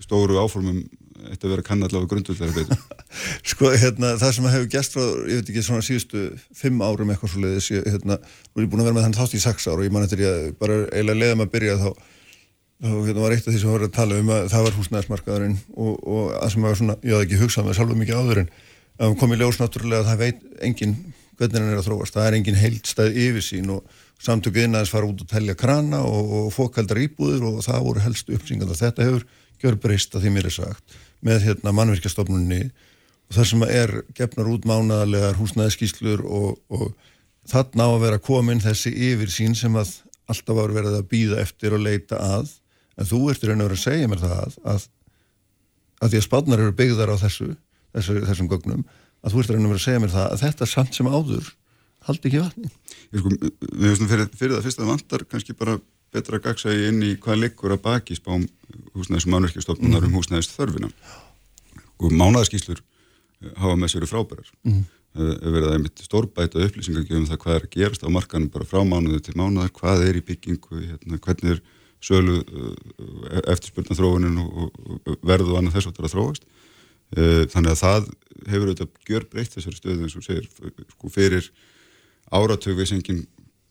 [0.06, 0.80] stóru áformum
[1.30, 2.80] ætti að vera kann allavega grundvöldlega betur
[3.52, 6.24] Sko, hérna, það sem hefur gæst frá, ég veit ekki, svona síðustu
[6.58, 9.18] fimm árum eitthvað svo leiðis, ég, hérna, nú er ég búin að vera með þann
[9.20, 11.78] þátt í sex ár og ég man eftir ég að bara eiginlega leiðum að byrja
[11.82, 11.89] þá,
[12.82, 14.77] þá hérna, var eitt af því sem við vorum að tala um að það var
[14.79, 18.41] húsnæðismarkaðurinn og, og að sem var svona, ég hafði ekki hugsað með sjálfur mikið áður
[18.41, 18.53] en
[19.01, 20.95] að kom í ljós náttúrulega að það veit engin
[21.38, 25.21] hvernig hann er að þróast, það er engin heildstæð yfirsýn og samtöku innaðis fara út
[25.23, 29.25] og telja krana og, og fókaldar íbúður og það voru helstu uppsýngar þetta hefur
[29.61, 34.49] gjör breyst að því mér er sagt með hérna mannverkjastofnunni og það sem er gefnar
[34.51, 36.91] út mánaðarlegar húsnæðiskíslur og, og
[37.49, 39.95] þarna á að vera komin þessi yfirsýn sem að
[40.29, 42.51] alltaf var verið að býða eftir og leita að
[43.02, 44.86] en þú ert í raun og verið að segja mér það að, að,
[46.02, 47.47] að því að spánar eru byggðar á þessu,
[47.95, 48.86] þessu þessum gögnum
[49.22, 51.10] að þú ert í raun og verið að segja mér það að þetta samt sem
[51.12, 51.49] áður
[52.08, 52.70] haldi ekki vatni.
[53.12, 55.76] Ég sko, við hefum fyrir, fyrir það fyrst að vantar kannski bara
[56.12, 58.47] betra gagsægi inn í hvað liggur að baki spám
[58.95, 60.89] húsnæðis og mannverkjastofnunar um húsnæðis þörfina
[62.02, 62.82] og mánaðaskíslur
[63.62, 64.49] hafa með sér frábærar.
[64.66, 64.82] Mm.
[65.12, 68.80] verið að einmitt stórbæta upplýsingar um það hvað er að gerast á markanum bara frá
[68.88, 71.60] mánuðu til mánuðar, hvað er í byggingu hérna, hvernig er
[72.02, 72.74] sölu uh,
[73.52, 76.47] eftirspurna þróunin og, og, og verðu annað þess að það þróast.
[77.12, 78.10] Uh, þannig að það
[78.47, 80.49] hefur auðvitað gjör breytt þessari stöðu eins og segir
[80.95, 81.52] sko fyrir
[82.32, 83.26] áratögu veist enginn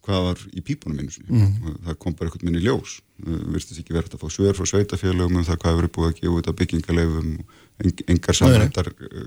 [0.05, 1.47] hvað var í pípunum einu sinni.
[1.65, 2.99] Og það kom bara eitthvað minni ljós.
[3.25, 6.11] Uh, virtist ekki verið að fá svör frá sveitafélögum um það hvað hefur verið búið
[6.11, 9.27] að gefa út af eng, engar uh,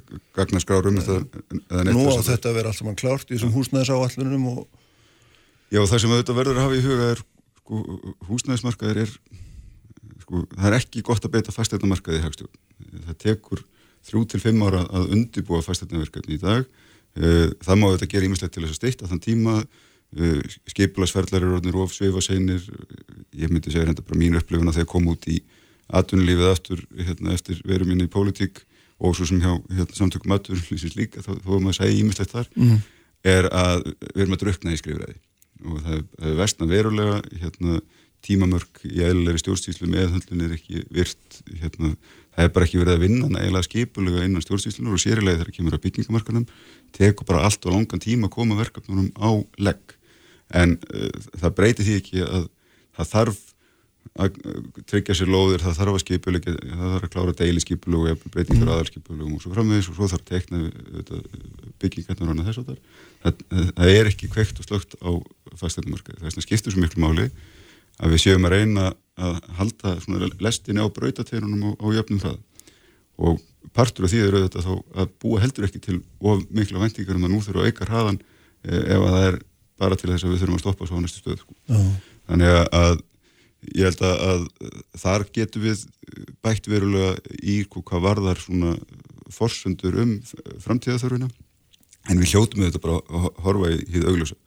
[0.90, 4.66] um eða neitt Nú á þetta að vera allt saman klárt í þessum húsnæðisáallunum og
[5.74, 7.22] Já, það sem auðvitað verður að hafa í huga er
[7.64, 7.82] sko,
[8.30, 9.14] húsnæðismarkaðir er
[10.24, 12.60] sko, það er ekki gott að beita fasteignarmarkaði í hagstjórn.
[13.08, 13.64] Það tekur
[14.04, 16.66] þrjú til fimm ára að undibúa fasteignarverkefni í dag.
[17.16, 19.58] Eh, Það má auðvitað gera ímislegt til þess að stýtta þann tíma
[20.70, 22.64] skipulasferðlar eru orðinir of sveifaseinir
[23.34, 25.40] ég myndi segja reynda bara mín upplifun að þegar kom út í
[25.94, 28.62] atvinnulífið aftur hérna, eftir veru minni í pólitík
[29.04, 32.48] og svo sem hjá hérna, samtökum atvinnulífsins líka þá þó að maður segja ímislegt þar
[32.56, 32.78] Mhm.
[33.24, 33.84] er að
[34.14, 35.18] við erum að drukna í skrifræði
[35.66, 37.82] og það er- það er vestna verulega hérna,
[38.24, 41.96] tímamörk í eðlilegri stjórnstíslu meðhöndlun er ekki virt hérna,
[42.36, 45.76] það er bara ekki verið að vinna nægilega skipulega innan stjórnstíslunar og sérilega þegar kemur
[45.76, 46.46] að byggingamarkanum
[46.96, 49.98] tekur bara allt og langan tíma að koma verkefnunum á legg.
[50.56, 52.48] En uh, það breytir því ekki að
[52.96, 53.42] það þarf
[54.14, 54.36] að
[54.90, 58.68] tryggja sér lóðir, það þarf að skipulega það þarf að klára deili skipulega og breytingar
[58.68, 58.74] mm.
[58.76, 61.22] aðalskipulega og svo framvegis og svo þarf að tekna
[61.82, 62.76] byggingarnar og þess að
[63.24, 63.42] það,
[63.80, 65.12] það er ekki kveikt og slögt á
[65.58, 67.30] fasteinumarkaði, það er svona skiptur svo miklu máli
[68.02, 69.96] að við séum að reyna að halda
[70.42, 72.40] lestinni á brautateirunum á, á jöfnum hraða
[73.24, 73.42] og
[73.74, 77.28] partur af því er auðvitað þá að búa heldur ekki til of miklu væntingar um
[77.28, 78.20] að nú þurfa að auka hraðan
[78.66, 79.40] eh, ef að það er
[79.82, 81.56] bara til þess að við þurfum að stoppa svo á næstu stöð sko.
[82.30, 82.96] þannig að, að
[83.72, 84.44] ég held að, að
[85.02, 85.86] þar getum við
[86.44, 88.76] bætt verulega í hvað varðar svona
[89.34, 90.16] forsendur um
[90.62, 91.30] framtíðaþörfina
[92.12, 94.40] en við hljótum við þetta bara að horfa í hýð augljósa.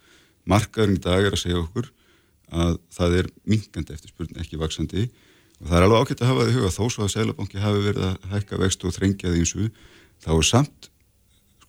[0.47, 1.89] Markaðurinn í dag er að segja okkur
[2.55, 6.51] að það er minkandi eftirspurn ekki vaksandi og það er alveg ágætt að hafa það
[6.51, 9.55] í huga þó svo að Sælabanki hafi verið að hækka vext og þrengja því eins
[9.57, 9.81] og
[10.23, 10.91] þá er samt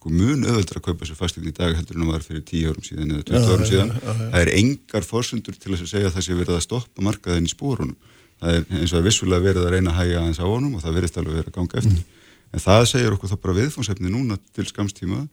[0.08, 2.70] sko mun öðvöldra að kaupa sér fastegn í dag heldur en það var fyrir 10
[2.72, 3.92] árum síðan eða 20 árum síðan.
[4.06, 7.52] það er engar fórsundur til að segja að það sé verið að stoppa markaðin í
[7.52, 7.98] spórunum
[8.40, 10.86] það er eins og að vissulega verið að reyna að hægja aðeins á honum og
[10.86, 12.06] það verist alveg verið að ganga eftir.
[12.54, 15.24] En það segir okkur þá bara viðfónsefni núna til skamstíma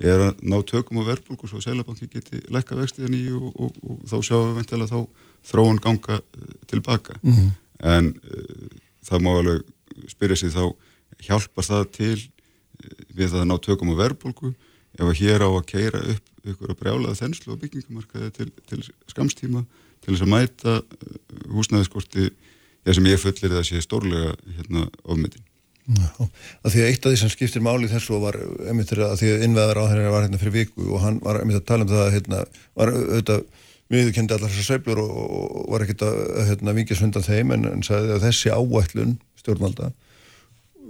[0.00, 3.78] er að ná tökum á verðbólku svo að Sælabanki geti lækka vextiðan í og, og,
[3.80, 4.98] og, og þá sjáum við þá
[5.50, 7.16] þróun ganga eh, tilbaka.
[7.22, 7.50] Mhm.
[7.80, 8.78] en uh,
[9.08, 10.64] það má alveg spyrja sig þá
[11.24, 12.18] hjálpar það til
[13.14, 14.52] við að ná tökum á verðbólku
[14.98, 18.80] ef að hér á að keira upp ykkur að brjálaða þenslu og byggingamarkaði til, til
[19.10, 19.64] skamstíma
[20.00, 20.76] til þess að mæta
[21.52, 25.46] húsnæðiskorti já, sem ég fullir það sé stórlega hérna, ofmyndin
[25.90, 28.36] að því að eitt af því sem skiptir máli þessu var
[28.68, 31.58] einmitt að því að innveðar á þeirra var hérna fyrir viku og hann var einmitt
[31.60, 32.42] að tala um það að hérna,
[32.78, 33.42] var auðvitað
[33.90, 35.16] viðkendi allar þessar sveiflur og,
[35.64, 36.20] og var ekkit að
[36.50, 39.90] hérna, vingja sundan þeim en, en sagði að þessi áætlun stjórnvalda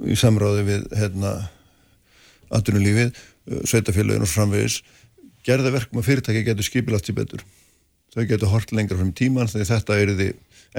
[0.04, 1.32] í samráði við hérna,
[2.56, 3.14] atvinnulífið,
[3.68, 4.80] sveitafélagin og framvegis
[5.46, 7.44] gerða verkum að fyrirtæki getur skipilagt sér betur.
[8.14, 10.28] Þau getur hort lengra fram í tíman þegar þetta er því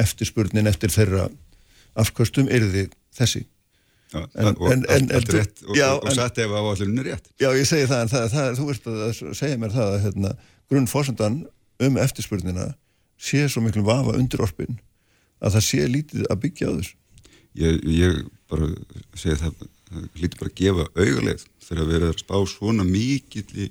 [0.03, 1.29] eftirspurnin eftir þeirra
[1.99, 2.85] afkvöstum er því
[3.17, 3.45] þessi.
[4.11, 7.29] Já, En- og allt, rétt og, og, og satt ef áallurinn er rétt.
[7.39, 10.31] Já, ég segi það, en það, það, þú veist að segja mér það að hérna,
[10.71, 11.37] grunnfórsendan
[11.87, 12.65] um eftirspurnina
[13.21, 14.81] sé svo miklu vafa undir orpin
[15.41, 16.91] að það sé lítið að byggja á þess.
[17.61, 18.19] ég, ég
[18.51, 18.67] bara
[19.15, 23.69] segi það, það lítur bara að gefa augulegð þegar við erum að spá svona mikill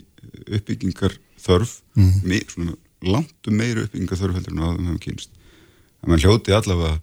[0.57, 2.21] uppbyggingar þörf Mhm.
[2.29, 5.31] mi, svona langt um meiri uppbyggingar þörf heldur en áðum hefum kynst
[6.03, 7.01] að mann hljóti allavega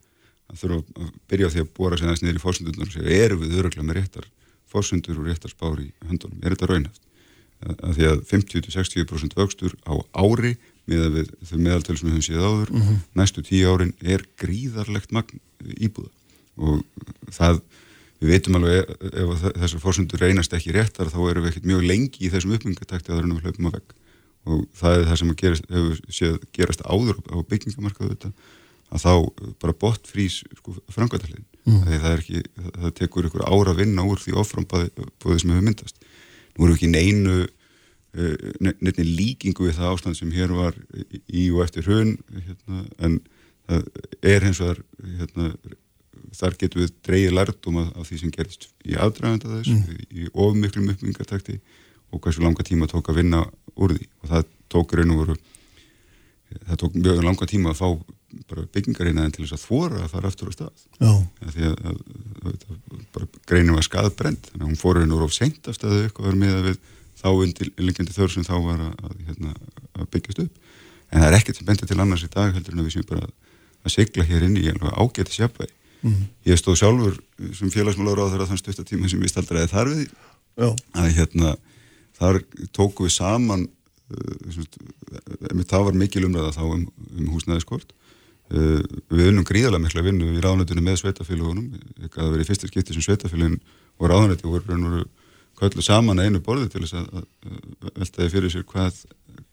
[0.48, 3.26] að þurfa að byrja á því að bóra sig aðeins niður í fórsendunum og segja,
[3.26, 4.26] erum við öruglega með réttar
[4.68, 7.02] fórsendur og réttar spár í höndunum er þetta raunhaft?
[7.58, 10.58] Að, að því að 50-60% vöxtur á ári
[10.88, 12.98] með við þau meðaltölu sem við höfum séð áður Mhm.
[13.18, 16.12] næstu tíu árin er gríðarlegt magn íbúða
[16.58, 16.84] og
[17.34, 17.62] það
[18.22, 21.68] við veitum alveg ef, ef þe- þessar fórsendur reynast ekki réttar þá erum við ekkert
[21.72, 23.96] mjög lengi í þessum uppbyggingatakti áður en við hlaupum á vegg.
[24.48, 28.32] Og það er það sem að gerast, hefur séð gerast áður á byggingamarkaðu þetta
[28.88, 29.14] að þá
[29.60, 31.82] bara bort frís sko, framkvæmdaliðin Mm.
[31.84, 34.88] það er ekki, það, það tekur ykkur ára að vinna úr því oframbóði
[35.42, 35.98] sem hefur myndast.
[36.56, 41.20] Nú erum við ekki neinu uh, nefni líkingu við það ástand sem hér var í,
[41.28, 43.18] í og eftir hrun hérna, en
[43.68, 43.84] það
[44.32, 44.80] er hins vegar
[45.20, 45.50] hérna,
[46.38, 50.02] þar getum við dreigið lærdum af, af því sem gerist í aðdraganda þess Mm.
[50.12, 51.60] í, ofmiklum uppbyggingartakti
[52.14, 53.44] og hversu langa tíma tók að vinna
[53.76, 54.08] úr því.
[54.24, 55.38] Og það tók raun og veru
[56.68, 57.88] það tók mjög langa tíma að fá
[58.48, 60.86] bara byggingarinn til þess að þvora að fara aftur á stað.
[61.54, 61.98] Því að, að,
[62.44, 65.76] að, bara greinin var skaðbrend þannig að hún fór raun og veru of seint af
[65.80, 66.78] staðu eitthvað með að við
[67.18, 69.54] þá undir lengjandi þörf sem þá var að, hérna,
[69.98, 70.64] að byggjast upp.
[71.08, 73.08] En það er ekkert sem bendur til annars í dag heldur en að við séum
[73.10, 73.28] bara
[73.88, 75.34] að sigla hér inn í ágæti
[75.98, 76.28] sjapvæði Mhm.
[76.46, 77.16] ég stóð sjálfur
[77.54, 80.10] sem félagsmálar á þeirra þann stuttartíma sem ég staldraði þar við
[80.58, 80.76] Já.
[80.94, 81.58] að hérna
[82.18, 82.42] þar
[82.72, 83.68] tóku við saman
[84.14, 86.88] uh, það var mikil umræða þá um,
[87.18, 87.94] um húsnæðiskort
[88.54, 91.74] uh, við unnum gríðarlega mikla vinnu í ráðnættunum með sveitafélagunum
[92.14, 93.60] það verið fyrsta skipti sem sveitafélagin
[93.98, 95.06] og ráðnætti voru
[95.58, 97.26] köllu saman að einu borði til þess að, að,
[97.82, 99.00] að veltaði fyrir sér hvað,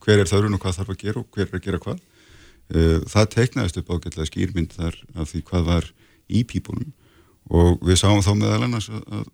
[0.05, 2.99] hver er þörfun og hvað þarf að gera og hver er að gera hvað uh,
[3.09, 5.89] það teiknaðist upp ágætlega skýrmynd þar af því hvað var
[6.31, 6.93] í pípunum
[7.51, 9.25] og við sáum þá meðal annars að, að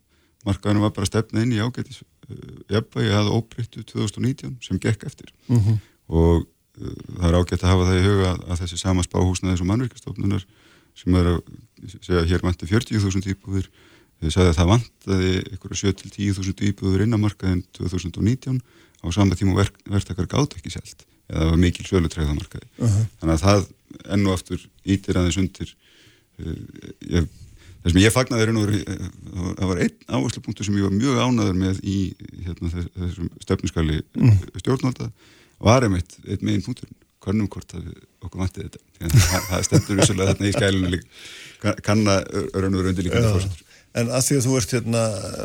[0.49, 2.37] markaðinu var bara stefna inn í ágætis uh,
[2.73, 5.79] jafnvægi að óbreyttu 2019 sem gekk eftir Mhm.
[6.09, 6.47] og
[6.81, 9.69] uh, það er ágætt að hafa það í huga að, að þessi sama spáhúsnaðis og
[9.71, 10.47] mannvirkastofnunar
[11.01, 11.39] sem er að
[12.03, 13.69] segja hér vanti 40.000 íbúður
[14.21, 18.59] þau sagði að það vantaði ykkur 7-10.000 íbúður innamarkaðin 2019
[19.01, 23.07] á sama tíma verk, verktakar gátt ekki selt eða það var mikil sölutræðamarkaði Mhm.
[23.21, 23.71] þannig að það
[24.17, 25.79] enn og aftur ítir aðeins undir uh,
[26.41, 27.29] ég,
[27.81, 29.05] það sem ég fagnaði og veru, eh,
[29.61, 31.99] það var einn áherslupunktur sem ég var mjög ánaður með í
[32.47, 34.37] hérna, þess, þessum stefniskali Mm.
[34.61, 35.11] stjórnvalda
[35.61, 37.89] var einmitt einn megin punkturinn, kannum hvort að
[38.25, 41.07] okkur vantið þetta það, það stendur vissulega þarna í skælinu líka
[41.61, 42.15] kann- kanna
[42.55, 43.33] raun og veru undir líka Já.
[43.35, 45.01] fórsendur En að því að þú ert, hérna,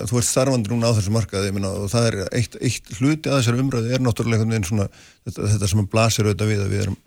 [0.05, 3.39] þú ert starfandi núna á þessu markaði minna, og það er eitt, eitt hluti að
[3.41, 4.85] þessari umræði er náttúrulega svona
[5.25, 6.97] þetta, þetta sem að blasir auðvitað við að við erum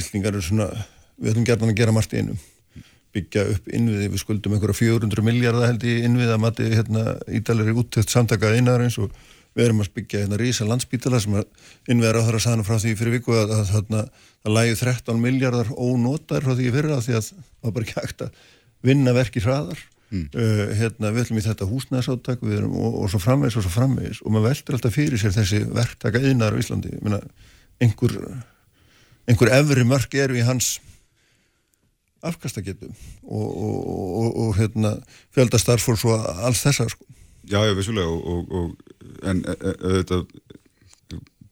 [0.00, 0.70] Íslingar eru svona,
[1.20, 2.38] við ætlum gerðan að gera margt í einum
[3.18, 7.74] byggja upp innviði, við skuldum einhverja 400 miljardar held í innviði að mati hérna, ídalir
[7.74, 9.12] úttækt samtaka innarins og
[9.58, 11.46] við erum að byggja hérna rísa landsbítala sem að
[11.90, 15.70] innviðar á þeirra saðan frá því fyrir viku að, að, að, að lægi 13 miljardar
[15.74, 18.42] ónotar frá því í fyrra því að það var bara ekki hægt að
[18.88, 19.86] vinna verki hraðar.
[20.08, 23.72] Uh, hérna, við ætlum í þetta húsnæðsáttak við erum, og, og svo framvegis og svo
[23.74, 24.22] framvegis.
[24.24, 26.94] Og maður veldur alltaf fyrir sér þessi verktaka yðnar á Íslandi.
[26.94, 27.18] Ég meina,
[27.84, 28.14] einhver
[29.28, 30.78] einhver efri mörg eru í hans
[32.26, 33.78] afkastagetu og, og,
[34.22, 34.96] og, og hérna,
[35.36, 37.06] fjöldastarfólk og alls þessa sko.
[37.48, 40.22] Já, já, vissulega og, og en þetta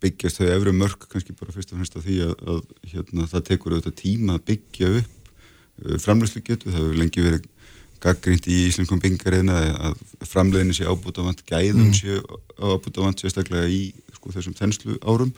[0.03, 2.63] byggjast þau efri mörg kannski bara fyrst og fremst að því að, að
[2.93, 7.53] hérna, það tekur auðvitað tíma að byggja upp uh, framlöslu getu, það hefur lengi verið
[8.03, 9.57] gaggrínt í Íslandskom byggingarriðna
[9.89, 11.95] að framleiðinu sé ábútafant gæðum mm.
[11.97, 12.19] sé
[12.61, 13.81] ábútafant sérstaklega í
[14.13, 15.33] sko, þessum þenslu árum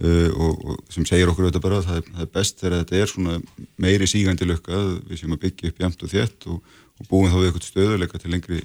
[0.00, 2.76] uh, og, og sem segir okkur auðvitað bara að það er, það er best þegar
[2.82, 3.38] þetta er svona
[3.84, 7.30] meiri sígandi lukka að við séum að byggja upp jæmt og þétt og, og búum
[7.30, 8.60] þá við eitthvað stöðuleika til lengri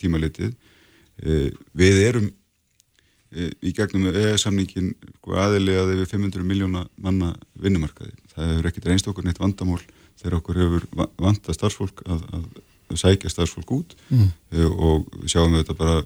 [0.00, 1.48] tímalitið uh,
[1.82, 8.14] við erum uh, í gegnum EE-samningin sko, aðilega yfir 500 miljóna manna vinnumarkaði.
[8.34, 9.82] Það hefur ekkert reynst okkur neitt vandamál
[10.18, 10.88] þegar okkur hefur
[11.18, 14.30] vanta starfsfólk að, að sækja starfsfólk út mm.
[14.72, 15.98] og við sjáum við þetta bara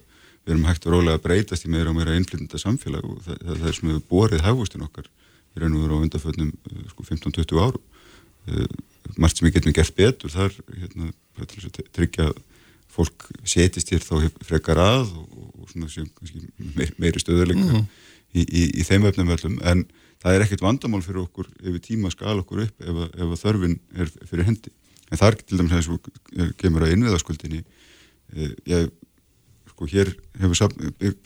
[0.43, 3.43] við erum hægt og rólega að breytast í meira og meira einflýtenda samfélag og það,
[3.47, 5.11] það er sem við borið hafustin okkar
[5.53, 6.53] við erum verið á undarföldnum
[6.93, 7.83] sko 15-20 árum.
[9.21, 11.13] Margt sem við getum gert betur þar hérna,
[11.95, 12.41] tryggja að
[12.93, 16.09] fólk setist hér þá frekar að og, og svona sem
[16.77, 17.87] meiri, meiri stöðuleika mm.
[18.37, 19.59] í, í, í þeim öfnum öllum.
[19.69, 19.87] En
[20.23, 23.79] það er ekkert vandamál fyrir okkur ef við tíma skal okkur upp ef, ef þörfin
[23.97, 24.75] er fyrir hendi.
[25.13, 27.65] En þar til dæmis að þessu kemur að innviðaskuldinni
[28.69, 28.93] ég
[29.83, 30.75] sko hér hefur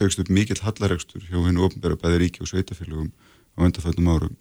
[0.00, 3.12] byggst upp mikill hallaregstur hjá hennu ofnbæra bæði ríki og sveitafélagum
[3.56, 4.36] á endaföldum árum.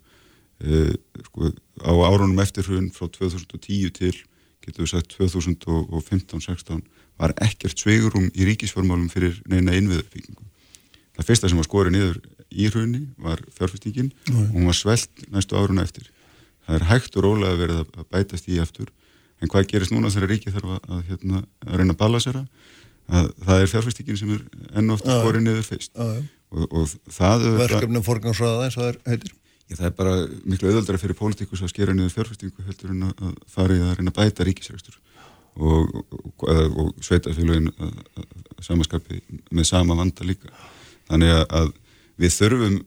[0.63, 0.95] E,
[1.27, 1.51] sko
[1.83, 4.15] á árunum eftir hrun frá 2010 til
[4.63, 6.85] getur við sagt 2015-16
[7.19, 10.45] var ekkert sveigurum í ríkisformálum fyrir neina innviðuppbyggingu
[11.15, 12.21] það fyrsta sem var skorið niður
[12.55, 16.07] í hrunni var fjárfestingin og hún var svelt næstu áruna eftir.
[16.65, 18.91] Það er hægt og rólega verið að bætast í eftir
[19.43, 22.73] en hvað gerist núna þegar ríki þarf að, að, hérna, að reyna að balansera að
[23.09, 24.43] það er fjárfæstingin sem er
[24.79, 25.91] enn ofta skorið niður fyrst.
[26.55, 29.35] Og, og það verkefnum forgansraða eins og það er heitir.
[29.65, 30.15] Já, það er bara
[30.45, 34.13] miklu auðvöldra fyrir pólitíkus að skera niður fjárfæstingu heldur en að fara í að reyna
[34.13, 34.99] að bæta ríkisrækstur
[35.55, 37.71] og, og, og sveitafélagin
[38.61, 40.51] samaskapi með sama vanda líka.
[41.09, 41.71] Þannig að
[42.21, 42.77] við þurfum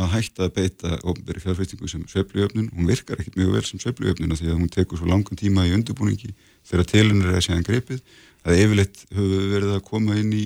[0.00, 4.38] að hætta að beita ofnbæri fjárfæstingu sem sveiflujöfnun, hún virkar ekkert mjög vel sem sveiflujöfnuna
[4.38, 6.30] því að hún tekur svo langan tíma í undirbúningi
[6.68, 8.00] þegar tilunir er að segja grepið
[8.46, 10.44] að yfirleitt höfum við verið að koma inn í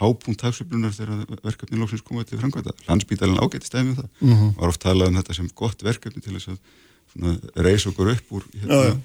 [0.00, 2.72] hápunkt hafsöflunar þegar verkefni lóksins koma til framkvæmda.
[2.88, 4.08] Landsbítalinn ágætti stæmið það.
[4.20, 4.52] Mm -hmm.
[4.60, 6.58] Var oft talað um þetta sem gott verkefni til þess að
[7.56, 9.00] reysa okkur upp úr hérna,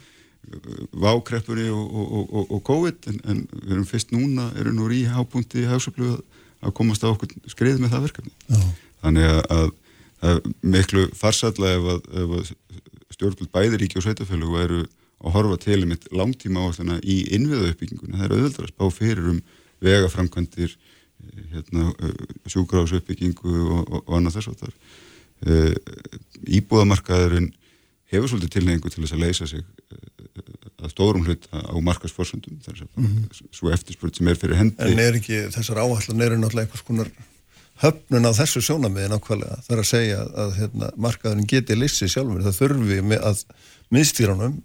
[0.94, 5.04] vákreppunni og, og, og, og COVID en, en við erum fyrst núna, erum nú í
[5.10, 6.22] hápunkti hafsöflu að,
[6.62, 8.32] að komast á okkur skrið með það verkefni.
[8.48, 8.62] Já.
[9.02, 9.72] Þannig að, að,
[10.22, 12.54] að miklu farsallega ef að
[13.16, 14.86] stjórnvöld bæðiríki og sveitafjölu eru
[15.24, 18.20] að horfa til um eitt langtíma áhersluðna í innviða uppbygginguna.
[18.20, 19.42] Það er auðvitað að spá fyrir um
[19.86, 22.16] vegaframkvæmdir, eh, hérna, eh,
[22.52, 24.80] sjúkráðsuppbyggingu og, og, og annað þess að það er.
[26.56, 27.52] Íbúðamarkaðurinn
[28.14, 30.42] hefur svolítið tilhengu til þess að leysa sig eh,
[30.86, 33.48] að stórum hlut á markasforsöndum þess að mm -hmm.
[33.52, 34.76] svo eftirspurt sem er fyrir hendi.
[34.80, 37.10] En er ekki þessar áherslan eru náttúrulega einhvers konar
[37.84, 39.62] höfnun á þessu sjónamiði nákvæmlega.
[39.66, 42.44] Það er að segja að hérna, markaðurinn geti lissi sjálfur.
[42.46, 43.44] Það þurfi með að
[43.94, 44.62] miðstýranum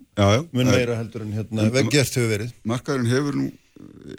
[0.52, 2.54] mun meira heldur en hérna veggjert hefur verið.
[2.68, 3.50] Markaðurinn hefur nú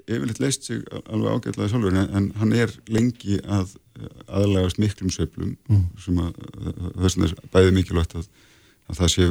[0.08, 3.76] yfirleitt leist sig alveg ágætlaði sjálfur en, en hann er lengi að
[4.28, 5.84] aðlægast miklum sveiflum mm.
[6.02, 6.38] sem að
[6.98, 8.30] þess vegna er bæðið mikilvægt að,
[8.90, 9.28] að það sé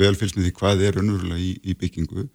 [0.00, 2.26] velfylgst með því hvað er önverulega í, í byggingu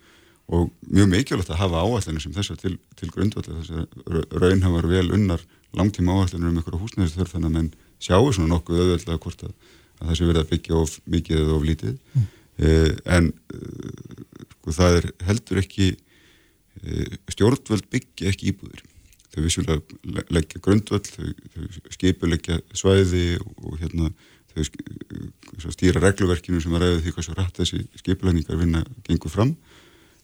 [0.51, 5.45] og mjög mikilvægt að hafa áallanir sem þessar til, til grundvallar þessar raunhafar vel unnar
[5.77, 7.71] langtíma áallanir um einhverja húsnæðisþörf þannig að menn
[8.01, 9.55] sjáu svona nokkuð auðveldlega hvort að,
[10.01, 12.29] að það sé verið að byggja of mikið eða of lítið mm.
[12.61, 18.83] Eh, en eh, sko það er heldur ekki eh, stjórnvöld byggja ekki íbúður
[19.31, 24.11] þau vissulega leggja grundvöld þau, þau skipuleggja svæði og, og hérna
[24.51, 29.53] þau stýra regluverkinu sem að ræða því hvað svo rætt þessi skipulegningar vinna gengur fram.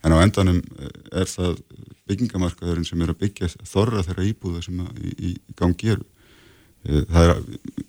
[0.03, 0.59] En á endanum
[1.15, 1.61] er það
[2.07, 6.05] byggingamarkaðurinn sem er að byggja þorra þeirra íbúða sem í, í, gangi eru.
[6.83, 7.41] Það er,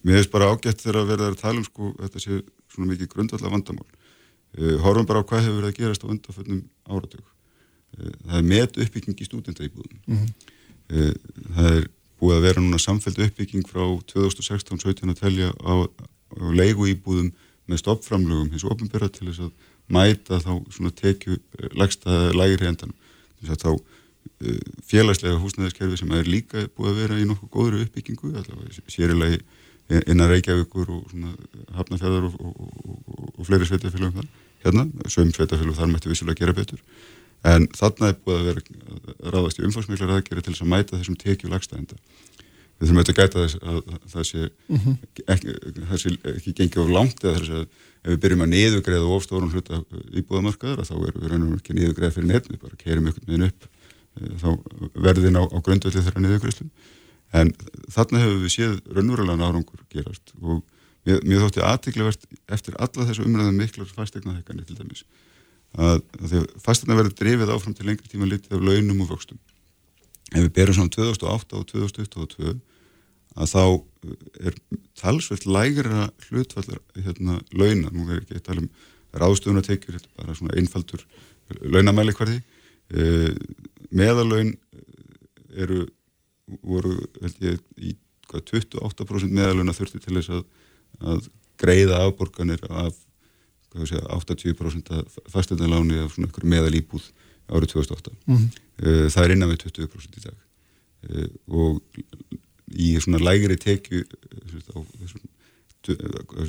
[0.03, 2.39] mér finnst bara ágætt þegar að verða að tala um sko, þetta sé
[2.73, 3.98] svona mikið grundvallar vandamál
[4.57, 7.27] horfum bara á hvað hefur verið að gerast á undanföllnum áratug.
[7.97, 10.29] Uh, það er met uppbygging í stúdendaýbúðum mm -hmm.
[10.93, 11.15] uh,
[11.57, 11.87] það er
[12.21, 17.33] búið að vera núna samfeld uppbygging frá 2016-17 að telja á, á leiguýbúðum
[17.69, 19.53] með stoppframlögum hins ofinbera til þess að
[19.89, 21.39] mæta þá svona tekju
[21.73, 22.93] lagsta lægri endan
[23.41, 23.71] þess að þá
[24.85, 28.33] félagslega húsnæðiskerfi sem er líka búið að vera í nokkuð góðru uppbyggingu
[28.87, 29.41] sérilegi
[29.89, 31.15] innan Reykjavíkur og
[31.79, 34.29] hafnafjörðar og, og, og, og fleiri sveitafélagum þar
[34.65, 36.83] hérna, sögum sveitafélagum þar mætti vissilega gera betur.
[37.47, 41.21] En þarna er búið að vera ráðast í umfangsmiklar aðgerið til þess að mæta þessum
[41.21, 42.01] tekju lagstæðenda
[42.79, 43.79] við þurfum auðvitað að gæta þess að
[44.13, 44.43] það sé
[45.35, 47.65] ekki, það sé ekki gengið of langt eða þess að
[47.99, 49.81] ef við byrjum að niðugreiða of stórum hluta
[50.21, 53.67] íbúðamarkaðar þá erum við raunum ekki niðugreiða fyrir nefn við bara keirum ykkur meðin upp
[53.67, 54.49] eh, þá
[55.09, 56.69] verðin á, á grundvelli þeirra niðugreiðslu
[57.37, 57.53] en
[57.93, 60.63] þarna hefur við séð raunverulega nárangur gerast og
[61.05, 65.05] mér, mér þótti aðtiklevert eftir alla þessu umræðum miklar fastegnaðhekkanir til dæmis
[65.77, 69.13] að, að því að fastegna verður drifið áfram til lengri tíma litið af launum og
[69.13, 69.41] vöxtum.
[70.33, 72.55] Ef við berum saman 2008 og 2022
[73.39, 73.65] að þá
[74.49, 74.57] er
[74.99, 78.71] talsvöld lægra hlutfallar hérna launa, nú er ekki að tala um
[79.19, 81.05] ráðstöðunatekjur, þetta er bara svona einfaldur
[81.65, 82.41] launamæli hverði
[82.93, 83.31] e,
[83.95, 84.53] meðalaun
[85.57, 85.87] eru
[86.63, 87.95] voru held ég í
[88.29, 90.43] hvað, 28% meðalauna þurfti til þess að,
[91.13, 92.97] að greiða afborganir af
[93.85, 94.93] segja, 80%
[95.31, 97.09] fastundaláni af svona ykkur meðal íbúð
[97.49, 99.09] árið 2008 mm -hmm.
[99.13, 100.37] það er innan við 20% í dag.
[101.09, 101.83] E, og
[102.69, 104.05] í svona lægri tekju
[104.75, 105.25] á þessum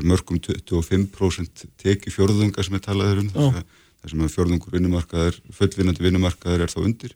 [0.04, 6.66] mörgum 25% tekju fjörðunga sem er talaður um þess að, að fjörðungur vinnumarkaðar fullvinnandi vinnumarkaðar
[6.66, 7.16] er þá undir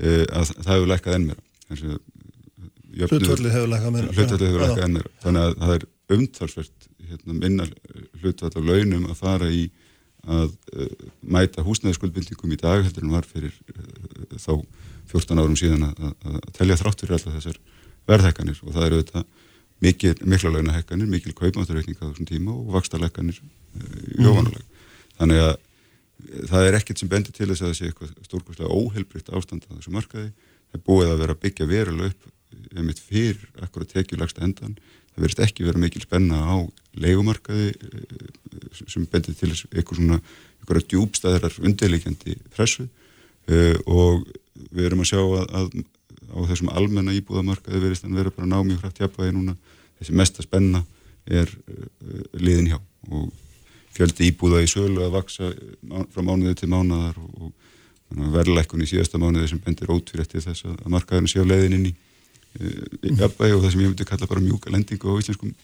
[0.00, 5.12] að það hefur lækkað enn meira Hlutvallið hefur lækkað meira Hlutvallið hefur lækkað enn meira
[5.22, 5.86] þannig að það er
[6.16, 7.66] umtalsvert hérna, minna
[8.20, 9.68] hlutvall af launum að fara í
[10.28, 10.88] að uh,
[11.22, 14.52] mæta húsnæðiskuldbindingum í dag heldur en var fyrir uh, þá
[15.10, 17.60] 14 árum síðan að, að, að telja þrátt fyrir alltaf þessar
[18.10, 19.24] verðhekkanir og það eru þetta
[19.80, 24.60] mikil, mikla launahekkanir, mikil kaupmátturreikning á þessum tíma og vakstarleikanir uh, í ofanuleg.
[24.60, 25.10] Mm.
[25.20, 25.52] Þannig að
[26.50, 29.72] það er ekkert sem bendur til þess að það sé eitthvað stórkvæmslega óheilbritt ástand á
[29.72, 30.30] þessu markaði.
[30.74, 32.28] Er búið að vera að byggja veruleg upp
[32.76, 34.76] einmitt fyrir akkur að tekju lagsta endan.
[35.10, 36.56] Það verist ekki vera mikil spenna á
[37.00, 37.72] leikumarkaði
[38.86, 40.20] sem bendur til eitthvað svona
[40.60, 42.86] eitthvað djúbstæðrar undirleikjandi pressu.
[43.50, 44.26] Uh, og
[44.70, 45.70] við erum að sjá að, að
[46.30, 49.56] á þessum almenna íbúðamarkaði verist en vera bara ná mjög hrætt hjappaði núna.
[49.98, 50.84] Þessi mesta spenna
[51.26, 51.86] er uh,
[52.38, 52.78] liðin hjá.
[53.10, 53.30] Og
[53.96, 55.50] fjöldi íbúða í sölu að vaksa
[56.12, 57.70] frá mánuði til mánuðar og, og
[58.10, 61.92] verðlækkun í síðasta mánuði sem bendir ótvírætti þess að markaðinu sé á leiðin inn í
[61.94, 65.54] uh, hjappaði og það sem ég myndi kalla bara mjúka lendingu á íslenskum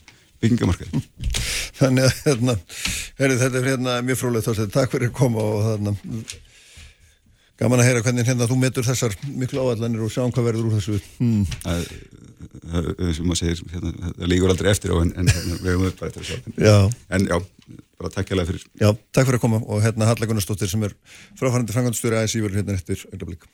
[0.43, 1.02] byggingamarkaði.
[1.81, 2.56] Þannig að hérna,
[3.20, 5.97] herri, þetta er hérna mjög frólægt þess að takk fyrir að koma og þarna
[7.56, 10.77] gaman að heyra hvernig hérna þú metur þessar miklu áallanir og sjáum hvað verður úr
[10.77, 11.01] þessu.
[11.16, 11.47] Hmm.
[11.64, 11.86] Það,
[13.16, 16.01] sem maður segir, hérna, það líkur aldrei eftir á en, en hérna, við höfum upp
[16.01, 16.55] bara eftir þessu.
[16.61, 16.77] Já.
[17.16, 17.37] En já,
[18.01, 18.66] bara takk hjá það fyrir.
[18.83, 20.97] Já, takk fyrir að koma og hérna Halla Gunnarsdóttir sem er
[21.41, 23.49] fráfærandi frangandstjóri ASI verður hérna eftir öllablik.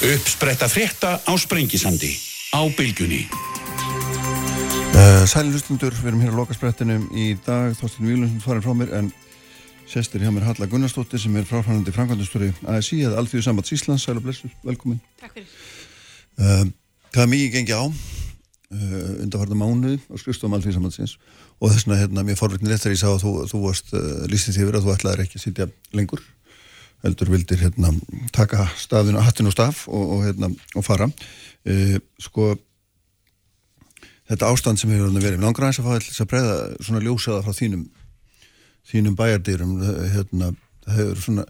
[0.00, 2.14] Uppspretta frétta á Sprengisandi
[2.56, 3.26] á Bilgunni
[4.90, 8.90] Uh, Sæli hlustundur, við erum hér á lokasprettinum í dag, Þorstin Vílundsson farin frá mér
[8.98, 9.06] en
[9.90, 14.20] sestir hjá mér Halla Gunnarsdóttir sem er fráfærandi frangandstjóri ASI eða Alþjóðu Sambands Íslands, Sæli
[14.20, 15.00] og Blessu, velkomin.
[15.20, 15.48] Takk fyrir.
[16.38, 16.64] Uh,
[17.10, 21.16] það er mikið gengið á uh, undarfarnar mánuði á skrifstofum Alþjóðu Sambandsins
[21.60, 24.58] og þess vegna hérna, mér rétt þegar ég sá að þú, þú varst uh, lýstið
[24.58, 25.68] því verið að þú ætlaðir ekki að sitja
[25.98, 26.24] lengur
[27.04, 27.94] heldur vildir hérna
[28.36, 32.52] taka staðinu, hattin og staf og, og hérna og fara uh, sko
[34.30, 37.42] þetta ástand sem hefur verið, við langar aðeins að fá þess að breyða svona ljósaða
[37.46, 37.88] frá þínum
[38.88, 39.74] þínum bæjardýrum
[40.14, 40.52] hérna,
[40.86, 41.44] það hefur svona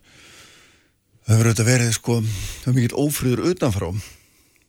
[1.24, 3.90] það hefur auðvitað verið sko það er mikil ófrýður utanfrá.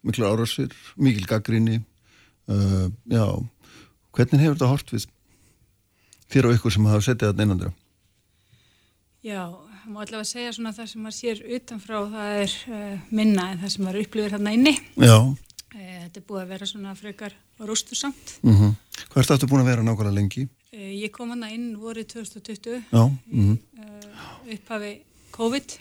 [0.01, 1.81] Mikil árásir, mikil gaggrinni
[2.49, 3.25] uh, já.
[4.11, 5.05] Hvernig hefur þetta hort við
[6.31, 7.71] þér og ykkur sem hafa settið þetta einandra
[9.21, 13.51] Já, það má allavega segja svona það sem maður sér utanfrá það er uh, minna
[13.51, 14.73] en það sem maður upplifir hérna inni.
[14.97, 15.17] Já.
[15.71, 18.73] Þetta er búið að vera svona frekar rústursamt mm -hmm.
[19.11, 20.47] Hvað ertu aftur búin að vera nákvæmlega lengi?
[20.73, 23.57] Uh, Ég kom hana inn vorið 2020 Já mm -hmm.
[24.56, 24.93] upphafi
[25.31, 25.77] COVID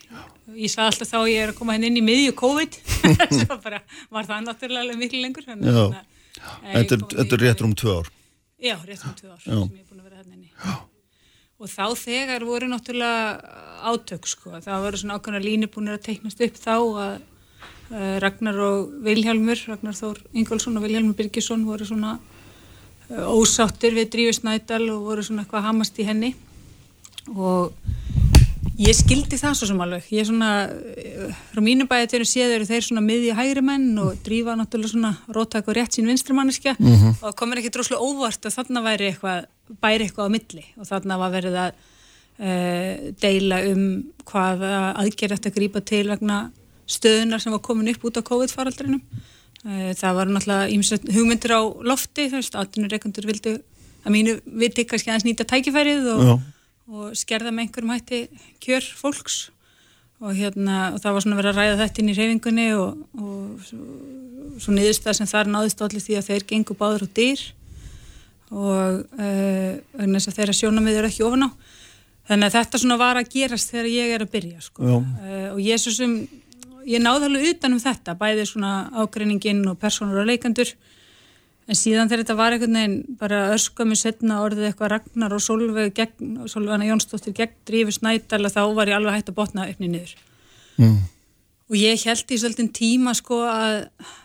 [0.59, 2.79] ég sagði alltaf þá ég er að koma henni inn í miðju COVID
[3.41, 6.05] svo bara var það náttúrulega miklu lengur Já,
[6.73, 8.11] þetta er, rétt um tvö ár
[8.61, 9.59] Já, rétt um tvö ár Já.
[9.59, 10.77] sem ég er búin að vera henni inni Já.
[11.59, 13.23] og þá þegar voru náttúrulega
[13.91, 16.77] átök sko, það voru svona ákveðna línu búin að teiknast upp þá
[17.07, 17.19] að
[17.91, 22.21] Ragnar og Vilhjálmur Ragnar Þór Ingólfsson og Vilhjálmur Birgisson voru svona
[23.11, 26.35] uh, ósáttir við Drífi Snædal og voru svona eitthvað hamast í henni
[27.37, 27.75] og
[28.81, 30.51] Ég skildi það svo sem alveg, ég svona,
[31.51, 35.69] frá mínu bæðatöru séð eru þeir svona miðja hægri menn og drífa náttúrulega svona róttak
[35.69, 37.15] og rétt sín vinstri manniska mm -hmm.
[37.21, 39.45] og komur ekki droslega óvart að þarna væri eitthvað,
[39.83, 41.71] bæri eitthvað á milli og þarna var verið að
[42.41, 43.85] uh, deila um
[44.25, 44.65] hvað
[44.97, 46.51] aðgerð eftir að grípa til vegna
[46.89, 49.03] stöðunar sem var komin upp út á COVID-faraldrinum.
[49.61, 53.59] Uh, það var náttúrulega hugmyndir á lofti, atvinnureikundur vildu
[54.01, 56.41] að mínu viti kannski aðeins nýta tækifærið og...
[56.91, 58.19] Og skerða með einhverjum hætti
[58.59, 59.35] kjör fólks.
[60.19, 63.61] Og hérna, og það var svona verið að ræða þetta inn í reyfingunni og, og
[63.69, 63.85] svo,
[64.61, 67.45] svo niðurstað sem þar náðist allir því að þeir gengur báður og dýr
[68.51, 69.71] og uh,
[70.35, 71.51] þeirra sjónamið eru ekki ofan á.
[72.31, 74.83] Þannig að þetta svona var að gerast þegar ég er að byrja sko.
[74.99, 75.63] uh, og
[75.95, 76.19] sem
[76.89, 80.73] ég náði alveg utan um þetta bæði svona ágreiningin og personur og leikandur
[81.71, 85.95] en síðan þegar þetta var einhvern veginn bara örskömmu setna orðið eitthvað Ragnar og Solveig
[85.95, 89.91] gegn, Solveigana Jónsdóttir gegn Drífi Snædal og þá var ég alveg hægt að botna uppni
[89.93, 90.17] niður
[90.81, 90.99] mm.
[91.71, 93.77] og ég held í svolítinn tíma sko að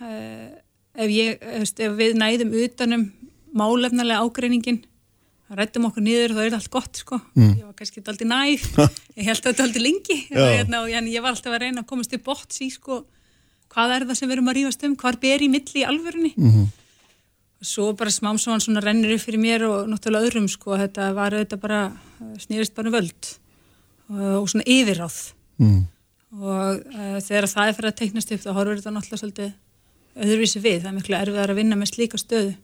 [0.02, 0.50] uh,
[0.96, 3.08] ef, ég, ef við næðum utanum
[3.56, 4.95] málefnilega ágreiningin það
[5.54, 7.20] rættum okkur niður og það er allt gott sko.
[7.36, 7.52] Mm.
[7.60, 8.64] ég var kannski alltaf næð
[9.20, 10.18] ég held að þetta alltaf lengi.
[10.32, 13.04] Hérna, og ég var alltaf að reyna að komast til botts í sko
[13.76, 14.98] hvað er það sem við erum að rífast um?
[15.00, 16.34] Hvað ber í milli í alvörunni?
[16.36, 16.68] Mm -hmm.
[17.62, 20.78] og svo bara smám svo hann svona rennir upp fyrir mér og náttúrulega öðrum sko
[20.78, 21.82] þetta var auðvitað bara
[22.38, 23.24] snýrist bara völd
[24.10, 25.34] og, og svona yfirráð.
[25.58, 25.88] Mm.
[26.36, 29.52] og uh, þegar það er fyrir að teiknast upp þá horfur þetta náttúrulega svolítið
[30.16, 32.56] öðruvísi við, það er miklu erfiðar að vinna með slíka stöðu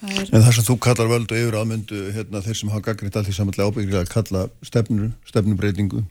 [0.00, 0.24] Er...
[0.32, 3.36] En það sem þú kallar völdu yfir aðmyndu hérna, þeir sem hafa gaggriðt allt í
[3.36, 6.04] samanlega ábyggilega að kalla stefnur, stefnubreitingu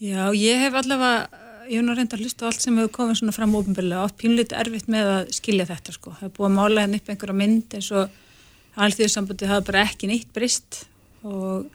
[0.00, 1.40] Já, ég hef allavega
[1.70, 4.14] ég hef nú reynda að hlusta á allt sem hefur komið svona fram óbyggilega og
[4.18, 7.38] pínlítið erfitt með að skilja þetta sko, það hefur búið að mála henni upp einhverja
[7.40, 8.14] mynd eins og
[8.86, 10.84] allþjóðsambandi hafa bara ekki neitt brist
[11.26, 11.66] og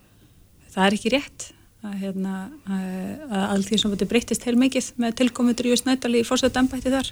[0.71, 1.49] það er ekki rétt
[1.85, 2.33] að, hérna,
[2.71, 7.11] að allþjóðsambandi breytist heil mikið með tilkomuður í Snædal í fórsættambætti þar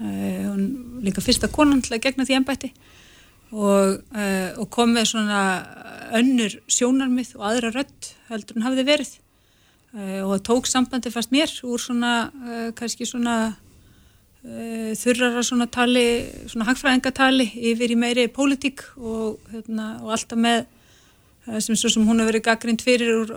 [0.00, 2.72] hún líka fyrsta konan til að gegna því ennbætti
[3.52, 5.42] og, uh, og kom með svona
[6.16, 9.12] önnur sjónarmið og aðra rött heldur hún hafiði verið.
[9.96, 12.16] Uh, og það tók sambandi fast mér úr svona
[12.76, 13.56] kannski svona
[14.46, 16.04] þurrara svona tali
[16.46, 20.68] svona hagfræðingatali yfir í meiri pólitík og, hérna, og alltaf með
[21.46, 23.30] sem svo sem hún hefur verið gaggrind fyrir úr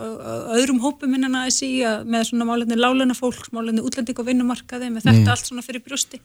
[0.57, 1.69] öðrum hópum innan ASI
[2.10, 5.31] með svona málefni láluna fólks, málefni útlending og vinnumarkaði með þetta mm.
[5.36, 6.18] allt svona fyrir brústi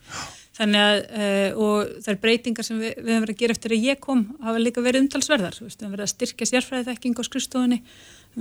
[0.55, 3.87] þannig að uh, og þær breytingar sem við, við hefum verið að gera eftir að
[3.89, 5.57] ég kom hafa líka verið umtalsverðar.
[5.59, 7.79] Við hefum verið að styrkja sérfræði þekking á skrifstofunni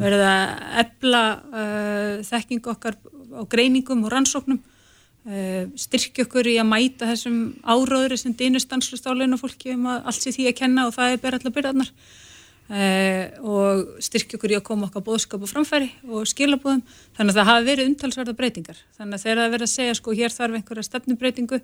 [0.05, 0.53] verið að
[0.85, 2.99] ebla uh, þekking okkar
[3.35, 9.37] á greiningum og rannsóknum uh, styrkja okkur í að mæta þessum áráður sem dýnustanslust álegin
[9.37, 11.25] og fólki um að allt sé því að kenna og það er
[12.65, 16.81] Uh, og styrkja okkur í að koma okkar bóðskap og framfæri og skilabóðum
[17.13, 18.79] þannig að það hafi verið umtalsverða breytingar.
[18.97, 21.59] Þannig að þegar það verið að segja sko hér þarf einhverja stefnubreitingu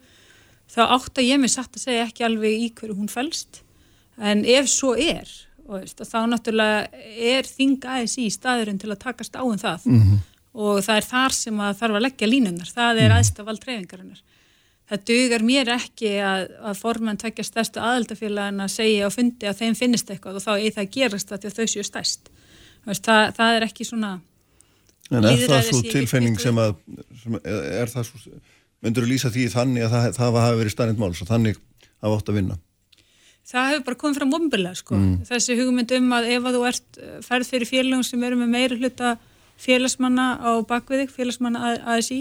[0.74, 3.62] þá átt að ég mig satt að segja ekki alveg í hverju hún fælst
[4.20, 5.32] en ef svo er
[5.70, 9.86] veist, þá náttúrulega er þing aðeins í staðurinn til að takast á um það.
[9.86, 10.18] Mm -hmm.
[10.52, 14.20] og það er þar sem að þarf að leggja línunar, það er aðstafald treyfingarinnar
[14.90, 19.60] það dugar mér ekki að, að formann tekja stærstu aðaldafélagin að segja og fundi að
[19.62, 22.32] þeim finnist eitthvað og þá er það að gerast það til þau séu stærst
[22.86, 24.16] það, það er ekki svona
[25.10, 26.76] En er það svo tilfenning sem að
[27.18, 28.34] sem er það svo,
[28.84, 31.62] myndur þú lýsa því þannig að það, það hafi verið stærnind máls og þannig
[32.00, 32.58] hafa ótt að vinna
[33.50, 34.94] Það hefur bara komið fram ombilega sko.
[34.94, 35.14] mm.
[35.26, 38.52] þessi hugmynd um að ef að þú ert eh, ferð fyrir félagum sem eru með
[38.52, 39.16] meiri hluta
[39.60, 42.20] félagsmanna á bakviðik félagsmanna ASI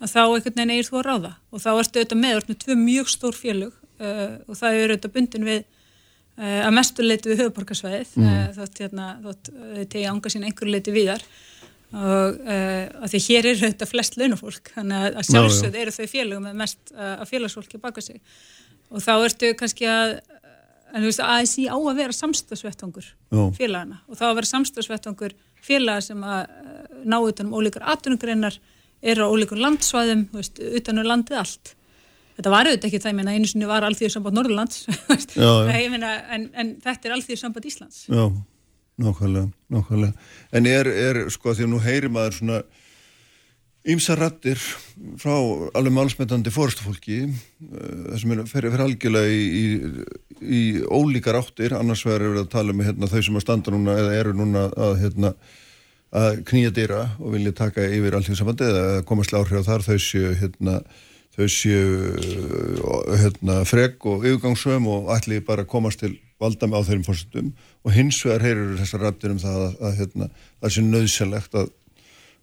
[0.00, 1.32] að þá einhvern veginn eigir þú að ráða.
[1.52, 5.14] Og þá ertu auðvitað með, með tvö mjög stór félög uh, og það eru auðvitað
[5.16, 8.30] bundin við uh, að mestu leiti við höfuborgarsvæðið mm.
[8.30, 9.52] uh, þótt, hérna, þótt
[9.92, 11.26] tegi ánga sín einhverju leiti viðar
[11.96, 16.56] og að því hér eru auðvitað flest launafólk þannig að sjálfsögð eru þau félög með
[16.58, 18.18] mest að félagsfólki baka sig.
[18.90, 20.16] Og þá ertu kannski að
[20.90, 23.08] en þú veist að ASI á að vera samstagsvettvangur
[23.56, 25.36] félagana og þá að vera samstagsvettvangur
[25.66, 26.42] félaga sem að
[27.06, 28.58] ná utanum ólíkar atvinnugreinar
[29.02, 31.74] er á ólíkur landsvæðum, veist, utan á um landið allt.
[32.36, 34.82] Þetta var auðvitað ekki það, ég meina, einu sinni var allþýðarsamband Norðurlands,
[35.36, 35.90] já, já.
[35.92, 38.02] Meina, en, en þetta er allþýðarsamband Íslands.
[38.12, 38.24] Já,
[39.00, 40.26] nákvæmlega, nákvæmlega.
[40.52, 42.60] En er, er sko, því að nú heyri maður svona
[43.86, 44.58] ímsa rattir
[45.20, 45.34] frá
[45.78, 50.08] alveg málsmetandi fórstufólki, eh, þessum er fyrir algjörlega í, í,
[50.42, 53.94] í ólíkar áttir, annars verður við að tala um hérna, þau sem að standa núna
[54.02, 55.32] eða eru núna að hérna
[56.16, 60.34] að knýja dýra og vilja taka yfir alltíðsambandi eða komast láhrif á þar þau séu
[60.40, 60.76] hérna,
[61.36, 61.90] þau séu
[63.20, 67.50] hérna, freg og yfirgangsum og ætli bara að komast til valda með á þeirrim fórstum
[67.84, 70.30] og hins vegar heyrur þessar rættir um það að, að hérna,
[70.62, 71.74] það sé nöðsælegt að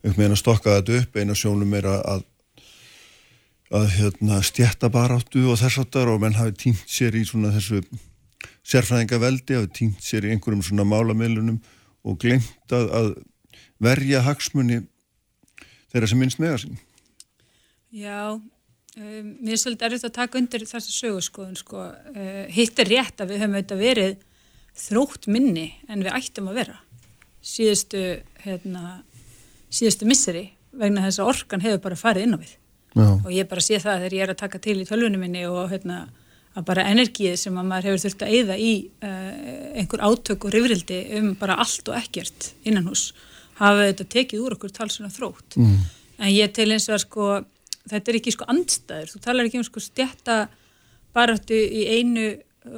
[0.04, 1.18] um meina stokka þetta upp.
[1.18, 2.24] Eina sjónum er að
[3.74, 7.82] að hérna, stjætta baráttu og þess aftar og menn hafi týnt sér í svona þessu
[8.70, 11.58] sérfræðingaveldi, hafi týnt sér í einhverjum svona málamilunum
[12.06, 13.08] og glemt að, að
[13.84, 14.82] verja hagsmunni
[15.94, 16.80] þeirra sem minnst meða sín
[17.94, 18.48] Já um,
[18.98, 21.90] mér er svolítið erfitt að taka undir þessa sögurskoðun sko.
[21.92, 24.16] uh, hitt er rétt að við höfum auðvitað verið
[24.74, 26.80] þrótt minni en við ættum að vera
[27.44, 28.02] síðustu
[28.46, 29.04] hérna,
[29.74, 32.54] síðustu misseri vegna þess að orkan hefur bara farið inn á við
[32.94, 33.08] Já.
[33.10, 35.72] og ég bara sé það þegar ég er að taka til í tölvunum minni og
[35.72, 36.06] hérna
[36.54, 38.74] að bara energið sem að maður hefur þurft að eyða í
[39.06, 39.30] uh,
[39.82, 43.12] einhver átök og rifrildi um bara allt og ekkert innan hús
[43.64, 45.58] hafa þetta tekið úr okkur talsuna þrótt.
[45.58, 45.78] Mm.
[46.24, 47.28] en ég til eins og að sko
[47.90, 50.36] þetta er ekki sko andstæður, þú talar ekki um sko stjætta
[51.14, 52.28] baráttu í einu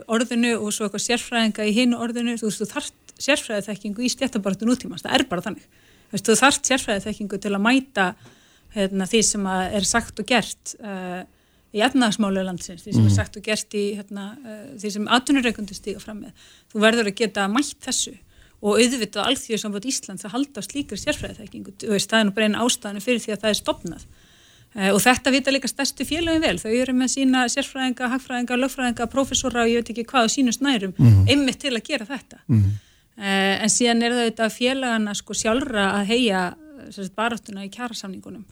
[0.10, 4.66] orðinu og svo eitthvað sérfræðinga í hinu orðinu, þú veist, þú þarft sérfræðiþekkingu í stjættabaráttu
[4.68, 5.68] nútímans, það er bara þannig.
[6.10, 8.08] Þú veist, þú þarft sérfræðiþekkingu til að mæta
[8.76, 11.22] hérna, því sem er sagt og gert uh,
[11.76, 13.12] í efnaðasmálu landsins, því sem Mhm.
[13.12, 16.34] er sagt og gert í hérna, uh, því sem atvinnureikundu stíga fram með,
[16.74, 18.18] þú verður að geta mætt þessu
[18.66, 22.58] og auðvitað alþjóðu samband Íslands að halda á slíkar sérfræðiþekkingu, það er nú bara einn
[22.66, 24.08] ástæðan fyrir því að það er stopnað
[24.76, 26.58] Eh, og þetta vita líka stærstu félagin vel.
[26.60, 30.52] Þau eru með sína sérfræðinga, hagfræðinga, lögfræðinga professora og ég veit ekki hvað á sínu
[30.52, 31.30] snærum Mhm.
[31.32, 32.40] einmitt til að gera þetta.
[32.50, 32.72] Mhm.
[33.18, 36.56] eh, en síðan er það þetta félagana sko sjálfra að heia
[37.16, 38.44] baráttuna í kjærasamningunum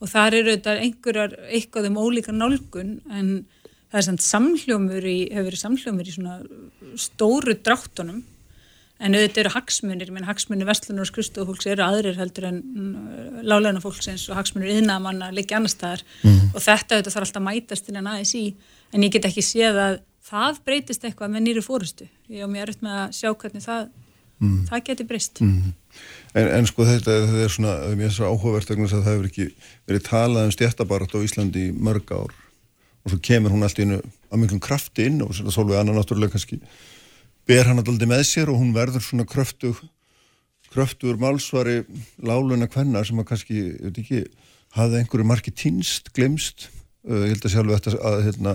[0.00, 3.44] og þar eru þetta einhverjar eitthvað um ólíka nálgun en
[3.90, 6.38] það er samt samhljómur í, hefur verið samhljómur í svona
[6.94, 8.22] stóru dráttunum
[9.00, 12.60] en auðvitað eru hagsmunir, menn hagsmunir vestlunar og skristofólks eru aðrir heldur en
[13.42, 16.54] láleina fólksins og hagsmunir yðnamanna liggja annar staðar Mhm.
[16.54, 18.54] og þetta auðvitað þarf alltaf að mætast innan ASI
[18.92, 19.98] en ég get ekki séð að
[20.30, 23.88] það breytist eitthvað með nýri fórustu ég á mér erut með að sjá hvernig það
[24.40, 24.66] Mhm.
[24.68, 25.72] það geti breyst Mhm.
[26.34, 29.54] En, en sko þetta, þetta er svona, er mér svo áhugavert að það hefur ekki
[29.86, 32.30] verið talað um stjættabarat á Íslandi í mörg ár
[33.04, 34.00] og svo kemur hún allt í einu
[34.32, 35.52] að miklum krafti inn og svona
[37.48, 39.82] ber hann alltaf með sér og hún verður svona kröftug
[40.74, 41.84] kröftugur málsvari
[42.18, 44.22] láluna kvenna sem að kannski, ég veit ekki
[44.74, 46.68] hafði einhverju marki týnst, glemst
[47.06, 48.54] uh, ég held að sé alveg hægt að, að hérna,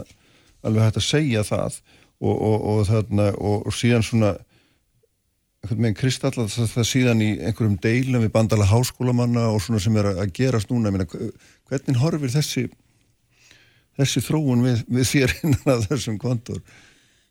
[0.68, 1.80] alveg hægt að segja það.
[2.20, 4.34] Og, og, og, þarna, og, og síðan svona
[5.64, 9.96] einhvern veginn kristallar það, það síðan í einhverjum deilum við bandala háskólamanna og svona sem
[10.00, 10.92] er að, að gerast núna.
[10.92, 11.08] Meina,
[11.72, 12.66] hvernig horfir þessi
[14.00, 16.60] þessi þróun við, við þér innan að þessum kontor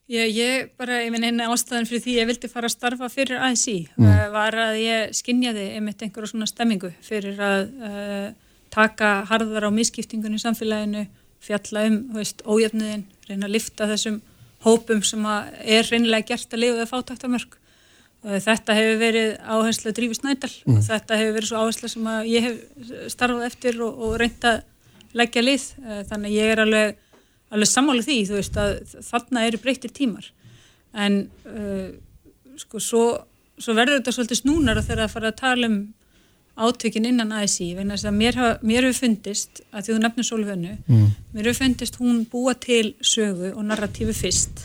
[0.09, 3.43] Ég, ég bara, ég minn eina ástæðan fyrir því ég vildi fara að starfa fyrir
[3.45, 4.07] ASI Mm.
[4.07, 4.31] mm.
[4.33, 8.29] var að ég skinjaði einmitt einhverja svona stemmingu fyrir að uh,
[8.73, 11.03] taka harðar á misskiptingunni í samfélaginu,
[11.45, 14.21] fjalla um ójöfniðin, reyna að lifta þessum
[14.65, 17.59] hópum sem er reynilega gert að lifa við fátæktamörk
[18.25, 20.79] uh, þetta hefur verið áherslu að drífi snædal Mm.
[20.79, 24.63] og þetta hefur verið svo áherslu sem ég hef starfað eftir og, og reynt að
[25.13, 26.97] leggja lið, uh, þannig að ég er alveg
[27.55, 28.75] alveg sammála því, þú veist að
[29.09, 30.27] þarna eru breyttir tímar
[30.95, 31.91] en uh,
[32.59, 33.05] sko svo,
[33.61, 35.79] svo verður þetta svolítið snúnar þegar að fara að tala um
[36.59, 40.73] átökin innan ASI vegna þess að mér, mér hefur fundist að því þú nefnir Sólvönu
[40.89, 41.11] Mm.
[41.35, 44.65] mér hefur fundist hún búa til sögu og narratífi fyrst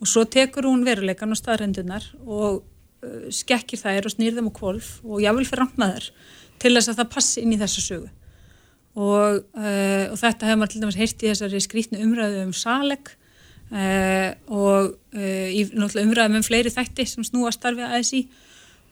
[0.00, 2.62] og svo tekur hún veruleikan og staðrendunar og
[3.04, 6.08] uh, skekkir þær og snýr þeim á kvolf og jável fyrir rangmaður
[6.58, 8.08] til þess að það passi inn í þessa sögu
[8.98, 13.12] og, uh, og þetta hefur maður til dæmis heyrt í þessari skrítnu umræðu um saleg
[13.70, 18.22] uh, og uh, í náttúrulega umræðum um fleiri þætti sem snúa starfið að ASI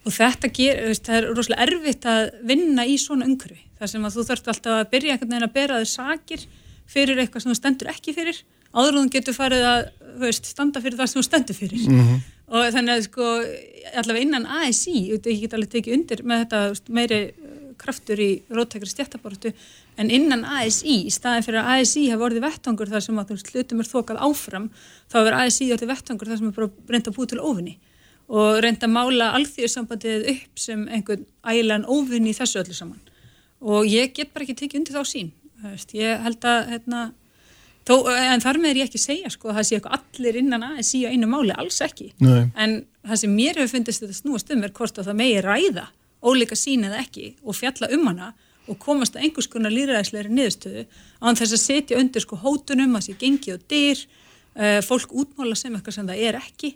[0.07, 4.07] og þetta ger, veist, það er rosalega erfitt að vinna í svona umhverfi þar sem
[4.07, 6.47] að þú þarft alltaf að byrja einhvern veginn að bera þér sakir
[6.89, 8.39] fyrir eitthvað sem þú stendur ekki fyrir
[8.79, 9.83] áður þú getur farið að
[10.23, 12.17] veist, standa fyrir það sem þú stendur fyrir Mhm.
[12.49, 13.27] og þannig að sko
[13.99, 17.21] allavega innan ASI, ég get alveg tekið undir með þetta veist, meiri
[17.81, 19.53] kraftur í rótækri stjættabortu
[19.99, 23.83] en innan ASI, í staðin fyrir að ASI hafa orðið vettangur þar sem að hlutum
[23.83, 24.71] er þokað áfram,
[25.11, 27.77] þá hefur ASI orðið vettangur þar sem er bara reynd að búið til óvinni
[28.29, 33.01] og reynd að mála alþjóðsambandið upp sem einhvern ælan óvinni í þessu öllu saman.
[33.65, 35.31] Og ég get bara ekki tekið undir þá sín
[35.97, 37.01] ég held að hérna,
[37.87, 40.41] þó, en þar með er ég ekki að segja sko, að það sé eitthvað allir
[40.43, 42.13] innan ASI á einu máli, alls ekki.
[42.23, 42.51] Nei.
[42.55, 45.87] en það sem mér hefur fundist þetta snúast um er hvort að það megi ræða
[46.23, 48.33] ólíka sín eða ekki og fjalla um hana
[48.69, 50.83] og komast að einhvers konar líðræðislegri niðurstöðu
[51.23, 54.03] án þess að setja undir sko hótunum að sé gengið og dyr
[54.59, 56.75] uh, fólk útmála sem eitthvað sem það er ekki.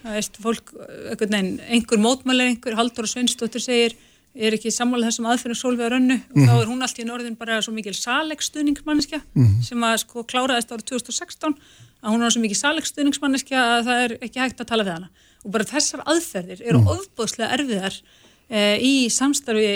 [0.00, 3.94] Það veist, fólk, eh, einhvern veginn, einhver mótmælar einhver, Haldur og Sveinsdóttir segir
[4.34, 6.16] er ekki sammála þessum aðferðum sólvega rönnu?
[6.32, 9.62] Og þá er hún allt í norðin bara svo mikil salegstuðningsmanneskja Mhm.
[9.62, 11.54] sem að sko kláraðist árið 2016
[12.02, 15.08] að hún er svo mikil salegstuðningsmanneskja að það er ekki hægt að tala við hana.
[15.44, 16.88] Og bara þessar aðferðir eru Mhm.
[16.96, 18.02] ofbóðslega erfiðar e,
[18.50, 19.72] í samstarfi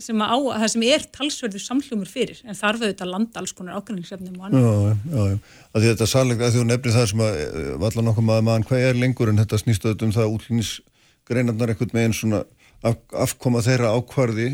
[0.00, 3.80] sem á, það sem er talsverður samhljómur fyrir en þarf auðvitað að landa alls konar
[3.80, 4.64] ákveðningsefnum og annað.
[4.64, 4.72] Já,
[5.12, 5.66] já, já.
[5.70, 8.46] Að því þetta salega, að því þú nefnir það sem að eh, valla nokkuð maður
[8.48, 12.42] maður, hvað er lengur en þetta snýst auðvitað um það útlýnisgreinarnar einhvern veginn svona
[12.80, 14.48] af, afkoma þeirra ákvarði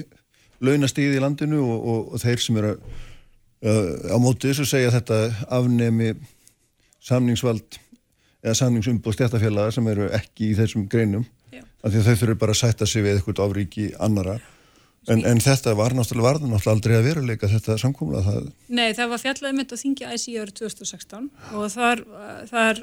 [0.66, 5.20] launastíði í landinu og, og, og þeir sem eru uh, á móti þessu segja þetta
[5.52, 6.14] afnemi
[7.06, 7.78] samningsvald
[8.42, 11.26] eða samningsumbóð stjættafélaga sem eru ekki í þessum greinum.
[11.86, 14.38] Af því að þau þurfur bara að sætta sig við eitthvað áríki annara
[15.06, 18.46] En, en þetta var náttúrulega varðan náttúrulega aldrei að veruleika þetta samkómulega það.
[18.74, 21.28] Nei, það var fjallað um þetta á þingi IC árið 2016
[21.60, 22.02] og þar,
[22.50, 22.80] þar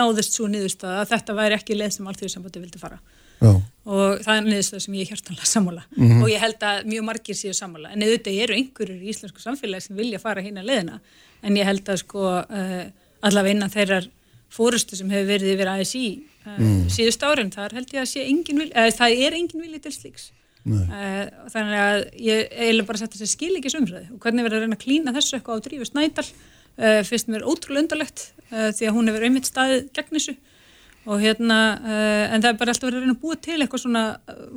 [0.00, 2.98] náðist svo niðurstaða að þetta væri ekki leið sem allþjóðsambandi vildi fara.
[3.38, 3.50] Já.
[3.84, 6.22] Og það er niðurstaða sem ég hjartanlega sammála Mhm.
[6.22, 7.92] og ég held að mjög margir séu sammála.
[7.92, 11.00] En auðvitað eru einhverjur í íslensku samfélagi sem vilja fara hérna leiðina
[11.42, 12.84] en ég held að sko uh,
[13.20, 14.08] allavega innan þeirrar
[14.48, 16.04] fórustu sem hefur verið yfir ASI
[16.58, 16.88] Mm.
[16.94, 19.92] síðust árin, þar held ég að sé engin vilja, uh, það er engin vilja til
[19.94, 20.30] slíks.
[20.68, 20.84] Nei.
[20.84, 24.76] Uh, þannig að ég eiginlega bara setja þessi skilíkis umræði og hvernig verður að reyna
[24.76, 28.94] að klína þessu eitthvað á Drífu Snædal uh, finnst mér ótrúlega undarlegt uh, því að
[28.98, 30.34] hún hefur einmitt staðið gegn þessu
[31.08, 33.82] og hérna uh, en það er bara alltaf verið að reyna að búa til eitthvað
[33.86, 34.02] svona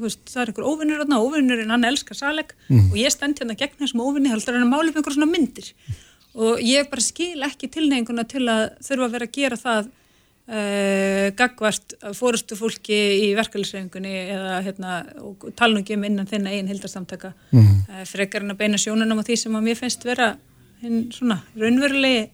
[0.03, 2.91] veist, það er einhver óvinnur og óvinnurinn hann elskar saleg Mhm.
[2.91, 5.31] og ég stend hérna gegn þessum óvinni heldur að reyna að mála upp einhver svona
[5.31, 5.71] myndir
[6.35, 9.89] og ég bara skil ekki tilnefinguna til að þurfa að vera að gera það
[10.51, 14.91] uh, gagvart fórustu fólki í verkefælisreifingunni eða hérna,
[15.23, 17.81] og tala nú ekki um innan þinna eigin hildarsamtaka Mhm.
[17.89, 20.35] uh, frekar en að beina sjónunum á því sem að mér finnst vera
[20.81, 22.29] hinn svona raunverulegi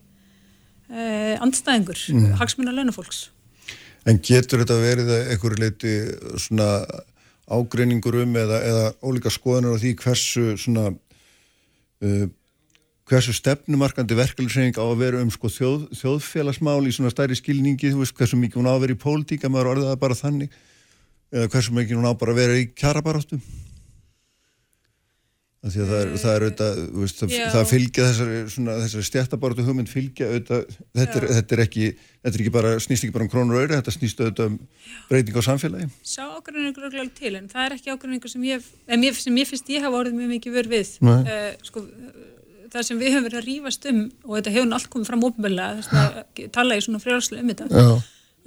[0.89, 2.21] uh, andstæðingur mm.
[2.21, 2.37] Mhm.
[2.41, 3.29] hagsmunna launafólks
[4.07, 5.93] En getur þetta verið að einhverju leiti
[6.39, 6.67] svona
[7.51, 12.27] ágreiningur um eða, eða ólíka skoðanur á því hversu svona uh,
[13.07, 18.03] hversu stefnumarkandi verkefliðsreyning á að vera um sko þjóð, þjóðfélagsmál í svona stærri skilningi, þú
[18.03, 20.59] veist hversu mikið hún á að vera í pólitík að maður orðið það bara þannig
[21.31, 23.39] eða hversu mikið hún á bara að vera í kjarabaráttu?
[25.67, 28.35] Af því að það er, það er auðvitað, veist, það, það fylgja þessari,
[28.67, 33.07] þessari stjættabaráttu hugmynd fylgja auðvitað, þetta er, þetta er ekki þetta er ekki bara, snýst
[33.07, 34.59] ekki bara um krónur og auðvitað þetta snýst auðvitað um
[35.09, 35.89] breyting á samfélagi.
[36.05, 39.41] Sá ágreiningur er glöglega til en það er ekki ágreiningur sem ég, em, ég, sem
[39.41, 40.93] ég finnst ég hafa orðið mjög mikið vör við.
[41.01, 41.83] Uh, sko,
[42.77, 45.79] það sem við höfum verið að rífast um og þetta hefur allt komið fram ópenbarlega
[45.79, 47.89] þess að tala ég svona frjálslega um þetta Já.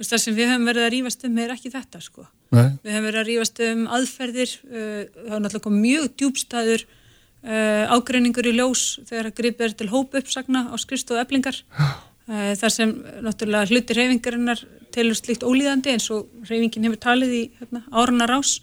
[0.01, 2.23] Það sem við höfum verið að rífast um er ekki þetta sko.
[2.51, 2.71] Nei.
[2.81, 8.49] við höfum verið að rífast um aðferðir uh, það er náttúrulega mjög djúbstæður uh, ágreiningur
[8.49, 12.93] í ljós þegar að gripið er til hóp uppsagna á skrifstofu eblingar uh, þar sem
[13.27, 18.57] náttúrulega hluti reyfingarinnar telur slíkt ólíðandi eins og reyfingin hefur talið í hérna, árana rás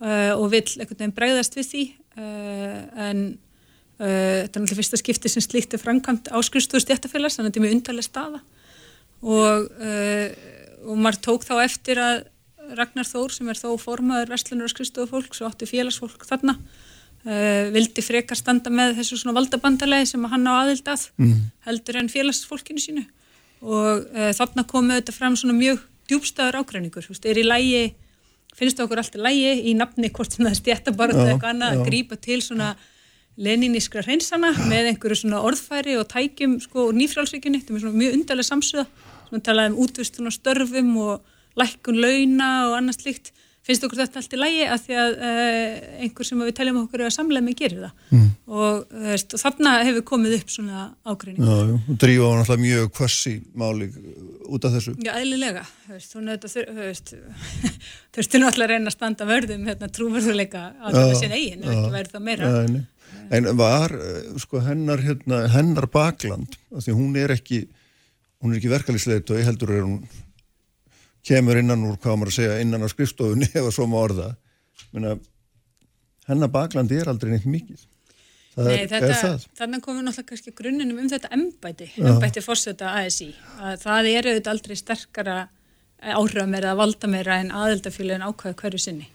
[0.00, 1.86] uh, og vill einhvern veginn bregðast við því
[2.20, 3.20] en
[4.00, 7.60] þetta er náttúrulega fyrsta skipti sem slíkt er framkvæmt á skrifstofu stjættafélags þannig að þetta
[7.60, 8.40] er mjög undarlega staða.
[9.20, 10.28] Og, uh,
[10.88, 12.22] og maður tók þá eftir að
[12.78, 17.66] Ragnar Þór sem er þó formaður verslunar og skrifstofu fólks og átti félagsfólk þarna uh,
[17.74, 21.40] vildi frekar standa með þessu svona valdabandalegi sem hann á aðild að Mhm.
[21.66, 23.04] heldur en félagsfólkinu sínu.
[23.60, 27.82] Og þarna komu þetta fram svona mjög djúbstæður ágreiningur, þú veist, er í lægi
[28.56, 31.84] finnst okkur alltaf lægi í nafni hvort sem það er stjættabarð eða eitthvað annað að
[31.90, 32.70] grípa til svona
[33.40, 38.16] leninískra hreinsana með einhverju svona orðfæri og tækjum sko úr nýfrálsvíkjunni, þetta er svona mjög
[38.18, 38.86] undarlega samsöða
[39.30, 43.32] sem talaði um útvistun á störfum og lækkun launa og annað slíkt.
[43.60, 47.02] Finnst okkur þetta allt í lægi að því að uh, einhver sem við teljum okkur
[47.04, 48.06] að samlega með gerir það.
[48.16, 48.28] Mm.
[48.50, 52.64] og, þú veist, og þarna hefur komið upp svona ágreining Já, og drífa var náttúrulega
[52.64, 53.90] mjög kvassi máli
[54.48, 54.94] út af þessu.
[55.04, 56.24] Já, eðlilega, þú veist, þú
[58.40, 62.26] náttúrulega reyna að standa vörðum hérna trúverðuleika á þetta sín eigin, ef ekki væri það
[62.26, 62.50] meira.
[62.64, 62.80] Nei.
[63.30, 67.64] En var eh, sko hennar hérna, hennar bakland því hún er ekki
[68.40, 70.00] hún er ekki verkalýsleit og ég heldur er hún
[71.26, 74.32] kemur innan úr hvað maður að segja innan á skrifstofunni eða svo má orða.
[74.94, 75.14] Menna,
[76.30, 77.86] hennar bakland er aldrei neitt mikið.
[78.60, 83.28] Nei, þetta, þannig komum við náttúrulega kannski grunninum um þetta embæti, embæti fórseta ASI,
[83.62, 85.36] að það er auðvitað aldrei sterkara
[86.00, 89.06] áhrifamera eða valdamera en aðeldafélagin ákvæða hverju sinni.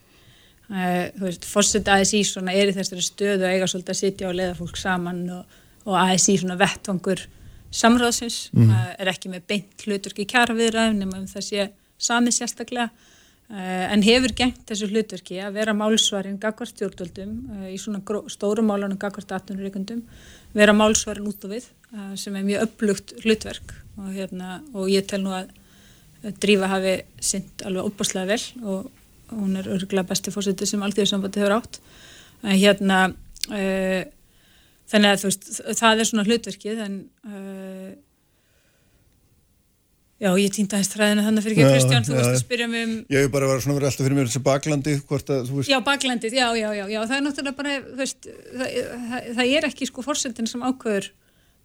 [0.66, 4.26] Uh, þú veist, fórseta ASI svona er í þessari stöðu að eiga svolítið að sitja
[4.26, 7.22] og leiða fólk saman og, og ASI svona vettvangur
[7.70, 11.68] samráðsins, uh, er ekki með beint hluturki kjaraviðræðum nema um það sé
[12.02, 12.88] samið sérstaklega.
[13.46, 17.36] Uh, en hefur gengt þessu hlutverki að vera málsvarin gagvart stjórnvöldum
[17.70, 18.02] í svona
[18.34, 20.02] stórum málunum gagvart atvinnureikundum,
[20.56, 21.70] vera málsvarin út og við
[22.18, 23.76] sem er mjög upplugt hlutverk.
[24.00, 25.54] Og, hérna, og ég tel nú að
[26.42, 28.90] Drífa hafi sint alveg opaslega vel og
[29.34, 31.80] hún er örgulega besti fórsetið sem alþjóðsambandi hefur átt
[32.46, 34.02] en hérna uh,
[34.86, 35.46] þannig að þú veist,
[35.80, 37.94] það er svona hlutverkið en uh,
[40.16, 42.28] Já, ég týnda þess þræðina þannig fyrir ekki Já, Kristján, þú já, já.
[42.30, 44.94] að spyrja mig um ég hef bara verið svona verið alltaf fyrir mér þessi baklandi
[45.10, 47.98] hvort að þú veist Já, baklandið, já, já, já, já, það er náttúrulega bara, þú
[48.00, 48.70] veist, það,
[49.10, 51.10] það, það er ekki sko fórsetin sem ákveður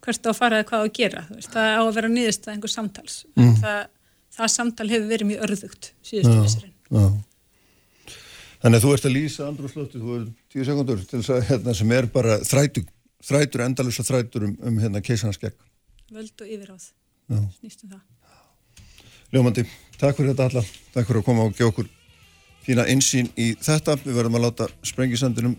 [0.04, 2.12] hvert á að fara eða hvað á að gera, þú veist, það á að vera
[2.12, 3.54] niðurst að einhver samtals, Mm.
[3.62, 3.80] það,
[4.36, 6.44] það samtal hefur verið mjög örðugt síðustu Já,
[6.92, 7.08] já.
[8.62, 11.72] Þannig að þú ert að lýsa andrúrslótti, þú er tíu sekundur til þess að hérna
[11.74, 12.84] sem er bara þrætu,
[13.26, 15.56] þrætur, endalusa þrætur um, um hérna keisanaskegg.
[16.12, 16.84] Völd og yfirráð,
[17.32, 17.40] Já.
[17.58, 18.04] snýstum það.
[19.32, 19.64] Ljómandi,
[19.98, 20.62] takk fyrir þetta alla,
[20.94, 21.90] takk fyrir að koma og gefa okkur
[22.62, 23.96] fína insýn í þetta.
[24.04, 25.56] Við verðum að láta sprengisandinum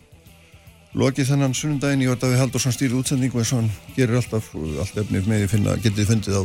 [0.95, 5.01] lokið þennan sunnundaginn í orðafi Haldursson stýrið útsendingu eins og hann gerir alltaf og allt
[5.01, 6.43] efnið með því finna, getið fundið á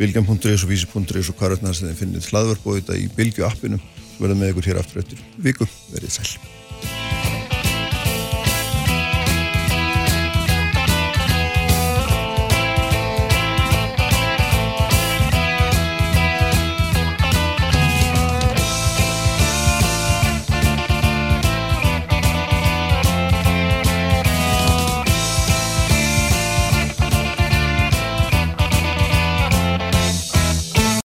[0.00, 3.46] bilgjan.is og vísi.is og hvað er þess að þið finnið hlaðvarp og þetta í bilgju
[3.46, 3.78] appinu
[4.20, 7.39] verðum með ykkur hér aftur eftir viku, verið sæl.